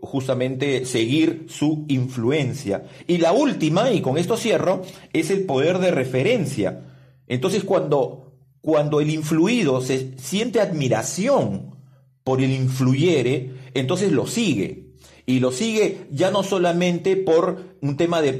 justamente 0.03 0.85
seguir 0.85 1.47
su 1.49 1.87
influencia. 1.89 2.85
Y 3.07 3.17
la 3.17 3.33
última, 3.33 3.91
y 3.91 4.03
con 4.03 4.19
esto 4.19 4.37
cierro, 4.37 4.83
es 5.15 5.31
el 5.31 5.47
poder 5.47 5.79
de 5.79 5.91
referencia. 5.91 6.85
Entonces 7.27 7.65
cuando 7.65 8.29
cuando 8.61 9.01
el 9.01 9.11
influido 9.11 9.81
se 9.81 10.19
siente 10.19 10.61
admiración 10.61 11.77
por 12.25 12.43
el 12.43 12.51
influyere, 12.51 13.53
entonces 13.75 14.13
lo 14.13 14.27
sigue. 14.27 14.88
Y 15.29 15.41
lo 15.41 15.53
sigue 15.53 16.07
ya 16.11 16.31
no 16.31 16.43
solamente 16.43 17.15
por 17.15 17.63
un 17.83 17.99
tema 17.99 18.23
de, 18.23 18.33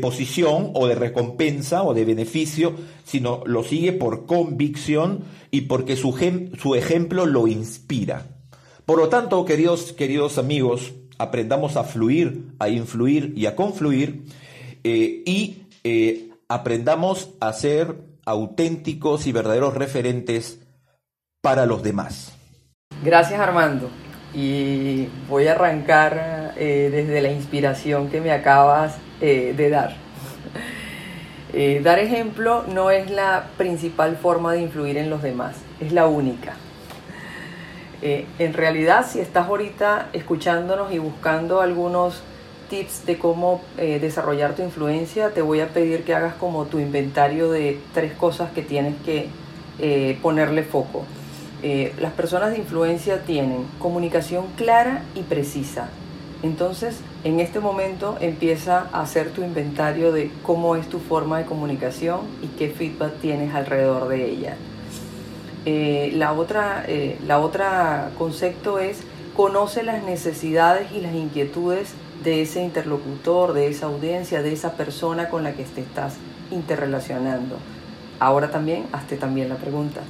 posición 0.00 0.70
o 0.72 0.86
de 0.86 0.94
recompensa 0.94 1.82
o 1.82 1.92
de 1.92 2.06
beneficio, 2.06 2.72
sino 3.04 3.42
lo 3.44 3.62
sigue 3.62 3.92
por 3.92 4.24
convicción 4.24 5.24
y 5.50 5.62
porque 5.62 5.94
su, 5.94 6.16
su 6.58 6.74
ejemplo 6.74 7.26
lo 7.26 7.48
inspira. 7.48 8.28
Por 8.86 8.96
lo 8.96 9.10
tanto, 9.10 9.44
queridos, 9.44 9.92
queridos 9.92 10.38
amigos, 10.38 10.94
aprendamos 11.18 11.76
a 11.76 11.84
fluir, 11.84 12.46
a 12.58 12.70
influir 12.70 13.34
y 13.36 13.44
a 13.44 13.54
confluir 13.54 14.22
eh, 14.84 15.22
y 15.26 15.64
eh, 15.84 16.30
aprendamos 16.48 17.28
a 17.40 17.52
ser 17.52 17.94
auténticos 18.24 19.26
y 19.26 19.32
verdaderos 19.32 19.74
referentes 19.74 20.60
para 21.42 21.66
los 21.66 21.82
demás. 21.82 22.32
Gracias 23.04 23.38
Armando. 23.38 23.90
Y 24.34 25.08
voy 25.28 25.46
a 25.46 25.52
arrancar 25.52 26.54
eh, 26.56 26.88
desde 26.90 27.20
la 27.20 27.30
inspiración 27.30 28.08
que 28.08 28.20
me 28.20 28.32
acabas 28.32 28.96
eh, 29.20 29.54
de 29.56 29.70
dar. 29.70 29.96
Eh, 31.54 31.82
dar 31.84 31.98
ejemplo 31.98 32.64
no 32.66 32.90
es 32.90 33.10
la 33.10 33.48
principal 33.58 34.16
forma 34.16 34.54
de 34.54 34.62
influir 34.62 34.96
en 34.96 35.10
los 35.10 35.22
demás, 35.22 35.54
es 35.80 35.92
la 35.92 36.06
única. 36.06 36.54
en 38.00 38.54
realidad, 38.54 39.04
si 39.06 39.20
estás 39.20 39.48
ahorita 39.48 40.08
escuchándonos 40.14 40.90
y 40.94 40.98
buscando 40.98 41.60
algunos 41.60 42.22
tips 42.72 43.04
de 43.04 43.18
cómo 43.18 43.60
eh, 43.76 43.98
desarrollar 44.00 44.54
tu 44.54 44.62
influencia, 44.62 45.28
te 45.34 45.42
voy 45.42 45.60
a 45.60 45.68
pedir 45.68 46.04
que 46.04 46.14
hagas 46.14 46.32
como 46.36 46.64
tu 46.64 46.78
inventario 46.78 47.50
de 47.50 47.78
tres 47.92 48.14
cosas 48.14 48.50
que 48.52 48.62
tienes 48.62 48.94
que 49.04 49.28
eh, 49.78 50.18
ponerle 50.22 50.62
foco. 50.62 51.04
Eh, 51.62 51.94
las 52.00 52.12
personas 52.12 52.50
de 52.50 52.58
influencia 52.58 53.22
tienen 53.22 53.66
comunicación 53.78 54.46
clara 54.56 55.02
y 55.14 55.22
precisa. 55.22 55.88
Entonces, 56.42 57.00
en 57.22 57.38
este 57.38 57.60
momento 57.60 58.16
empieza 58.20 58.88
a 58.92 59.02
hacer 59.02 59.30
tu 59.30 59.42
inventario 59.42 60.10
de 60.12 60.30
cómo 60.42 60.74
es 60.74 60.88
tu 60.88 60.98
forma 60.98 61.38
de 61.38 61.44
comunicación 61.44 62.20
y 62.42 62.48
qué 62.58 62.68
feedback 62.68 63.20
tienes 63.20 63.54
alrededor 63.54 64.08
de 64.08 64.28
ella. 64.28 64.56
la, 66.18 66.32
otra, 66.32 66.84
la 67.24 67.38
otra 67.38 68.10
concepto 68.18 68.80
es 68.80 69.02
conoce 69.36 69.84
las 69.84 70.02
necesidades 70.02 70.90
y 70.92 71.00
las 71.00 71.14
inquietudes 71.14 71.94
de 72.22 72.42
ese 72.42 72.62
interlocutor, 72.62 73.52
de 73.52 73.68
esa 73.68 73.86
audiencia, 73.86 74.42
de 74.42 74.52
esa 74.52 74.72
persona 74.72 75.28
con 75.28 75.42
la 75.42 75.52
que 75.52 75.64
te 75.64 75.80
estás 75.80 76.16
interrelacionando. 76.50 77.56
Ahora 78.20 78.50
también, 78.50 78.86
hazte 78.92 79.16
también 79.16 79.48
la 79.48 79.56
pregunta, 79.56 80.00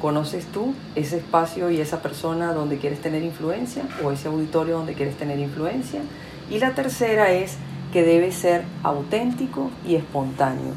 ¿conoces 0.00 0.46
tú 0.46 0.74
ese 0.94 1.18
espacio 1.18 1.70
y 1.70 1.80
esa 1.80 2.02
persona 2.02 2.52
donde 2.52 2.78
quieres 2.78 3.00
tener 3.00 3.22
influencia 3.22 3.84
o 4.02 4.10
ese 4.10 4.28
auditorio 4.28 4.76
donde 4.76 4.94
quieres 4.94 5.16
tener 5.16 5.38
influencia? 5.38 6.00
Y 6.50 6.58
la 6.58 6.74
tercera 6.74 7.32
es 7.32 7.56
que 7.92 8.02
debe 8.02 8.32
ser 8.32 8.64
auténtico 8.82 9.70
y 9.86 9.96
espontáneo. 9.96 10.74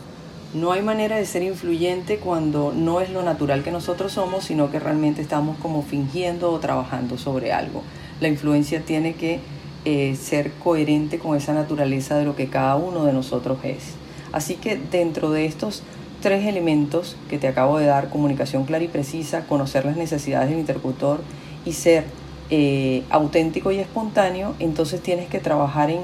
No 0.54 0.72
hay 0.72 0.84
manera 0.84 1.16
de 1.16 1.26
ser 1.26 1.42
influyente 1.42 2.18
cuando 2.18 2.74
no 2.76 3.02
es 3.02 3.10
lo 3.10 3.24
natural 3.24 3.64
que 3.64 3.72
nosotros 3.72 4.12
somos, 4.12 4.46
sino 4.46 4.70
que 4.70 4.80
realmente 4.80 5.22
estamos 5.22 5.58
como 5.58 5.82
fingiendo 5.82 6.52
o 6.52 6.60
trabajando 6.60 7.18
sobre 7.18 7.52
algo. 7.52 7.82
La 8.20 8.28
influencia 8.28 8.82
tiene 8.82 9.16
que 9.16 9.40
eh, 9.86 10.16
ser 10.16 10.52
coherente 10.64 11.18
con 11.18 11.36
esa 11.36 11.54
naturaleza 11.54 12.16
de 12.18 12.26
lo 12.26 12.36
que 12.36 12.50
cada 12.50 12.76
uno 12.76 13.04
de 13.06 13.14
nosotros 13.14 13.58
es. 13.64 13.96
Así 14.32 14.56
que 14.56 14.78
dentro 14.78 15.32
de 15.32 15.46
estos 15.46 15.82
tres 16.24 16.48
elementos 16.48 17.18
que 17.30 17.38
te 17.38 17.48
acabo 17.48 17.78
de 17.78 17.86
dar, 17.86 18.10
comunicación 18.10 18.64
clara 18.64 18.84
y 18.84 18.88
precisa, 18.88 19.46
conocer 19.46 19.86
las 19.86 19.98
necesidades 19.98 20.50
del 20.50 20.60
interlocutor 20.60 21.20
y 21.66 21.74
ser 21.74 22.06
eh, 22.50 23.04
auténtico 23.10 23.72
y 23.72 23.80
espontáneo, 23.80 24.56
entonces 24.60 25.02
tienes 25.02 25.28
que 25.28 25.40
trabajar 25.40 25.92
en 25.92 26.00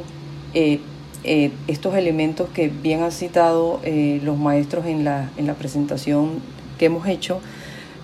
eh, 0.54 0.82
estos 1.68 1.96
elementos 1.96 2.50
que 2.50 2.68
bien 2.68 3.02
han 3.02 3.12
citado 3.12 3.82
los 4.24 4.38
maestros 4.38 4.86
en 4.86 5.04
la, 5.04 5.32
en 5.38 5.48
la 5.48 5.54
presentación 5.54 6.40
que 6.78 6.86
hemos 6.86 7.08
hecho 7.08 7.42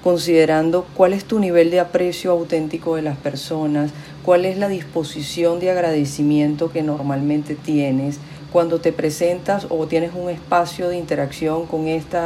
considerando 0.06 0.86
cuál 0.96 1.14
es 1.14 1.26
tu 1.26 1.40
nivel 1.40 1.72
de 1.72 1.80
aprecio 1.80 2.32
auténtico 2.32 2.96
de 2.96 3.02
las 3.02 3.18
personas, 3.18 3.90
cuál 4.24 4.46
es 4.46 4.56
la 4.56 4.68
disposición 4.68 5.60
de 5.60 5.72
agradecimiento 5.72 6.72
que 6.72 6.84
normalmente 6.84 7.56
tienes 7.56 8.20
cuando 8.56 8.80
te 8.80 8.94
presentas 8.94 9.68
o 9.68 9.86
tienes 9.86 10.12
un 10.16 10.30
espacio 10.30 10.88
de 10.88 10.96
interacción 10.96 11.66
con 11.66 11.90
este 11.90 12.18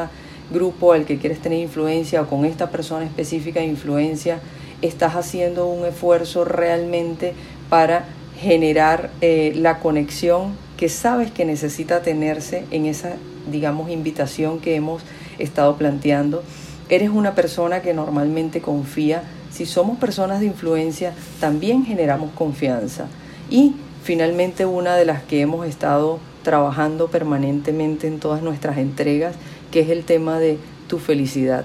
grupo 0.53 0.93
al 0.93 1.05
que 1.05 1.17
quieres 1.17 1.39
tener 1.39 1.57
influencia 1.57 2.21
o 2.21 2.27
con 2.27 2.45
esta 2.45 2.69
persona 2.69 3.03
específica 3.03 3.61
de 3.61 3.65
influencia, 3.65 4.39
estás 4.83 5.15
haciendo 5.15 5.65
un 5.65 5.87
esfuerzo 5.87 6.45
realmente 6.45 7.33
para 7.67 8.05
generar 8.39 9.09
eh, 9.21 9.53
la 9.55 9.79
conexión 9.79 10.53
que 10.77 10.87
sabes 10.87 11.31
que 11.31 11.45
necesita 11.45 12.03
tenerse 12.03 12.63
en 12.69 12.85
esa, 12.85 13.13
digamos, 13.51 13.89
invitación 13.89 14.59
que 14.59 14.75
hemos 14.75 15.01
estado 15.39 15.77
planteando 15.77 16.43
Eres 16.89 17.09
una 17.09 17.33
persona 17.33 17.81
que 17.81 17.95
normalmente 17.95 18.61
confía. 18.61 19.23
Si 19.51 19.65
somos 19.65 19.97
personas 19.97 20.41
de 20.41 20.45
influencia, 20.45 21.13
también 21.39 21.85
generamos 21.85 22.29
confianza. 22.35 23.07
Y 23.49 23.73
finalmente 24.09 24.65
una 24.65 24.95
de 24.95 25.05
las 25.05 25.21
que 25.21 25.39
hemos 25.39 25.67
estado 25.67 26.19
trabajando 26.41 27.09
permanentemente 27.09 28.07
en 28.07 28.19
todas 28.19 28.41
nuestras 28.41 28.79
entregas, 28.79 29.35
que 29.69 29.81
es 29.81 29.89
el 29.89 30.03
tema 30.03 30.39
de 30.39 30.57
tu 30.87 30.97
felicidad. 30.97 31.63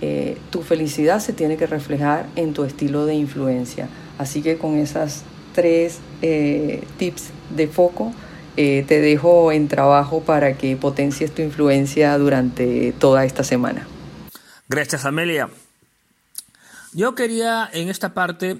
Eh, 0.00 0.36
tu 0.50 0.62
felicidad 0.62 1.20
se 1.20 1.32
tiene 1.32 1.56
que 1.56 1.68
reflejar 1.68 2.26
en 2.34 2.52
tu 2.52 2.64
estilo 2.64 3.06
de 3.06 3.14
influencia. 3.14 3.88
Así 4.18 4.42
que 4.42 4.58
con 4.58 4.76
esas 4.76 5.22
tres 5.54 6.00
eh, 6.20 6.82
tips 6.96 7.30
de 7.50 7.68
foco, 7.68 8.12
eh, 8.56 8.84
te 8.88 9.00
dejo 9.00 9.52
en 9.52 9.68
trabajo 9.68 10.20
para 10.20 10.54
que 10.54 10.74
potencies 10.74 11.32
tu 11.32 11.42
influencia 11.42 12.18
durante 12.18 12.92
toda 12.98 13.24
esta 13.24 13.44
semana. 13.44 13.86
Gracias, 14.68 15.04
Amelia. 15.04 15.48
Yo 16.92 17.14
quería 17.14 17.70
en 17.72 17.88
esta 17.88 18.14
parte 18.14 18.58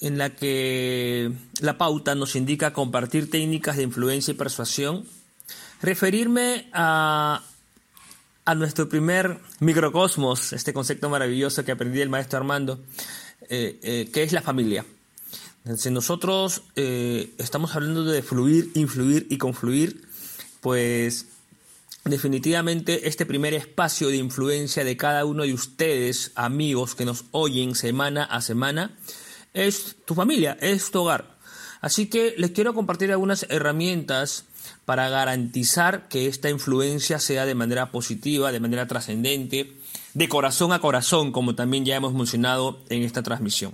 en 0.00 0.18
la 0.18 0.30
que 0.30 1.32
la 1.60 1.78
pauta 1.78 2.14
nos 2.14 2.36
indica 2.36 2.72
compartir 2.72 3.30
técnicas 3.30 3.76
de 3.76 3.84
influencia 3.84 4.32
y 4.32 4.36
persuasión, 4.36 5.06
referirme 5.82 6.68
a, 6.72 7.42
a 8.44 8.54
nuestro 8.54 8.88
primer 8.88 9.38
microcosmos, 9.60 10.52
este 10.52 10.72
concepto 10.72 11.08
maravilloso 11.08 11.64
que 11.64 11.72
aprendí 11.72 11.98
del 11.98 12.08
maestro 12.08 12.38
Armando, 12.38 12.80
eh, 13.48 13.78
eh, 13.82 14.10
que 14.12 14.22
es 14.22 14.32
la 14.32 14.42
familia. 14.42 14.84
Si 15.76 15.90
nosotros 15.90 16.62
eh, 16.74 17.34
estamos 17.38 17.76
hablando 17.76 18.04
de 18.04 18.22
fluir, 18.22 18.70
influir 18.74 19.26
y 19.28 19.38
confluir, 19.38 20.02
pues 20.60 21.26
definitivamente 22.04 23.08
este 23.08 23.26
primer 23.26 23.52
espacio 23.54 24.08
de 24.08 24.16
influencia 24.16 24.84
de 24.84 24.96
cada 24.96 25.24
uno 25.26 25.42
de 25.42 25.52
ustedes, 25.52 26.32
amigos 26.34 26.94
que 26.94 27.04
nos 27.04 27.24
oyen 27.30 27.74
semana 27.74 28.24
a 28.24 28.40
semana, 28.40 28.96
es 29.54 29.96
tu 30.04 30.14
familia, 30.14 30.56
es 30.60 30.90
tu 30.90 31.00
hogar. 31.00 31.38
Así 31.80 32.06
que 32.06 32.34
les 32.36 32.50
quiero 32.50 32.74
compartir 32.74 33.10
algunas 33.10 33.46
herramientas 33.48 34.44
para 34.84 35.08
garantizar 35.08 36.08
que 36.08 36.26
esta 36.26 36.50
influencia 36.50 37.18
sea 37.18 37.46
de 37.46 37.54
manera 37.54 37.90
positiva, 37.90 38.52
de 38.52 38.60
manera 38.60 38.86
trascendente, 38.86 39.72
de 40.14 40.28
corazón 40.28 40.72
a 40.72 40.80
corazón, 40.80 41.32
como 41.32 41.54
también 41.54 41.84
ya 41.84 41.96
hemos 41.96 42.12
mencionado 42.12 42.78
en 42.88 43.02
esta 43.02 43.22
transmisión. 43.22 43.72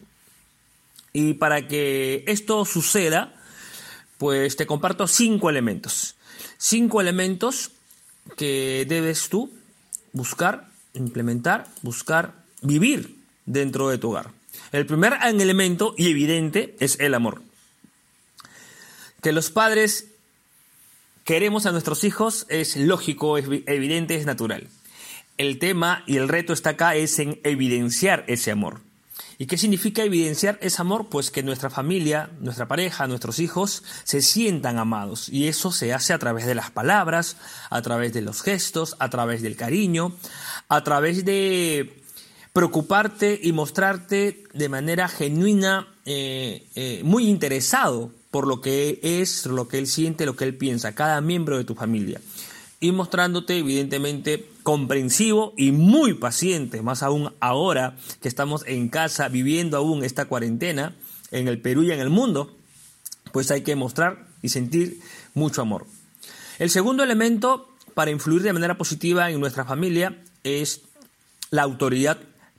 Y 1.13 1.35
para 1.35 1.67
que 1.67 2.25
esto 2.27 2.65
suceda, 2.65 3.35
pues 4.19 4.57
te 4.57 4.67
comparto 4.67 5.09
cinco 5.09 5.51
elementos. 5.51 6.15
Cinco 6.59 7.01
elementos 7.01 7.71
que 8.37 8.85
debes 8.89 9.29
tú 9.29 9.51
buscar, 10.13 10.69
implementar, 10.95 11.67
buscar, 11.83 12.35
vivir 12.63 13.17
dentro 13.47 13.89
de 13.89 13.99
tu 13.99 14.11
hogar. 14.11 14.36
El 14.73 14.87
primer 14.87 15.15
elemento 15.23 15.95
y 15.97 16.11
evidente 16.11 16.77
es 16.81 16.99
el 17.01 17.15
amor. 17.15 17.43
Que 19.23 19.33
los 19.33 19.51
padres 19.51 20.07
queremos 21.25 21.67
a 21.67 21.73
nuestros 21.73 22.05
hijos 22.05 22.47
es 22.49 22.77
lógico, 22.77 23.39
es 23.39 23.47
evidente, 23.67 24.15
es 24.15 24.27
natural. 24.27 24.69
El 25.39 25.59
tema 25.59 26.03
y 26.07 26.17
el 26.17 26.29
reto 26.29 26.53
está 26.53 26.71
acá 26.71 26.95
es 26.95 27.19
en 27.19 27.41
evidenciar 27.45 28.25
ese 28.27 28.51
amor. 28.51 28.81
¿Y 29.39 29.47
qué 29.47 29.59
significa 29.59 30.03
evidenciar 30.03 30.59
ese 30.63 30.81
amor? 30.81 31.09
Pues 31.11 31.31
que 31.31 31.43
nuestra 31.43 31.69
familia, 31.69 32.31
nuestra 32.41 32.69
pareja, 32.69 33.07
nuestros 33.07 33.39
hijos 33.39 33.83
se 34.05 34.23
sientan 34.23 34.79
amados. 34.79 35.29
Y 35.29 35.49
eso 35.49 35.73
se 35.73 35.93
hace 35.93 36.15
a 36.15 36.19
través 36.19 36.47
de 36.47 36.55
las 36.55 36.71
palabras, 36.71 37.37
a 37.69 37.83
través 37.83 38.15
de 38.15 38.23
los 38.23 38.41
gestos, 38.41 38.97
a 38.99 39.11
través 39.11 39.43
del 39.43 39.57
cariño, 39.57 40.17
a 40.69 40.83
través 40.85 41.27
de 41.27 42.03
preocuparte 42.57 43.39
y 43.43 43.53
mostrarte 43.53 44.43
de 44.55 44.71
manera 44.71 45.09
genuina, 45.09 45.89
eh, 46.07 46.67
eh, 46.75 47.03
muy 47.05 47.29
interesado 47.29 48.11
por 48.31 48.47
lo 48.47 48.63
que 48.63 48.99
es, 49.03 49.45
lo 49.45 49.69
que 49.69 49.77
él 49.77 49.87
siente, 49.87 50.25
lo 50.25 50.37
que 50.37 50.45
él 50.45 50.57
piensa, 50.57 50.95
cada 50.95 51.21
miembro 51.21 51.59
de 51.59 51.65
tu 51.65 51.75
familia 51.75 52.19
y 52.81 52.93
mostrándote 52.93 53.59
evidentemente 53.59 54.49
comprensivo 54.63 55.53
y 55.59 55.71
muy 55.73 56.15
paciente, 56.15 56.81
más 56.81 57.03
aún 57.03 57.31
ahora 57.41 57.99
que 58.23 58.29
estamos 58.29 58.65
en 58.67 58.89
casa 58.89 59.29
viviendo 59.29 59.77
aún 59.77 60.03
esta 60.03 60.25
cuarentena 60.25 60.97
en 61.33 61.49
el 61.49 61.61
Perú 61.61 61.83
y 61.83 61.93
en 61.93 62.01
el 62.01 62.09
mundo, 62.09 62.57
pues 63.33 63.51
hay 63.51 63.65
que 63.65 63.77
mostrar 63.77 64.29
y 64.41 64.49
sentir 64.49 64.99
mucho 65.35 65.61
amor. 65.61 65.87
El 66.59 66.71
segundo 66.71 67.03
elemento 67.03 67.69
para 67.93 68.11
influir 68.11 68.41
de 68.41 68.55
manera 68.55 68.79
positiva 68.79 69.31
en 69.31 69.41
nuestra 69.41 69.67
familia 69.67 70.23
es 70.43 70.81
la 71.51 71.61
autoridad 71.61 72.17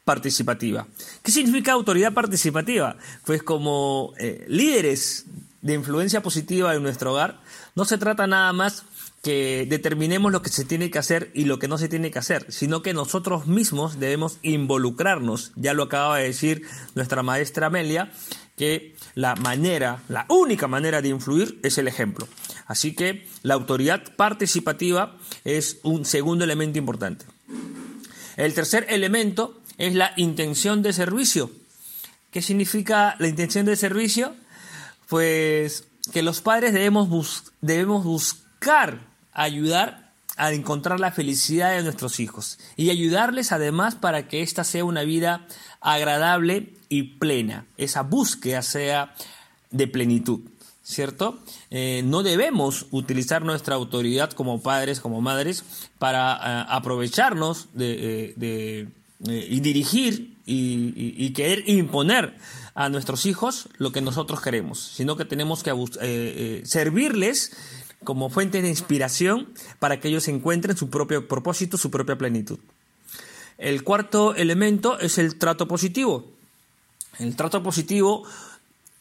participativa. 0.08 0.88
¿Qué 1.22 1.34
significa 1.34 1.74
autoridad 1.74 2.14
participativa? 2.14 2.96
Pues 3.26 3.44
como 3.44 4.14
eh, 4.18 4.46
líderes 4.48 5.26
de 5.62 5.74
influencia 5.74 6.24
positiva 6.24 6.74
en 6.74 6.82
nuestro 6.82 7.12
hogar, 7.12 7.42
no 7.76 7.84
se 7.84 7.98
trata 7.98 8.26
nada 8.26 8.54
más 8.54 8.86
que 9.22 9.68
determinemos 9.70 10.32
lo 10.32 10.42
que 10.42 10.50
se 10.50 10.64
tiene 10.64 10.90
que 10.90 10.98
hacer 10.98 11.30
y 11.34 11.44
lo 11.44 11.60
que 11.60 11.68
no 11.68 11.78
se 11.78 11.90
tiene 11.90 12.10
que 12.10 12.20
hacer, 12.20 12.46
sino 12.48 12.82
que 12.82 12.94
nosotros 12.94 13.48
mismos 13.48 14.00
debemos 14.00 14.38
involucrarnos. 14.44 15.52
Ya 15.58 15.74
lo 15.74 15.84
acaba 15.84 16.20
de 16.20 16.28
decir 16.28 16.62
nuestra 16.96 17.22
maestra 17.22 17.68
Amelia, 17.68 18.10
que 18.56 18.96
la 19.14 19.36
manera, 19.36 20.04
la 20.08 20.26
única 20.30 20.70
manera 20.70 21.02
de 21.02 21.10
influir 21.10 21.60
es 21.64 21.78
el 21.78 21.90
ejemplo. 21.90 22.30
Así 22.66 22.96
que 22.96 23.28
la 23.44 23.56
autoridad 23.56 24.16
participativa 24.16 25.18
es 25.44 25.80
un 25.84 26.06
segundo 26.06 26.46
elemento 26.46 26.80
importante. 26.80 27.26
El 28.38 28.54
tercer 28.54 28.86
elemento 28.88 29.60
es 29.78 29.96
la 29.96 30.14
intención 30.18 30.82
de 30.82 30.94
servicio. 30.94 31.52
¿Qué 32.32 32.42
significa 32.42 33.16
la 33.20 33.28
intención 33.28 33.66
de 33.66 33.76
servicio? 33.76 34.36
Pues 35.08 35.86
que 36.12 36.22
los 36.22 36.42
padres 36.42 36.74
debemos, 36.74 37.44
debemos 37.62 38.04
buscar 38.04 39.00
ayudar 39.34 40.12
a 40.38 40.54
encontrar 40.54 41.00
la 41.00 41.12
felicidad 41.12 41.72
de 41.72 41.84
nuestros 41.84 42.20
hijos 42.20 42.60
y 42.76 42.90
ayudarles 42.90 43.52
además 43.52 43.96
para 43.96 44.28
que 44.28 44.42
esta 44.42 44.64
sea 44.64 44.86
una 44.86 45.04
vida 45.04 45.48
agradable 45.82 46.74
y 46.90 47.04
plena, 47.04 47.66
esa 47.78 48.04
búsqueda 48.04 48.62
sea 48.62 49.16
de 49.72 49.88
plenitud, 49.88 50.42
¿cierto? 50.84 51.40
Eh, 51.72 52.02
no 52.06 52.24
debemos 52.24 52.86
utilizar 52.92 53.44
nuestra 53.44 53.76
autoridad 53.76 54.32
como 54.32 54.62
padres, 54.62 55.00
como 55.00 55.22
madres, 55.22 55.64
para 55.98 56.36
eh, 56.36 56.66
aprovecharnos 56.70 57.68
de, 57.74 58.36
eh, 58.40 58.88
y 59.20 59.60
dirigir 59.60 60.38
y, 60.46 61.32
querer 61.32 61.68
imponer 61.68 62.38
a 62.76 62.90
nuestros 62.90 63.26
hijos 63.26 63.70
lo 63.78 63.92
que 63.92 64.02
nosotros 64.02 64.42
queremos, 64.42 64.80
sino 64.80 65.18
que 65.18 65.26
tenemos 65.26 65.64
que 65.64 66.62
servirles 66.66 67.52
como 68.04 68.30
fuente 68.30 68.62
de 68.62 68.70
inspiración 68.70 69.50
para 69.80 70.00
que 70.00 70.08
ellos 70.08 70.28
encuentren 70.28 70.78
su 70.78 70.90
propio 70.90 71.28
propósito, 71.28 71.78
su 71.78 71.92
propia 71.92 72.18
plenitud. 72.18 72.60
El 73.58 73.84
cuarto 73.84 74.36
elemento 74.36 75.00
es 75.00 75.18
el 75.18 75.38
trato 75.38 75.68
positivo. 75.68 76.26
El 77.20 77.36
trato 77.36 77.64
positivo 77.64 78.24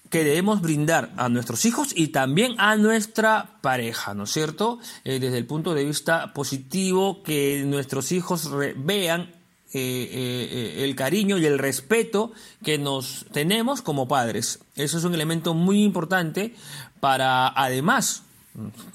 que 0.09 0.25
debemos 0.25 0.63
brindar 0.63 1.13
a 1.17 1.29
nuestros 1.29 1.65
hijos 1.65 1.93
y 1.95 2.09
también 2.09 2.55
a 2.59 2.77
nuestra 2.77 3.59
pareja, 3.61 4.15
¿no 4.15 4.25
es 4.25 4.31
cierto? 4.31 4.79
Eh, 5.05 5.19
desde 5.19 5.39
el 5.39 5.47
punto 5.47 5.75
de 5.75 5.85
vista 5.85 6.33
positivo, 6.33 7.23
que 7.23 7.65
nuestros 7.67 8.13
hijos 8.13 8.51
vean 8.77 9.33
eh, 9.79 10.49
eh, 10.51 10.85
el 10.85 10.95
cariño 10.97 11.39
y 11.39 11.47
el 11.47 11.59
respeto 11.59 12.33
que 12.65 12.79
nos 12.79 13.27
tenemos 13.33 13.83
como 13.83 14.09
padres. 14.09 14.61
Eso 14.75 14.99
es 14.99 15.05
un 15.05 15.15
elemento 15.15 15.55
muy 15.55 15.83
importante 15.83 16.55
para, 17.01 17.49
además, 17.49 18.23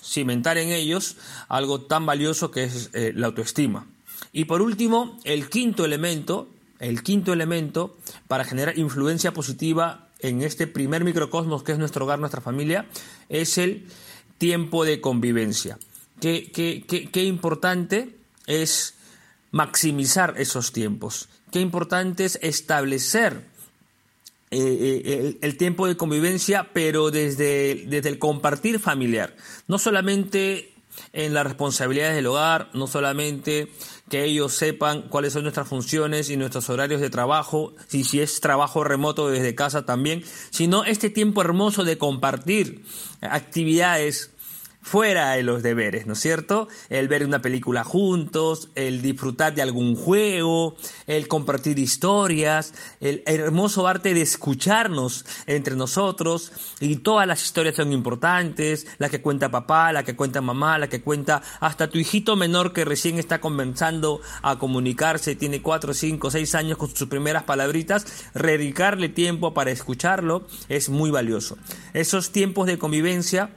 cimentar 0.03 0.57
en 0.57 0.69
ellos 0.69 1.17
algo 1.47 1.81
tan 1.81 2.05
valioso 2.05 2.51
que 2.51 2.63
es 2.63 2.89
eh, 2.93 3.13
la 3.15 3.27
autoestima. 3.27 3.87
Y 4.33 4.45
por 4.45 4.61
último, 4.61 5.19
el 5.23 5.49
quinto 5.49 5.85
elemento, 5.85 6.47
el 6.79 7.03
quinto 7.03 7.33
elemento 7.33 7.97
para 8.27 8.43
generar 8.43 8.77
influencia 8.77 9.33
positiva 9.33 10.07
en 10.19 10.41
este 10.41 10.67
primer 10.67 11.03
microcosmos 11.03 11.63
que 11.63 11.73
es 11.73 11.79
nuestro 11.79 12.05
hogar, 12.05 12.19
nuestra 12.19 12.41
familia, 12.41 12.87
es 13.29 13.57
el 13.57 13.87
tiempo 14.37 14.85
de 14.85 15.01
convivencia. 15.01 15.77
Qué, 16.19 16.51
qué, 16.51 16.83
qué 17.11 17.23
importante 17.23 18.15
es 18.45 18.95
maximizar 19.51 20.35
esos 20.37 20.71
tiempos. 20.71 21.29
Qué 21.51 21.59
importante 21.59 22.25
es 22.25 22.39
establecer 22.41 23.45
eh, 24.53 25.01
eh, 25.05 25.37
el, 25.41 25.57
tiempo 25.57 25.87
de 25.87 25.95
convivencia, 25.95 26.69
pero 26.73 27.11
desde, 27.11 27.85
desde 27.87 28.09
el 28.09 28.19
compartir 28.19 28.79
familiar. 28.79 29.35
No 29.67 29.79
solamente 29.79 30.73
en 31.13 31.33
las 31.33 31.45
responsabilidades 31.45 32.15
del 32.15 32.27
hogar, 32.27 32.69
no 32.73 32.87
solamente 32.87 33.71
que 34.09 34.25
ellos 34.25 34.53
sepan 34.53 35.03
cuáles 35.03 35.33
son 35.33 35.43
nuestras 35.43 35.67
funciones 35.67 36.29
y 36.29 36.35
nuestros 36.35 36.69
horarios 36.69 36.99
de 36.99 37.09
trabajo, 37.09 37.73
y 37.91 38.03
si 38.03 38.19
es 38.19 38.41
trabajo 38.41 38.83
remoto 38.83 39.29
desde 39.29 39.55
casa 39.55 39.85
también, 39.85 40.23
sino 40.49 40.83
este 40.83 41.09
tiempo 41.09 41.41
hermoso 41.41 41.85
de 41.85 41.97
compartir 41.97 42.83
actividades 43.21 44.31
fuera 44.81 45.31
de 45.31 45.43
los 45.43 45.63
deberes, 45.63 46.07
¿no 46.07 46.13
es 46.13 46.19
cierto? 46.19 46.67
El 46.89 47.07
ver 47.07 47.23
una 47.23 47.41
película 47.41 47.83
juntos, 47.83 48.69
el 48.75 49.01
disfrutar 49.01 49.53
de 49.53 49.61
algún 49.61 49.95
juego, 49.95 50.75
el 51.07 51.27
compartir 51.27 51.79
historias, 51.79 52.73
el 52.99 53.23
hermoso 53.25 53.87
arte 53.87 54.13
de 54.13 54.21
escucharnos 54.21 55.25
entre 55.45 55.75
nosotros 55.75 56.51
y 56.79 56.97
todas 56.97 57.27
las 57.27 57.43
historias 57.43 57.75
son 57.75 57.93
importantes, 57.93 58.87
la 58.97 59.09
que 59.09 59.21
cuenta 59.21 59.51
papá, 59.51 59.93
la 59.93 60.03
que 60.03 60.15
cuenta 60.15 60.41
mamá, 60.41 60.79
la 60.79 60.89
que 60.89 61.01
cuenta 61.01 61.41
hasta 61.59 61.89
tu 61.89 61.99
hijito 61.99 62.35
menor 62.35 62.73
que 62.73 62.85
recién 62.85 63.19
está 63.19 63.39
comenzando 63.39 64.21
a 64.41 64.57
comunicarse, 64.57 65.35
tiene 65.35 65.61
cuatro, 65.61 65.93
cinco, 65.93 66.31
seis 66.31 66.55
años 66.55 66.77
con 66.77 66.93
sus 66.95 67.07
primeras 67.07 67.43
palabritas, 67.43 68.05
dedicarle 68.33 69.09
tiempo 69.09 69.53
para 69.53 69.71
escucharlo 69.71 70.47
es 70.69 70.89
muy 70.89 71.11
valioso. 71.11 71.57
Esos 71.93 72.31
tiempos 72.31 72.67
de 72.67 72.77
convivencia 72.77 73.51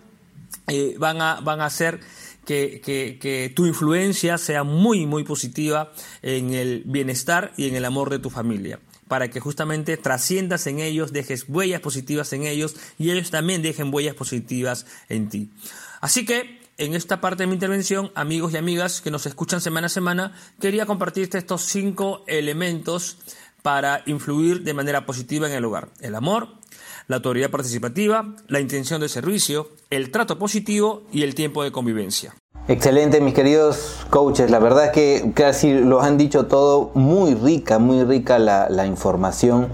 eh, 0.69 0.95
van, 0.99 1.21
a, 1.21 1.41
van 1.41 1.61
a 1.61 1.67
hacer 1.67 2.01
que, 2.45 2.81
que, 3.21 3.53
tu 3.55 3.67
influencia 3.67 4.39
sea 4.39 4.65
muy, 4.65 5.07
muy 5.07 5.25
positiva 5.25 5.93
en 6.23 6.55
el 6.55 6.83
bienestar 6.85 7.53
y 7.57 7.69
en 7.69 7.77
el 7.77 7.85
amor 7.85 8.11
de 8.11 8.19
tu 8.19 8.31
familia 8.31 8.81
para 9.09 9.29
que 9.29 9.39
justamente 9.39 9.97
trasciendas 9.99 10.67
en 10.67 10.81
ellos, 10.81 11.13
dejes 11.13 11.45
huellas 11.47 11.81
positivas 11.81 12.33
en 12.33 12.45
ellos 12.45 12.75
y 12.99 13.11
ellos 13.11 13.31
también 13.31 13.61
dejen 13.63 13.93
huellas 13.93 14.15
positivas 14.15 14.87
en 15.09 15.29
ti. 15.29 15.51
Así 16.01 16.25
que 16.25 16.59
en 16.79 16.95
esta 16.95 17.21
parte 17.21 17.45
de 17.45 17.47
mi 17.47 17.55
intervención, 17.55 18.11
amigos 18.15 18.53
y 18.53 18.57
amigas 18.57 19.01
que 19.01 19.11
nos 19.11 19.27
escuchan 19.27 19.61
semana 19.61 19.87
a 19.87 19.91
semana, 19.91 20.33
quería 20.61 20.87
compartirte 20.87 21.39
estos 21.39 21.63
cinco 21.63 22.25
elementos 22.27 23.19
para 23.63 24.03
influir 24.07 24.63
de 24.63 24.75
manera 24.75 25.07
positiva 25.07 25.47
en 25.47 25.55
el 25.55 25.65
hogar. 25.65 25.91
El 26.01 26.15
amor, 26.15 26.49
la 27.07 27.17
autoridad 27.17 27.51
participativa, 27.51 28.35
la 28.49 28.61
intención 28.61 29.01
de 29.01 29.09
servicio, 29.09 29.69
el 29.91 30.11
trato 30.11 30.39
positivo 30.39 31.03
y 31.13 31.23
el 31.23 31.35
tiempo 31.35 31.63
de 31.63 31.73
convivencia. 31.73 32.35
Excelente, 32.67 33.21
mis 33.21 33.35
queridos 33.35 34.07
coaches. 34.09 34.51
La 34.51 34.59
verdad 34.59 34.87
es 34.87 34.93
que 34.93 35.33
casi 35.35 35.75
lo 35.75 36.01
han 36.01 36.17
dicho 36.17 36.47
todo. 36.47 36.91
Muy 36.95 37.35
rica, 37.35 37.79
muy 37.79 38.05
rica 38.05 38.39
la, 38.39 38.87
información 38.87 39.69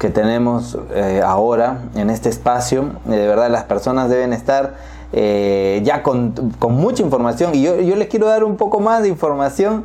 que 0.00 0.10
tenemos 0.10 0.76
eh, 0.92 1.22
ahora 1.24 1.82
en 1.94 2.10
este 2.10 2.28
espacio. 2.30 2.96
Eh, 3.06 3.10
de 3.10 3.28
verdad, 3.28 3.48
las 3.48 3.62
personas 3.64 4.10
deben 4.10 4.32
estar 4.32 4.76
eh, 5.12 5.82
ya 5.84 6.02
con, 6.02 6.34
mucha 6.68 7.04
información. 7.04 7.54
Y 7.54 7.62
yo, 7.62 7.76
les 7.76 8.08
quiero 8.08 8.26
dar 8.26 8.42
un 8.42 8.56
poco 8.56 8.80
más 8.80 9.02
de 9.02 9.08
información. 9.08 9.84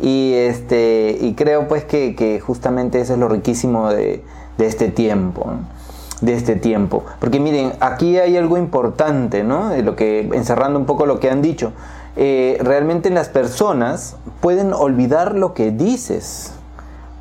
Y, 0.00 0.32
este, 0.32 1.18
y 1.20 1.34
creo 1.34 1.68
pues 1.68 1.84
que, 1.84 2.40
justamente 2.42 3.02
eso 3.02 3.14
es 3.14 3.18
lo 3.18 3.28
riquísimo 3.28 3.90
de, 3.90 4.24
este 4.58 4.88
tiempo 4.88 5.52
de 6.20 6.34
este 6.34 6.56
tiempo. 6.56 7.04
Porque 7.20 7.40
miren, 7.40 7.72
aquí 7.80 8.18
hay 8.18 8.36
algo 8.36 8.56
importante, 8.56 9.44
¿no? 9.44 9.68
De 9.70 9.82
lo 9.82 9.96
que, 9.96 10.20
encerrando 10.32 10.78
un 10.78 10.86
poco 10.86 11.06
lo 11.06 11.20
que 11.20 11.30
han 11.30 11.42
dicho. 11.42 11.72
Eh, 12.16 12.58
realmente 12.60 13.10
las 13.10 13.28
personas 13.28 14.16
pueden 14.40 14.72
olvidar 14.72 15.34
lo 15.34 15.54
que 15.54 15.70
dices, 15.70 16.52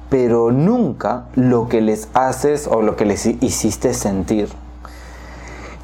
pero 0.10 0.52
nunca 0.52 1.26
lo 1.36 1.68
que 1.68 1.82
les 1.82 2.10
haces 2.14 2.68
o 2.68 2.82
lo 2.82 2.96
que 2.96 3.06
les 3.06 3.26
hiciste 3.26 3.94
sentir. 3.94 4.50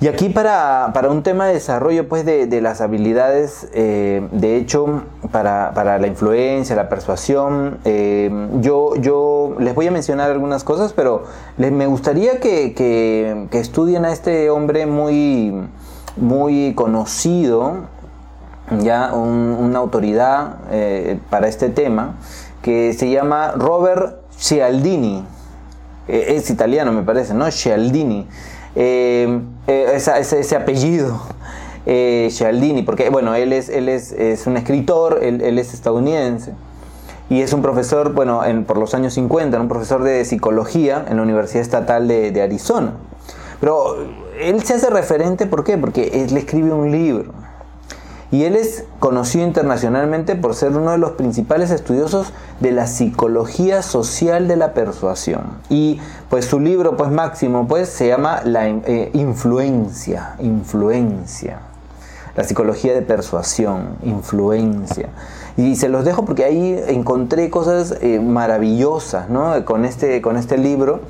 Y 0.04 0.10
aquí 0.10 0.28
para, 0.28 0.92
un 1.10 1.24
tema 1.24 1.48
de 1.48 1.54
desarrollo 1.54 2.10
pues, 2.10 2.26
de, 2.26 2.60
las 2.60 2.82
habilidades, 2.82 3.70
eh, 3.72 4.28
de 4.34 4.58
hecho, 4.58 5.04
para, 5.32 5.72
la 5.98 6.08
influencia, 6.08 6.76
la 6.76 6.90
persuasión, 6.90 7.78
eh, 7.86 8.30
yo, 8.60 8.98
yo 8.98 9.56
les 9.60 9.74
voy 9.74 9.88
a 9.88 9.92
mencionar 9.92 10.30
algunas 10.30 10.66
cosas, 10.66 10.92
pero 10.92 11.24
les, 11.58 11.72
me 11.72 11.88
gustaría 11.88 12.42
que, 12.42 13.48
estudien 13.54 14.04
a 14.04 14.12
este 14.12 14.50
hombre 14.50 14.88
muy, 14.88 15.54
muy 16.18 16.74
conocido, 16.76 17.86
ya 18.82 19.14
una 19.14 19.80
autoridad 19.80 20.58
eh, 20.70 21.18
para 21.30 21.48
este 21.48 21.70
tema, 21.70 22.18
que 22.62 22.92
se 22.92 23.10
llama 23.10 23.54
Robert 23.56 24.18
Cialdini. 24.38 25.24
es 26.10 26.50
italiano 26.50 26.92
me 26.92 27.04
parece, 27.04 27.34
¿no? 27.34 27.50
Cialdini. 27.50 28.28
Eh, 28.76 29.40
eh, 29.68 29.94
ese, 29.96 30.56
apellido, 30.56 31.22
eh, 31.86 32.32
porque 32.86 33.10
bueno, 33.10 33.36
él 33.36 33.54
es, 33.54 33.70
él 33.70 33.88
es, 33.88 34.48
un 34.48 34.58
escritor, 34.58 35.20
él, 35.22 35.60
es 35.60 35.74
estadounidense 35.74 36.54
y 37.30 37.42
es 37.42 37.54
un 37.54 37.62
profesor, 37.62 38.14
bueno, 38.14 38.42
por 38.66 38.78
los 38.78 38.96
años 38.96 39.14
50, 39.14 39.60
un 39.60 39.68
profesor 39.68 40.04
de 40.04 40.26
psicología 40.26 41.06
en 41.08 41.18
la 41.18 41.24
Universidad 41.24 41.62
Estatal 41.62 42.08
de, 42.08 42.42
Arizona. 42.42 42.94
Pero 43.60 43.96
él 44.40 44.62
se 44.64 44.74
hace 44.74 44.90
referente, 44.90 45.46
¿por 45.46 45.64
qué? 45.64 45.78
Porque 45.78 46.26
él 46.26 46.36
escribe 46.36 46.74
un 46.74 46.92
libro. 46.92 47.32
Y 48.34 48.46
él 48.46 48.56
es 48.56 48.86
conocido 48.98 49.46
internacionalmente 49.46 50.36
por 50.36 50.56
ser 50.56 50.76
uno 50.76 50.90
de 50.90 50.98
los 50.98 51.12
principales 51.12 51.70
estudiosos 51.70 52.34
de 52.62 52.72
la 52.72 52.88
psicología 52.88 53.84
social 53.84 54.48
de 54.48 54.56
la 54.58 54.74
persuasión. 54.74 55.60
Y 55.70 56.00
pues 56.32 56.46
su 56.46 56.60
libro 56.60 56.98
pues 56.98 57.12
máximo 57.12 57.68
pues 57.68 57.90
se 57.90 58.08
llama 58.08 58.42
La 58.44 58.68
eh, 58.68 59.12
influencia, 59.14 60.34
influencia. 60.40 61.60
La 62.36 62.44
psicología 62.44 62.96
de 62.96 63.04
persuasión, 63.04 63.98
influencia. 64.02 65.10
Y 65.56 65.76
se 65.76 65.88
los 65.88 66.04
dejo 66.04 66.26
porque 66.26 66.44
ahí 66.44 66.84
encontré 66.88 67.52
cosas 67.52 67.98
eh, 68.02 68.20
maravillosas 68.20 69.30
¿no? 69.30 69.64
con, 69.64 69.86
este, 69.86 70.24
con 70.24 70.38
este 70.38 70.58
libro. 70.58 71.02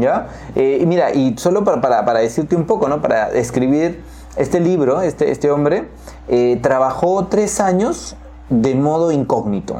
¿ya? 0.00 0.26
Eh, 0.56 0.82
mira, 0.84 1.14
y 1.14 1.38
solo 1.38 1.62
para, 1.62 1.80
para, 1.80 2.04
para 2.04 2.18
decirte 2.18 2.56
un 2.56 2.64
poco, 2.64 2.88
¿no? 2.88 3.00
para 3.00 3.30
escribir 3.30 4.09
este 4.36 4.60
libro, 4.60 5.02
este, 5.02 5.30
este 5.30 5.50
hombre, 5.50 5.88
eh, 6.28 6.58
trabajó 6.62 7.26
tres 7.26 7.60
años 7.60 8.16
de 8.48 8.74
modo 8.74 9.12
incógnito, 9.12 9.76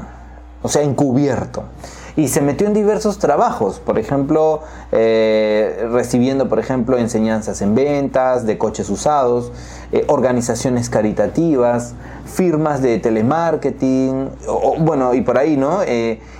o 0.62 0.68
sea, 0.68 0.82
encubierto. 0.82 1.64
Y 2.16 2.28
se 2.28 2.40
metió 2.40 2.66
en 2.66 2.74
diversos 2.74 3.18
trabajos, 3.18 3.78
por 3.78 3.98
ejemplo, 3.98 4.62
eh, 4.90 5.88
recibiendo, 5.92 6.48
por 6.48 6.58
ejemplo, 6.58 6.98
enseñanzas 6.98 7.62
en 7.62 7.74
ventas 7.76 8.44
de 8.46 8.58
coches 8.58 8.90
usados, 8.90 9.52
eh, 9.92 10.04
organizaciones 10.08 10.90
caritativas, 10.90 11.94
firmas 12.26 12.82
de 12.82 12.98
telemarketing, 12.98 14.28
bueno, 14.80 15.14
y 15.14 15.22
por 15.22 15.38
ahí, 15.38 15.56
¿no? 15.56 15.78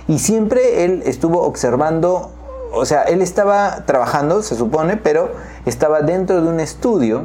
y 0.07 0.19
siempre 0.19 0.83
él 0.83 1.03
estuvo 1.05 1.41
observando, 1.41 2.31
o 2.73 2.85
sea, 2.85 3.03
él 3.03 3.21
estaba 3.21 3.85
trabajando, 3.85 4.43
se 4.43 4.55
supone, 4.55 4.97
pero 4.97 5.31
estaba 5.65 6.01
dentro 6.01 6.41
de 6.41 6.49
un 6.49 6.59
estudio 6.59 7.23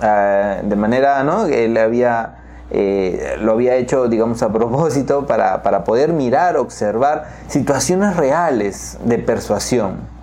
de 0.00 0.76
manera, 0.76 1.24
¿no? 1.24 1.46
Él 1.46 1.76
había, 1.76 2.38
eh, 2.70 3.36
lo 3.40 3.52
había 3.52 3.76
hecho, 3.76 4.08
digamos, 4.08 4.42
a 4.42 4.52
propósito 4.52 5.26
para, 5.26 5.84
poder 5.84 6.12
mirar, 6.12 6.56
observar 6.56 7.28
situaciones 7.48 8.16
reales 8.16 8.98
de 9.04 9.18
persuasión. 9.18 10.18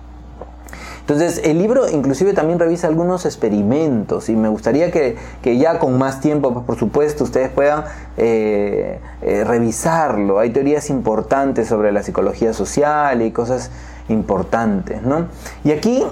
Entonces, 1.00 1.40
el 1.44 1.58
libro 1.58 1.88
inclusive 1.88 2.32
también 2.32 2.58
revisa 2.58 2.88
algunos 2.88 3.26
experimentos 3.26 4.28
y 4.28 4.34
me 4.34 4.48
gustaría 4.48 4.90
que, 4.90 5.16
ya 5.44 5.78
con 5.78 5.96
más 5.98 6.20
tiempo, 6.20 6.52
pues, 6.52 6.66
por 6.66 6.76
supuesto, 6.76 7.22
ustedes 7.22 7.48
puedan 7.48 7.84
eh, 8.16 8.98
eh, 9.22 9.44
revisarlo. 9.44 10.40
Hay 10.40 10.50
teorías 10.50 10.90
importantes 10.90 11.68
sobre 11.68 11.92
la 11.92 12.02
psicología 12.02 12.52
social 12.52 13.22
y 13.22 13.30
cosas 13.30 13.70
importantes, 14.08 15.02
¿no? 15.02 15.26
Y 15.62 15.70
aquí, 15.70 16.04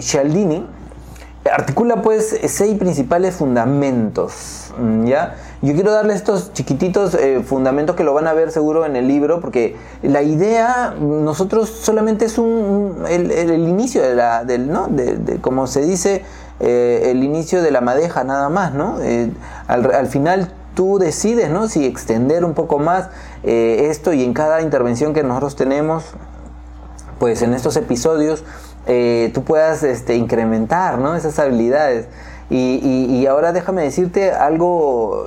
Cialdini, 0.00 0.66
articula 1.52 2.02
pues 2.02 2.38
seis 2.46 2.78
principales 2.78 3.34
fundamentos, 3.34 4.72
¿ya? 5.04 5.36
Yo 5.62 5.72
quiero 5.74 5.92
darle 5.92 6.14
estos 6.14 6.52
chiquititos 6.52 7.14
eh, 7.14 7.42
fundamentos 7.42 7.96
que 7.96 8.04
lo 8.04 8.12
van 8.14 8.26
a 8.26 8.32
ver 8.32 8.50
seguro 8.50 8.84
en 8.86 8.96
el 8.96 9.08
libro, 9.08 9.40
porque 9.40 9.76
la 10.02 10.22
idea, 10.22 10.94
nosotros 10.98 11.68
solamente 11.70 12.26
es 12.26 12.38
un, 12.38 13.04
el, 13.08 13.52
inicio 13.52 14.02
de 14.02 14.14
la, 14.14 14.44
del, 14.44 14.70
¿no? 14.70 14.88
De, 14.88 15.38
como 15.40 15.66
se 15.66 15.82
dice, 15.82 16.22
eh, 16.60 17.02
el 17.06 17.22
inicio 17.22 17.62
de 17.62 17.70
la 17.70 17.80
madeja 17.80 18.24
nada 18.24 18.48
más, 18.48 18.74
¿no? 18.74 19.00
Eh, 19.00 19.30
al, 19.66 20.06
final 20.06 20.52
tú 20.74 20.98
decides, 20.98 21.50
¿no? 21.50 21.68
Si 21.68 21.84
extender 21.86 22.44
un 22.44 22.54
poco 22.54 22.78
más 22.78 23.08
esto 23.42 24.12
y 24.12 24.24
en 24.24 24.32
cada 24.32 24.62
intervención 24.62 25.12
que 25.12 25.22
nosotros 25.22 25.56
tenemos, 25.56 26.04
pues 27.18 27.42
en 27.42 27.54
estos 27.54 27.76
episodios, 27.76 28.44
eh, 28.86 29.30
tú 29.34 29.44
puedas 29.44 29.82
este, 29.82 30.16
incrementar 30.16 30.98
¿no? 30.98 31.14
esas 31.14 31.38
habilidades. 31.38 32.06
Y, 32.50 33.26
ahora 33.26 33.52
déjame 33.52 33.82
decirte 33.82 34.30
algo 34.30 35.24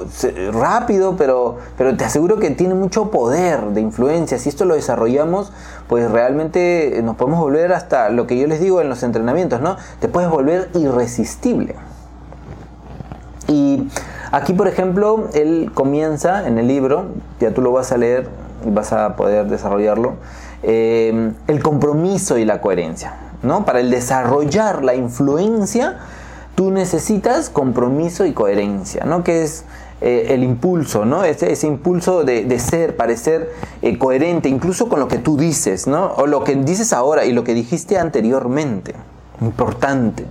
rápido, 0.54 1.18
pero, 1.18 1.58
pero 1.78 1.98
te 1.98 2.06
aseguro 2.06 2.38
que 2.38 2.52
tiene 2.52 2.74
mucho 2.74 3.12
poder 3.12 3.60
de 3.72 3.82
influencia. 3.82 4.38
Si 4.38 4.48
esto 4.48 4.66
lo 4.66 4.76
desarrollamos, 4.76 5.52
pues 5.90 6.10
realmente 6.10 7.02
nos 7.04 7.16
podemos 7.18 7.40
volver 7.40 7.74
hasta 7.74 8.10
lo 8.10 8.28
que 8.28 8.38
yo 8.38 8.48
les 8.48 8.62
digo 8.62 8.82
en 8.82 8.88
los 8.88 9.04
entrenamientos, 9.04 9.62
¿no? 9.62 9.78
Te 10.00 10.08
puedes 10.08 10.30
volver 10.30 10.70
irresistible. 10.76 11.76
Y 13.48 13.88
aquí, 14.32 14.54
por 14.54 14.68
ejemplo, 14.68 15.28
él 15.34 15.72
comienza 15.74 16.48
en 16.48 16.58
el 16.58 16.68
libro, 16.68 17.08
ya 17.40 17.52
tú 17.52 17.62
lo 17.62 17.72
vas 17.72 17.92
a 17.92 17.98
leer 17.98 18.30
y 18.66 18.70
vas 18.70 18.94
a 18.94 19.16
poder 19.16 19.48
desarrollarlo, 19.48 20.14
eh, 20.64 21.32
el 21.48 21.64
compromiso 21.64 22.38
y 22.38 22.46
la 22.46 22.62
coherencia. 22.62 23.27
¿No? 23.44 23.66
Para 23.66 23.80
el 23.80 23.90
desarrollar 23.90 24.84
la 24.84 24.96
influencia, 24.96 25.98
tú 26.56 26.72
necesitas 26.72 27.50
compromiso 27.50 28.26
y 28.26 28.34
coherencia, 28.34 29.06
¿no? 29.06 29.24
Que 29.24 29.44
es 29.44 29.66
eh, 30.02 30.28
el 30.30 30.44
impulso, 30.44 31.06
¿no? 31.06 31.24
Ese, 31.24 31.52
ese 31.52 31.68
impulso 31.68 32.24
de, 32.24 32.60
ser, 32.60 32.96
parecer 32.96 33.52
eh, 33.82 33.98
coherente, 33.98 34.48
incluso 34.50 34.90
con 34.90 35.00
lo 35.00 35.08
que 35.08 35.18
tú 35.18 35.38
dices, 35.38 35.88
¿no? 35.88 36.14
O 36.18 36.28
lo 36.28 36.44
que 36.44 36.56
dices 36.56 36.94
ahora 36.94 37.26
y 37.26 37.32
lo 37.32 37.44
que 37.44 37.54
dijiste 37.54 37.98
anteriormente. 37.98 38.94
Importante. 39.42 40.26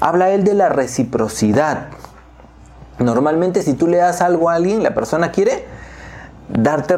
Habla 0.00 0.30
él 0.30 0.44
de 0.44 0.54
la 0.54 0.68
reciprocidad. 0.68 1.88
Normalmente 2.98 3.62
si 3.62 3.74
tú 3.74 3.86
le 3.86 3.98
das 3.98 4.20
algo 4.20 4.50
a 4.50 4.54
alguien, 4.54 4.82
la 4.82 4.94
persona 4.94 5.30
quiere 5.30 5.64
darte 6.52 6.94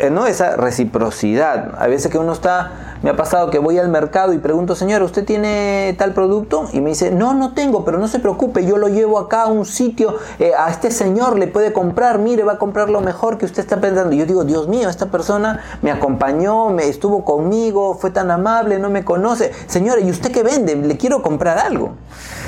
eh, 0.00 0.10
¿no? 0.10 0.26
esa 0.26 0.56
reciprocidad. 0.56 1.74
A 1.78 1.86
veces 1.86 2.10
que 2.10 2.18
uno 2.18 2.32
está, 2.32 2.96
me 3.02 3.10
ha 3.10 3.16
pasado 3.16 3.50
que 3.50 3.58
voy 3.58 3.78
al 3.78 3.88
mercado 3.88 4.32
y 4.32 4.38
pregunto, 4.38 4.74
señora, 4.74 5.04
¿usted 5.04 5.24
tiene 5.24 5.94
tal 5.98 6.14
producto? 6.14 6.68
Y 6.72 6.80
me 6.80 6.90
dice, 6.90 7.10
no, 7.10 7.34
no 7.34 7.52
tengo, 7.52 7.84
pero 7.84 7.98
no 7.98 8.08
se 8.08 8.18
preocupe, 8.18 8.64
yo 8.64 8.76
lo 8.76 8.88
llevo 8.88 9.18
acá 9.18 9.42
a 9.42 9.46
un 9.46 9.66
sitio, 9.66 10.16
eh, 10.38 10.52
a 10.56 10.70
este 10.70 10.90
señor 10.90 11.38
le 11.38 11.46
puede 11.46 11.72
comprar, 11.72 12.18
mire, 12.18 12.42
va 12.42 12.54
a 12.54 12.58
comprar 12.58 12.88
lo 12.90 13.00
mejor 13.00 13.38
que 13.38 13.44
usted 13.44 13.60
está 13.60 13.80
pensando. 13.80 14.14
Y 14.14 14.18
yo 14.18 14.26
digo, 14.26 14.44
Dios 14.44 14.68
mío, 14.68 14.88
esta 14.88 15.06
persona 15.06 15.60
me 15.82 15.90
acompañó, 15.90 16.70
me 16.70 16.88
estuvo 16.88 17.24
conmigo, 17.24 17.94
fue 17.94 18.10
tan 18.10 18.30
amable, 18.30 18.78
no 18.78 18.90
me 18.90 19.04
conoce. 19.04 19.52
Señora, 19.66 20.00
¿y 20.00 20.10
usted 20.10 20.32
qué 20.32 20.42
vende? 20.42 20.76
Le 20.76 20.96
quiero 20.96 21.22
comprar 21.22 21.58
algo. 21.58 21.92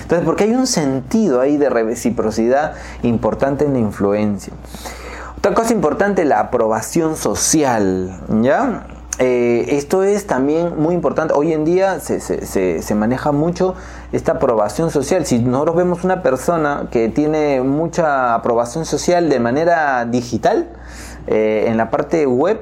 Entonces, 0.03 0.27
porque 0.27 0.45
hay 0.45 0.55
un 0.55 0.67
sentido 0.67 1.41
ahí 1.41 1.57
de 1.57 1.71
reciprocidad 1.71 2.75
importante 3.03 3.65
en 3.65 3.75
la 3.75 3.79
influencia. 3.79 4.53
Otra 5.41 5.55
cosa 5.55 5.73
importante, 5.73 6.27
la 6.27 6.39
aprobación 6.39 7.17
social, 7.17 8.21
¿ya? 8.43 8.85
Eh, 9.19 9.69
esto 9.71 10.03
es 10.03 10.27
también 10.27 10.79
muy 10.79 10.95
importante. 10.95 11.33
Hoy 11.33 11.55
en 11.55 11.65
día 11.65 11.99
se, 11.99 12.95
maneja 12.95 13.33
mucho 13.33 13.75
esta 14.13 14.33
aprobación 14.33 14.91
social. 14.91 15.25
Si 15.25 15.39
nosotros 15.39 15.77
vemos 15.77 16.05
una 16.05 16.23
persona 16.23 16.89
que 16.91 17.09
tiene 17.09 17.63
mucha 17.63 18.35
aprobación 18.35 18.85
social 18.85 19.31
de 19.31 19.41
manera 19.41 20.05
digital, 20.05 20.69
eh, 21.27 21.65
en 21.69 21.79
la 21.79 21.89
parte 21.89 22.27
web, 22.27 22.61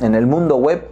en 0.00 0.14
el 0.14 0.28
mundo 0.28 0.58
web, 0.58 0.86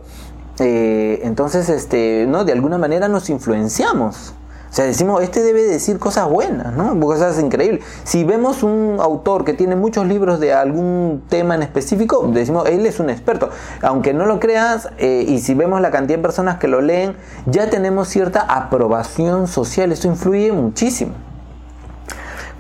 eh, 0.59 1.21
entonces 1.23 1.69
este, 1.69 2.27
¿no? 2.29 2.45
de 2.45 2.55
alguna 2.55 2.77
manera 2.77 3.07
nos 3.07 3.31
influenciamos. 3.31 4.35
O 4.71 4.73
sea, 4.73 4.85
decimos, 4.85 5.21
este 5.23 5.43
debe 5.43 5.65
decir 5.65 5.99
cosas 5.99 6.29
buenas, 6.29 6.73
¿no? 6.75 6.99
Cosas 7.01 7.41
increíbles. 7.41 7.85
Si 8.05 8.23
vemos 8.23 8.63
un 8.63 8.99
autor 9.01 9.45
que 9.45 9.53
tiene 9.53 9.75
muchos 9.75 10.07
libros 10.07 10.39
de 10.39 10.53
algún 10.53 11.25
tema 11.29 11.57
en 11.57 11.63
específico, 11.63 12.31
decimos, 12.33 12.69
él 12.69 12.87
es 12.87 13.01
un 13.01 13.11
experto. 13.11 13.51
Aunque 13.83 14.15
no 14.15 14.27
lo 14.27 14.39
creas, 14.39 14.89
eh, 14.99 15.25
y 15.27 15.41
si 15.41 15.55
vemos 15.55 15.81
la 15.81 15.91
cantidad 15.91 16.19
de 16.19 16.23
personas 16.23 16.59
que 16.59 16.69
lo 16.69 16.81
leen, 16.81 17.17
ya 17.47 17.69
tenemos 17.69 18.07
cierta 18.09 18.43
aprobación 18.43 19.49
social. 19.49 19.91
Esto 19.91 20.07
influye 20.07 20.53
muchísimo. 20.53 21.30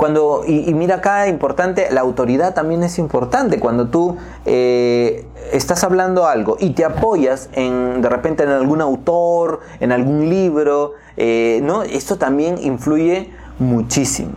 Cuando, 0.00 0.44
y, 0.46 0.72
mira 0.72 0.94
acá, 0.94 1.28
importante, 1.28 1.88
la 1.90 2.00
autoridad 2.00 2.54
también 2.54 2.82
es 2.82 2.98
importante. 2.98 3.60
Cuando 3.60 3.88
tú 3.88 4.16
eh, 4.46 5.26
estás 5.52 5.84
hablando 5.84 6.24
algo 6.24 6.56
y 6.58 6.70
te 6.70 6.86
apoyas 6.86 7.50
en, 7.52 8.00
de 8.00 8.08
repente 8.08 8.44
en 8.44 8.48
algún 8.48 8.80
autor, 8.80 9.60
en 9.78 9.92
algún 9.92 10.30
libro, 10.30 10.94
eh, 11.18 11.60
¿no? 11.64 11.82
Esto 11.82 12.16
también 12.16 12.56
influye 12.62 13.30
muchísimo. 13.58 14.36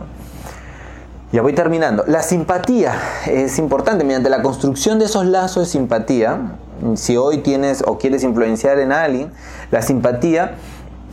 Ya 1.32 1.40
voy 1.40 1.54
terminando. 1.54 2.04
La 2.06 2.20
simpatía 2.20 2.92
es 3.26 3.58
importante. 3.58 4.04
Mediante 4.04 4.28
la 4.28 4.42
construcción 4.42 4.98
de 4.98 5.06
esos 5.06 5.24
lazos 5.24 5.64
de 5.64 5.72
simpatía, 5.72 6.58
si 6.94 7.16
hoy 7.16 7.38
tienes 7.38 7.82
o 7.86 7.96
quieres 7.96 8.22
influenciar 8.22 8.78
en 8.80 8.92
alguien, 8.92 9.32
la 9.70 9.80
simpatía 9.80 10.56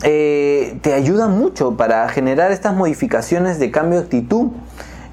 eh, 0.02 0.78
te 0.82 0.94
ayuda 0.94 1.28
mucho 1.28 1.76
para 1.76 2.08
generar 2.08 2.52
estas 2.52 2.74
modificaciones 2.74 3.58
de 3.58 3.70
cambio 3.70 4.00
de 4.00 4.04
actitud. 4.04 4.48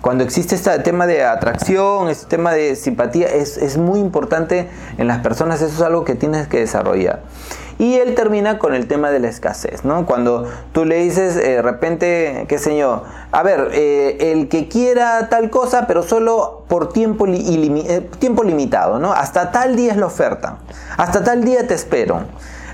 Cuando 0.01 0.23
existe 0.23 0.55
este 0.55 0.79
tema 0.79 1.07
de 1.07 1.25
atracción, 1.25 2.09
este 2.09 2.25
tema 2.27 2.53
de 2.53 2.75
simpatía, 2.75 3.27
es, 3.27 3.57
es 3.57 3.77
muy 3.77 3.99
importante 3.99 4.69
en 4.97 5.07
las 5.07 5.19
personas, 5.19 5.61
eso 5.61 5.75
es 5.75 5.81
algo 5.81 6.05
que 6.05 6.15
tienes 6.15 6.47
que 6.47 6.59
desarrollar. 6.59 7.21
Y 7.79 7.95
él 7.95 8.13
termina 8.13 8.59
con 8.59 8.73
el 8.75 8.87
tema 8.87 9.09
de 9.09 9.19
la 9.19 9.29
escasez, 9.29 9.85
¿no? 9.85 10.05
Cuando 10.05 10.49
tú 10.73 10.83
le 10.83 10.97
dices 10.97 11.37
eh, 11.37 11.51
de 11.51 11.61
repente, 11.61 12.45
qué 12.49 12.57
sé 12.59 12.77
yo, 12.77 13.03
a 13.31 13.41
ver, 13.41 13.69
eh, 13.73 14.33
el 14.33 14.49
que 14.49 14.67
quiera 14.67 15.29
tal 15.29 15.49
cosa, 15.49 15.87
pero 15.87 16.03
solo 16.03 16.65
por 16.67 16.91
tiempo, 16.91 17.25
tiempo 18.19 18.43
limitado, 18.43 18.99
¿no? 18.99 19.13
Hasta 19.13 19.51
tal 19.51 19.77
día 19.77 19.93
es 19.93 19.97
la 19.97 20.07
oferta, 20.07 20.57
hasta 20.97 21.23
tal 21.23 21.43
día 21.43 21.67
te 21.67 21.73
espero. 21.73 22.23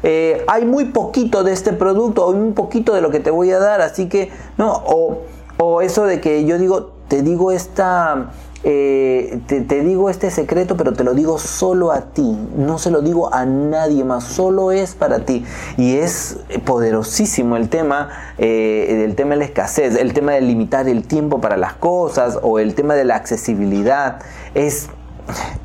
Eh, 0.08 0.46
hay 0.48 0.66
muy 0.66 0.86
poquito 0.86 1.44
de 1.44 1.52
este 1.52 1.74
producto 1.74 2.28
o 2.28 2.30
un 2.30 2.54
poquito 2.54 2.94
de 2.94 3.02
lo 3.02 3.10
que 3.10 3.20
te 3.20 3.32
voy 3.32 3.52
a 3.52 3.58
dar, 3.58 3.82
así 3.82 4.08
que, 4.08 4.30
no, 4.56 4.72
o, 4.86 5.24
o 5.58 5.82
eso 5.82 6.06
de 6.06 6.22
que 6.22 6.46
yo 6.46 6.60
digo, 6.60 6.92
te 7.08 7.24
digo 7.24 7.52
esta... 7.52 8.32
Eh, 8.68 9.42
te, 9.46 9.62
digo 9.84 10.10
este 10.10 10.32
secreto, 10.32 10.76
pero 10.76 10.94
te 10.94 11.04
lo 11.04 11.14
digo 11.14 11.38
solo 11.38 11.92
a 11.92 12.02
ti, 12.02 12.36
no 12.58 12.80
se 12.80 12.90
lo 12.90 13.04
digo 13.04 13.32
a 13.32 13.46
nadie 13.46 14.04
más, 14.04 14.24
solo 14.24 14.72
es 14.72 14.96
para 14.96 15.20
ti. 15.20 15.46
Y 15.78 15.98
es 15.98 16.40
poderosísimo 16.66 17.58
el 17.58 17.70
tema, 17.70 18.10
eh, 18.40 19.04
el 19.06 19.14
tema 19.14 19.32
de 19.32 19.36
la 19.38 19.46
escasez, 19.46 19.96
el 19.96 20.14
tema 20.14 20.32
de 20.32 20.42
limitar 20.42 20.90
el 20.90 21.06
tiempo 21.06 21.42
para 21.42 21.58
las 21.58 21.74
cosas 21.74 22.40
o 22.42 22.58
el 22.58 22.74
tema 22.74 22.96
de 22.96 23.06
la 23.06 23.16
accesibilidad. 23.18 24.20
Es 24.56 24.90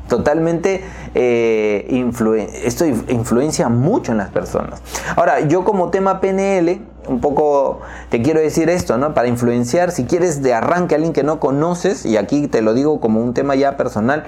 totalmente 0.07 0.83
eh, 1.15 2.05
esto 2.63 2.85
influencia 2.85 3.69
mucho 3.69 4.11
en 4.11 4.17
las 4.17 4.29
personas. 4.29 4.81
Ahora, 5.15 5.41
yo 5.41 5.63
como 5.63 5.89
tema 5.89 6.19
PNL, 6.21 6.81
un 7.07 7.21
poco 7.21 7.81
te 8.09 8.21
quiero 8.21 8.39
decir 8.39 8.69
esto, 8.69 8.97
¿no? 8.97 9.13
Para 9.13 9.27
influenciar, 9.27 9.91
si 9.91 10.05
quieres 10.05 10.41
de 10.41 10.53
arranque 10.53 10.95
a 10.95 10.97
alguien 10.97 11.13
que 11.13 11.23
no 11.23 11.39
conoces, 11.39 12.05
y 12.05 12.17
aquí 12.17 12.47
te 12.47 12.61
lo 12.61 12.73
digo 12.73 12.99
como 12.99 13.21
un 13.21 13.33
tema 13.33 13.55
ya 13.55 13.77
personal, 13.77 14.25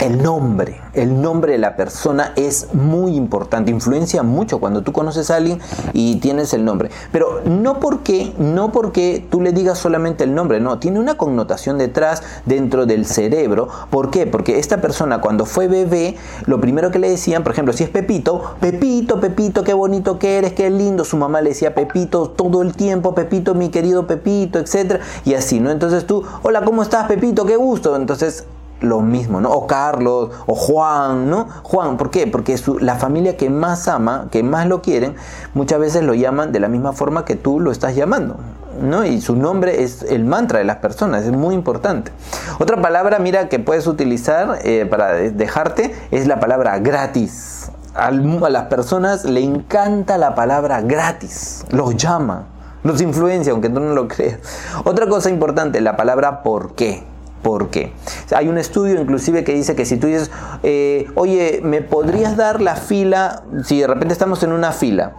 el 0.00 0.22
nombre, 0.22 0.80
el 0.92 1.20
nombre 1.20 1.52
de 1.52 1.58
la 1.58 1.74
persona 1.74 2.32
es 2.36 2.74
muy 2.74 3.16
importante, 3.16 3.70
influencia 3.70 4.22
mucho 4.22 4.60
cuando 4.60 4.82
tú 4.82 4.92
conoces 4.92 5.30
a 5.30 5.36
alguien 5.36 5.60
y 5.92 6.16
tienes 6.16 6.52
el 6.52 6.64
nombre. 6.64 6.90
Pero 7.10 7.40
no 7.44 7.80
porque, 7.80 8.32
no 8.38 8.70
porque 8.70 9.26
tú 9.30 9.40
le 9.40 9.52
digas 9.52 9.78
solamente 9.78 10.24
el 10.24 10.34
nombre, 10.34 10.60
no, 10.60 10.78
tiene 10.78 11.00
una 11.00 11.16
connotación 11.16 11.78
detrás 11.78 12.22
dentro 12.44 12.86
del 12.86 13.06
cerebro. 13.06 13.68
¿Por 13.90 14.10
qué? 14.10 14.26
Porque 14.26 14.58
esta 14.58 14.80
persona 14.80 15.20
cuando 15.20 15.46
fue 15.46 15.68
bebé, 15.68 16.16
lo 16.46 16.60
primero 16.60 16.90
que 16.90 16.98
le 16.98 17.10
decían, 17.10 17.42
por 17.42 17.52
ejemplo, 17.52 17.72
si 17.72 17.84
es 17.84 17.90
Pepito, 17.90 18.56
Pepito, 18.60 19.20
Pepito, 19.20 19.64
qué 19.64 19.72
bonito 19.72 20.18
que 20.18 20.36
eres, 20.38 20.52
qué 20.52 20.70
lindo. 20.70 21.04
Su 21.04 21.16
mamá 21.16 21.40
le 21.40 21.50
decía 21.50 21.74
Pepito 21.74 22.28
todo 22.28 22.62
el 22.62 22.74
tiempo, 22.74 23.14
Pepito, 23.14 23.54
mi 23.54 23.70
querido 23.70 24.06
Pepito, 24.06 24.58
etc. 24.58 25.00
Y 25.24 25.34
así, 25.34 25.60
¿no? 25.60 25.70
Entonces 25.70 26.06
tú, 26.06 26.22
hola, 26.42 26.62
¿cómo 26.62 26.82
estás, 26.82 27.08
Pepito? 27.08 27.46
Qué 27.46 27.56
gusto. 27.56 27.96
Entonces 27.96 28.44
lo 28.80 29.00
mismo, 29.00 29.40
¿no? 29.40 29.50
O 29.50 29.66
Carlos, 29.66 30.30
o 30.46 30.54
Juan, 30.54 31.28
¿no? 31.28 31.48
Juan, 31.62 31.96
¿por 31.96 32.10
qué? 32.10 32.26
Porque 32.26 32.56
la 32.80 32.96
familia 32.96 33.36
que 33.36 33.50
más 33.50 33.88
ama, 33.88 34.28
que 34.30 34.42
más 34.42 34.66
lo 34.66 34.82
quieren, 34.82 35.16
muchas 35.54 35.80
veces 35.80 36.02
lo 36.02 36.14
llaman 36.14 36.52
de 36.52 36.60
la 36.60 36.68
misma 36.68 36.92
forma 36.92 37.24
que 37.24 37.36
tú 37.36 37.60
lo 37.60 37.70
estás 37.70 37.94
llamando, 37.96 38.36
¿no? 38.80 39.04
Y 39.04 39.20
su 39.20 39.36
nombre 39.36 39.82
es 39.82 40.02
el 40.02 40.24
mantra 40.24 40.58
de 40.58 40.64
las 40.64 40.76
personas, 40.76 41.24
es 41.24 41.32
muy 41.32 41.54
importante. 41.54 42.12
Otra 42.58 42.80
palabra, 42.80 43.18
mira, 43.18 43.48
que 43.48 43.58
puedes 43.58 43.86
utilizar 43.86 44.60
eh, 44.62 44.86
para 44.88 45.12
dejarte 45.12 45.94
es 46.10 46.26
la 46.26 46.40
palabra 46.40 46.78
gratis. 46.78 47.70
a 47.94 48.10
las 48.10 48.64
personas 48.64 49.24
le 49.24 49.42
encanta 49.42 50.18
la 50.18 50.34
palabra 50.34 50.82
gratis, 50.82 51.64
los 51.70 51.96
llama, 51.96 52.46
los 52.84 53.00
influencia, 53.00 53.52
aunque 53.52 53.68
tú 53.68 53.80
no 53.80 53.92
lo 53.92 54.06
creas. 54.06 54.38
Otra 54.84 55.08
cosa 55.08 55.30
importante, 55.30 55.80
la 55.80 55.96
palabra 55.96 56.42
por 56.42 56.74
qué. 56.74 57.02
¿Por 57.42 57.70
qué? 57.70 57.92
Hay 58.34 58.48
un 58.48 58.58
estudio 58.58 59.00
inclusive 59.00 59.44
que 59.44 59.54
dice 59.54 59.76
que 59.76 59.84
si 59.84 59.96
tú 59.96 60.08
dices, 60.08 60.30
eh, 60.62 61.06
oye, 61.14 61.60
¿me 61.62 61.82
podrías 61.82 62.36
dar 62.36 62.60
la 62.60 62.74
fila? 62.74 63.42
Si 63.64 63.80
de 63.80 63.86
repente 63.86 64.12
estamos 64.12 64.42
en 64.42 64.52
una 64.52 64.72
fila 64.72 65.12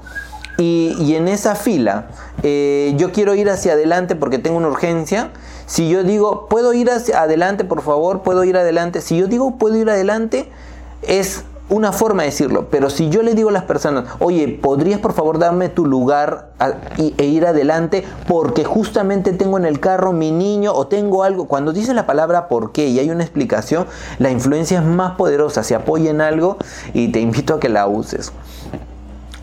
y, 0.58 1.16
en 1.16 1.30
esa 1.30 1.56
fila 1.56 2.08
eh, 2.44 2.94
yo 2.98 3.14
quiero 3.14 3.34
ir 3.36 3.50
hacia 3.50 3.74
adelante 3.74 4.16
porque 4.16 4.38
tengo 4.38 4.58
una 4.58 4.68
urgencia, 4.68 5.32
si 5.66 5.88
yo 5.88 6.04
digo, 6.04 6.48
¿puedo 6.50 6.74
ir 6.74 6.92
hacia 6.92 7.22
adelante, 7.22 7.64
por 7.64 7.82
favor? 7.82 8.22
¿Puedo 8.24 8.44
ir 8.44 8.58
adelante? 8.58 9.02
Si 9.02 9.18
yo 9.18 9.28
digo, 9.28 9.58
¿puedo 9.58 9.78
ir 9.78 9.90
adelante? 9.90 10.50
Es 11.02 11.46
una 11.70 11.92
forma 11.92 12.24
de 12.24 12.30
decirlo, 12.30 12.68
pero 12.72 12.90
si 12.90 13.10
yo 13.10 13.22
le 13.22 13.36
digo 13.36 13.50
a 13.50 13.52
las 13.52 13.64
personas, 13.64 14.06
oye, 14.20 14.60
¿podrías 14.62 15.00
por 15.00 15.14
favor 15.14 15.38
darme 15.38 15.70
tu 15.70 15.86
lugar 15.86 16.50
e 16.98 17.26
ir 17.26 17.46
adelante? 17.46 18.04
Porque 18.28 18.64
justamente 18.64 19.34
tengo 19.34 19.58
en 19.58 19.66
el 19.66 19.80
carro 19.80 20.12
mi 20.12 20.32
niño 20.32 20.74
o 20.74 20.88
tengo 20.88 21.24
algo. 21.24 21.48
Cuando 21.48 21.72
dice 21.72 21.94
la 21.94 22.08
palabra 22.08 22.48
por 22.48 22.72
qué 22.72 22.88
y 22.88 23.00
hay 23.00 23.12
una 23.12 23.24
explicación, 23.24 23.86
la 24.18 24.32
influencia 24.32 24.80
es 24.80 24.86
más 24.86 25.16
poderosa. 25.16 25.64
Se 25.64 25.76
apoya 25.76 26.10
en 26.10 26.22
algo 26.22 26.58
y 26.94 27.10
te 27.10 27.20
invito 27.20 27.56
a 27.56 27.60
que 27.60 27.70
la 27.70 27.88
uses. 27.88 28.32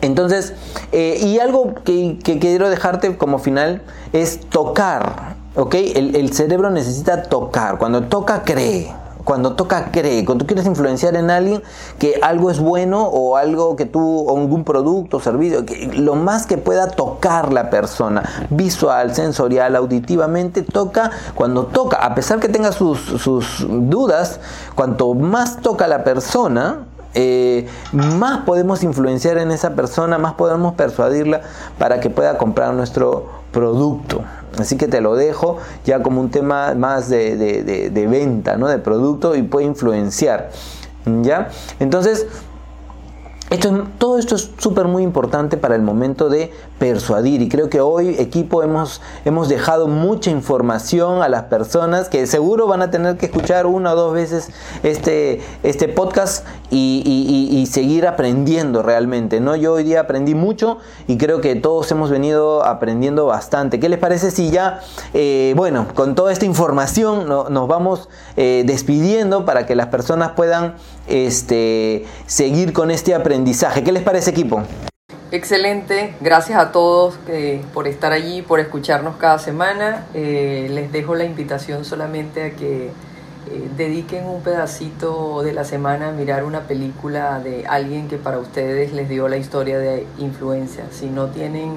Entonces, 0.01 0.53
eh, 0.91 1.19
y 1.21 1.39
algo 1.39 1.75
que, 1.83 2.19
quiero 2.21 2.69
dejarte 2.69 3.17
como 3.17 3.39
final 3.39 3.81
es 4.13 4.41
tocar, 4.41 5.35
¿ok? 5.55 5.73
El, 5.73 6.15
el 6.15 6.33
cerebro 6.33 6.69
necesita 6.69 7.23
tocar. 7.23 7.77
Cuando 7.77 8.03
toca, 8.03 8.43
cree 8.43 8.91
cuando 9.27 9.55
toca 9.55 9.91
cree, 9.91 10.23
cuando 10.23 10.45
tú 10.45 10.47
quieres 10.47 10.65
influenciar 10.65 11.17
en 11.17 11.29
alguien 11.29 11.61
que 11.99 12.17
algo 12.23 12.49
es 12.49 12.61
bueno 12.61 13.03
o 13.03 13.35
algo 13.35 13.75
que 13.75 13.85
tú, 13.85 14.21
o 14.21 14.37
algún 14.37 14.63
producto 14.63 15.19
servicio, 15.19 15.65
lo 15.95 16.15
más 16.15 16.47
que 16.47 16.57
pueda 16.57 16.87
tocar 16.87 17.51
la 17.51 17.69
persona, 17.69 18.23
visual, 18.49 19.13
sensorial, 19.13 19.75
auditivamente, 19.75 20.61
toca, 20.61 21.11
cuando 21.35 21.65
toca, 21.65 21.97
a 21.97 22.15
pesar 22.15 22.39
que 22.39 22.47
tenga 22.47 22.71
sus, 22.71 23.01
sus 23.01 23.67
dudas, 23.67 24.39
cuanto 24.75 25.13
más 25.13 25.59
toca 25.59 25.87
la 25.87 26.05
persona, 26.05 26.85
eh, 27.13 27.67
más 27.91 28.45
podemos 28.45 28.81
influenciar 28.81 29.39
en 29.39 29.51
esa 29.51 29.71
persona, 29.71 30.17
más 30.17 30.35
podemos 30.35 30.75
persuadirla 30.75 31.41
para 31.77 31.99
que 31.99 32.09
pueda 32.09 32.37
comprar 32.37 32.73
nuestro 32.73 33.25
producto. 33.51 34.21
Así 34.59 34.77
que 34.77 34.87
te 34.87 35.01
lo 35.01 35.15
dejo 35.15 35.57
ya 35.85 36.01
como 36.01 36.21
un 36.21 36.29
tema 36.29 36.73
más 36.75 37.09
de, 37.09 38.07
venta, 38.09 38.57
¿no? 38.57 38.67
De 38.67 38.79
producto 38.79 39.35
y 39.35 39.43
puede 39.43 39.65
influenciar. 39.65 40.49
¿Ya? 41.23 41.49
Entonces, 41.79 42.27
todo 43.97 44.17
esto 44.17 44.35
es 44.35 44.51
súper 44.57 44.87
muy 44.87 45.03
importante 45.03 45.57
para 45.57 45.75
el 45.75 45.81
momento 45.81 46.29
de 46.29 46.51
persuadir 46.79 47.41
y 47.41 47.49
creo 47.49 47.69
que 47.69 47.81
hoy 47.81 48.15
equipo 48.19 48.63
hemos, 48.63 49.01
hemos 49.25 49.49
dejado 49.49 49.87
mucha 49.87 50.29
información 50.29 51.21
a 51.21 51.29
las 51.29 51.43
personas 51.43 52.09
que 52.09 52.27
seguro 52.27 52.67
van 52.67 52.81
a 52.81 52.91
tener 52.91 53.17
que 53.17 53.25
escuchar 53.27 53.65
una 53.65 53.93
o 53.93 53.95
dos 53.95 54.13
veces 54.13 54.49
este, 54.83 55.41
este 55.63 55.87
podcast 55.87 56.45
y, 56.69 57.67
seguir 57.67 58.07
aprendiendo 58.07 58.81
realmente. 58.81 59.39
¿no? 59.39 59.55
Yo 59.55 59.73
hoy 59.73 59.83
día 59.83 60.01
aprendí 60.01 60.35
mucho 60.35 60.77
y 61.07 61.17
creo 61.17 61.41
que 61.41 61.55
todos 61.55 61.91
hemos 61.91 62.09
venido 62.09 62.63
aprendiendo 62.63 63.25
bastante. 63.25 63.79
¿Qué 63.79 63.89
les 63.89 63.99
parece 63.99 64.31
si 64.31 64.49
ya, 64.51 64.79
eh, 65.13 65.53
bueno, 65.57 65.87
con 65.93 66.15
toda 66.15 66.31
esta 66.31 66.45
información 66.45 67.27
nos 67.27 67.67
vamos 67.67 68.09
eh, 68.37 68.63
despidiendo 68.65 69.45
para 69.45 69.65
que 69.65 69.75
las 69.75 69.87
personas 69.87 70.31
puedan 70.31 70.75
este, 71.07 72.05
seguir 72.25 72.73
con 72.73 72.91
este 72.91 73.15
aprendizaje. 73.15 73.83
¿Qué 73.83 73.91
les 73.91 74.03
parece 74.03 74.31
equipo? 74.31 74.63
Excelente, 75.29 76.15
gracias 76.21 76.57
a 76.57 76.71
todos 76.71 77.19
eh, 77.27 77.61
por 77.73 77.85
estar 77.85 78.13
allí, 78.13 78.41
por 78.41 78.61
escucharnos 78.61 79.17
cada 79.17 79.39
semana. 79.39 80.05
Eh, 80.13 80.69
les 80.71 80.89
dejo 80.93 81.15
la 81.15 81.25
invitación 81.25 81.83
solamente 81.83 82.43
a 82.43 82.51
que 82.51 82.85
eh, 82.85 82.91
dediquen 83.75 84.25
un 84.25 84.41
pedacito 84.41 85.43
de 85.43 85.51
la 85.51 85.65
semana 85.65 86.09
a 86.09 86.11
mirar 86.13 86.45
una 86.45 86.61
película 86.61 87.41
de 87.41 87.67
alguien 87.67 88.07
que 88.07 88.15
para 88.15 88.39
ustedes 88.39 88.93
les 88.93 89.09
dio 89.09 89.27
la 89.27 89.35
historia 89.35 89.77
de 89.77 90.07
influencia. 90.17 90.85
Si 90.91 91.07
no 91.07 91.27
tienen 91.27 91.73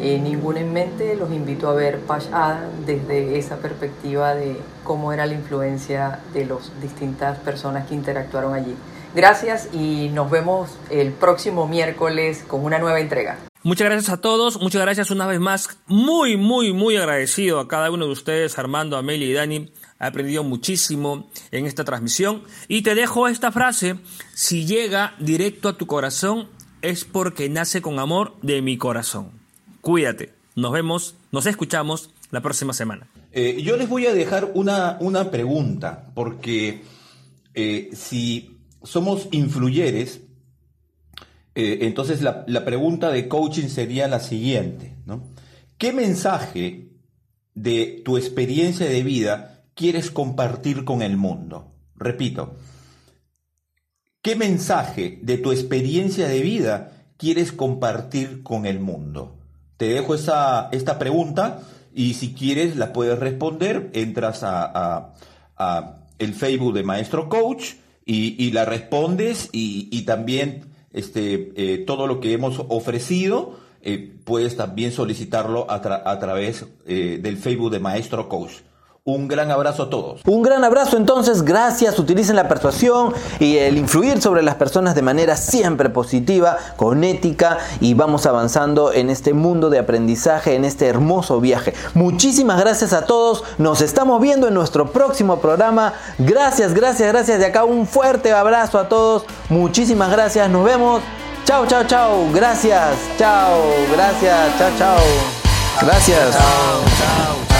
ninguna 0.00 0.58
en 0.58 0.72
mente, 0.72 1.14
los 1.14 1.30
invito 1.30 1.68
a 1.68 1.74
ver 1.74 2.00
Pash 2.00 2.26
Adam 2.32 2.84
desde 2.84 3.38
esa 3.38 3.58
perspectiva 3.58 4.34
de 4.34 4.56
cómo 4.82 5.12
era 5.12 5.24
la 5.26 5.34
influencia 5.34 6.18
de 6.32 6.46
las 6.46 6.72
distintas 6.80 7.38
personas 7.38 7.86
que 7.86 7.94
interactuaron 7.94 8.54
allí. 8.54 8.74
Gracias 9.14 9.68
y 9.72 10.10
nos 10.12 10.30
vemos 10.30 10.78
el 10.90 11.12
próximo 11.12 11.66
miércoles 11.66 12.44
con 12.46 12.64
una 12.64 12.78
nueva 12.78 13.00
entrega. 13.00 13.38
Muchas 13.62 13.86
gracias 13.86 14.10
a 14.10 14.20
todos, 14.20 14.60
muchas 14.60 14.82
gracias 14.82 15.10
una 15.10 15.26
vez 15.26 15.40
más. 15.40 15.78
Muy, 15.86 16.36
muy, 16.36 16.72
muy 16.72 16.96
agradecido 16.96 17.58
a 17.58 17.68
cada 17.68 17.90
uno 17.90 18.06
de 18.06 18.12
ustedes, 18.12 18.58
Armando, 18.58 18.96
Amelia 18.96 19.26
y 19.26 19.32
Dani. 19.32 19.72
He 20.00 20.06
aprendido 20.06 20.44
muchísimo 20.44 21.28
en 21.50 21.66
esta 21.66 21.84
transmisión. 21.84 22.44
Y 22.68 22.82
te 22.82 22.94
dejo 22.94 23.26
esta 23.26 23.50
frase, 23.50 23.96
si 24.32 24.64
llega 24.64 25.14
directo 25.18 25.68
a 25.68 25.76
tu 25.76 25.86
corazón 25.86 26.48
es 26.82 27.04
porque 27.04 27.48
nace 27.48 27.82
con 27.82 27.98
amor 27.98 28.34
de 28.42 28.62
mi 28.62 28.78
corazón. 28.78 29.32
Cuídate, 29.80 30.32
nos 30.54 30.72
vemos, 30.72 31.16
nos 31.32 31.46
escuchamos 31.46 32.10
la 32.30 32.40
próxima 32.40 32.72
semana. 32.72 33.08
Eh, 33.32 33.60
yo 33.62 33.76
les 33.76 33.88
voy 33.88 34.06
a 34.06 34.14
dejar 34.14 34.52
una, 34.54 34.96
una 35.00 35.30
pregunta, 35.30 36.06
porque 36.14 36.82
eh, 37.54 37.90
si 37.92 38.57
somos 38.82 39.28
influyeres, 39.32 40.22
eh, 41.54 41.78
entonces 41.82 42.22
la, 42.22 42.64
pregunta 42.64 43.10
de 43.10 43.28
coaching 43.28 43.68
sería 43.68 44.06
la 44.08 44.20
siguiente, 44.20 44.94
¿no? 45.06 45.22
¿Qué 45.76 45.92
mensaje 45.92 46.88
de 47.54 48.02
tu 48.04 48.16
experiencia 48.16 48.86
de 48.86 49.02
vida 49.02 49.64
quieres 49.74 50.10
compartir 50.10 50.84
con 50.84 51.02
el 51.02 51.16
mundo? 51.16 51.72
Repito, 51.96 52.54
¿qué 54.22 54.36
mensaje 54.36 55.18
de 55.22 55.38
tu 55.38 55.52
experiencia 55.52 56.28
de 56.28 56.40
vida 56.40 56.92
quieres 57.16 57.52
compartir 57.52 58.42
con 58.42 58.66
el 58.66 58.80
mundo? 58.80 59.36
Te 59.76 59.88
dejo 59.88 60.14
esa, 60.14 60.68
esta 60.72 60.98
pregunta 60.98 61.62
y 61.94 62.14
si 62.14 62.34
quieres 62.34 62.76
la 62.76 62.92
puedes 62.92 63.18
responder, 63.18 63.90
entras 63.92 64.40
a, 64.42 65.14
el 66.18 66.34
Facebook 66.34 66.74
de 66.74 66.84
Maestro 66.84 67.28
Coach 67.28 67.74
y, 68.10 68.50
la 68.52 68.64
respondes 68.64 69.50
y, 69.52 70.02
también 70.02 70.64
este, 70.92 71.52
eh, 71.56 71.78
todo 71.78 72.06
lo 72.06 72.20
que 72.20 72.32
hemos 72.32 72.58
ofrecido 72.68 73.60
eh, 73.82 74.12
puedes 74.24 74.56
también 74.56 74.92
solicitarlo 74.92 75.70
a, 75.70 75.80
través 76.18 76.66
eh, 76.86 77.18
del 77.22 77.36
Facebook 77.36 77.70
de 77.70 77.80
Maestro 77.80 78.28
Coach. 78.28 78.52
Un 79.08 79.26
gran 79.26 79.50
abrazo 79.50 79.84
a 79.84 79.88
todos. 79.88 80.20
Un 80.26 80.42
gran 80.42 80.64
abrazo 80.64 80.98
entonces, 80.98 81.42
gracias. 81.42 81.98
Utilicen 81.98 82.36
la 82.36 82.46
persuasión 82.46 83.14
y 83.40 83.56
el 83.56 83.78
influir 83.78 84.20
sobre 84.20 84.42
las 84.42 84.56
personas 84.56 84.94
de 84.94 85.00
manera 85.00 85.34
siempre 85.34 85.88
positiva, 85.88 86.58
con 86.76 87.02
ética 87.02 87.56
y 87.80 87.94
vamos 87.94 88.26
avanzando 88.26 88.92
en 88.92 89.08
este 89.08 89.32
mundo 89.32 89.70
de 89.70 89.78
aprendizaje, 89.78 90.56
en 90.56 90.66
este 90.66 90.88
hermoso 90.88 91.40
viaje. 91.40 91.72
Muchísimas 91.94 92.60
gracias 92.60 92.92
a 92.92 93.06
todos. 93.06 93.44
Nos 93.56 93.80
estamos 93.80 94.20
viendo 94.20 94.46
en 94.46 94.52
nuestro 94.52 94.92
próximo 94.92 95.38
programa. 95.38 95.94
Gracias, 96.18 96.74
gracias, 96.74 97.10
gracias. 97.10 97.38
De 97.38 97.46
acá 97.46 97.64
un 97.64 97.86
fuerte 97.86 98.34
abrazo 98.34 98.78
a 98.78 98.90
todos. 98.90 99.24
Muchísimas 99.48 100.10
gracias. 100.10 100.50
Nos 100.50 100.66
vemos. 100.66 101.00
Chao, 101.46 101.64
chao, 101.66 101.82
chao. 101.84 102.30
Gracias. 102.34 102.98
Chao. 103.16 103.58
Gracias. 103.90 104.58
Chao, 104.58 104.70
chao. 104.76 105.00
Gracias. 105.80 106.32
Chao, 106.32 106.82
chao. 106.98 107.57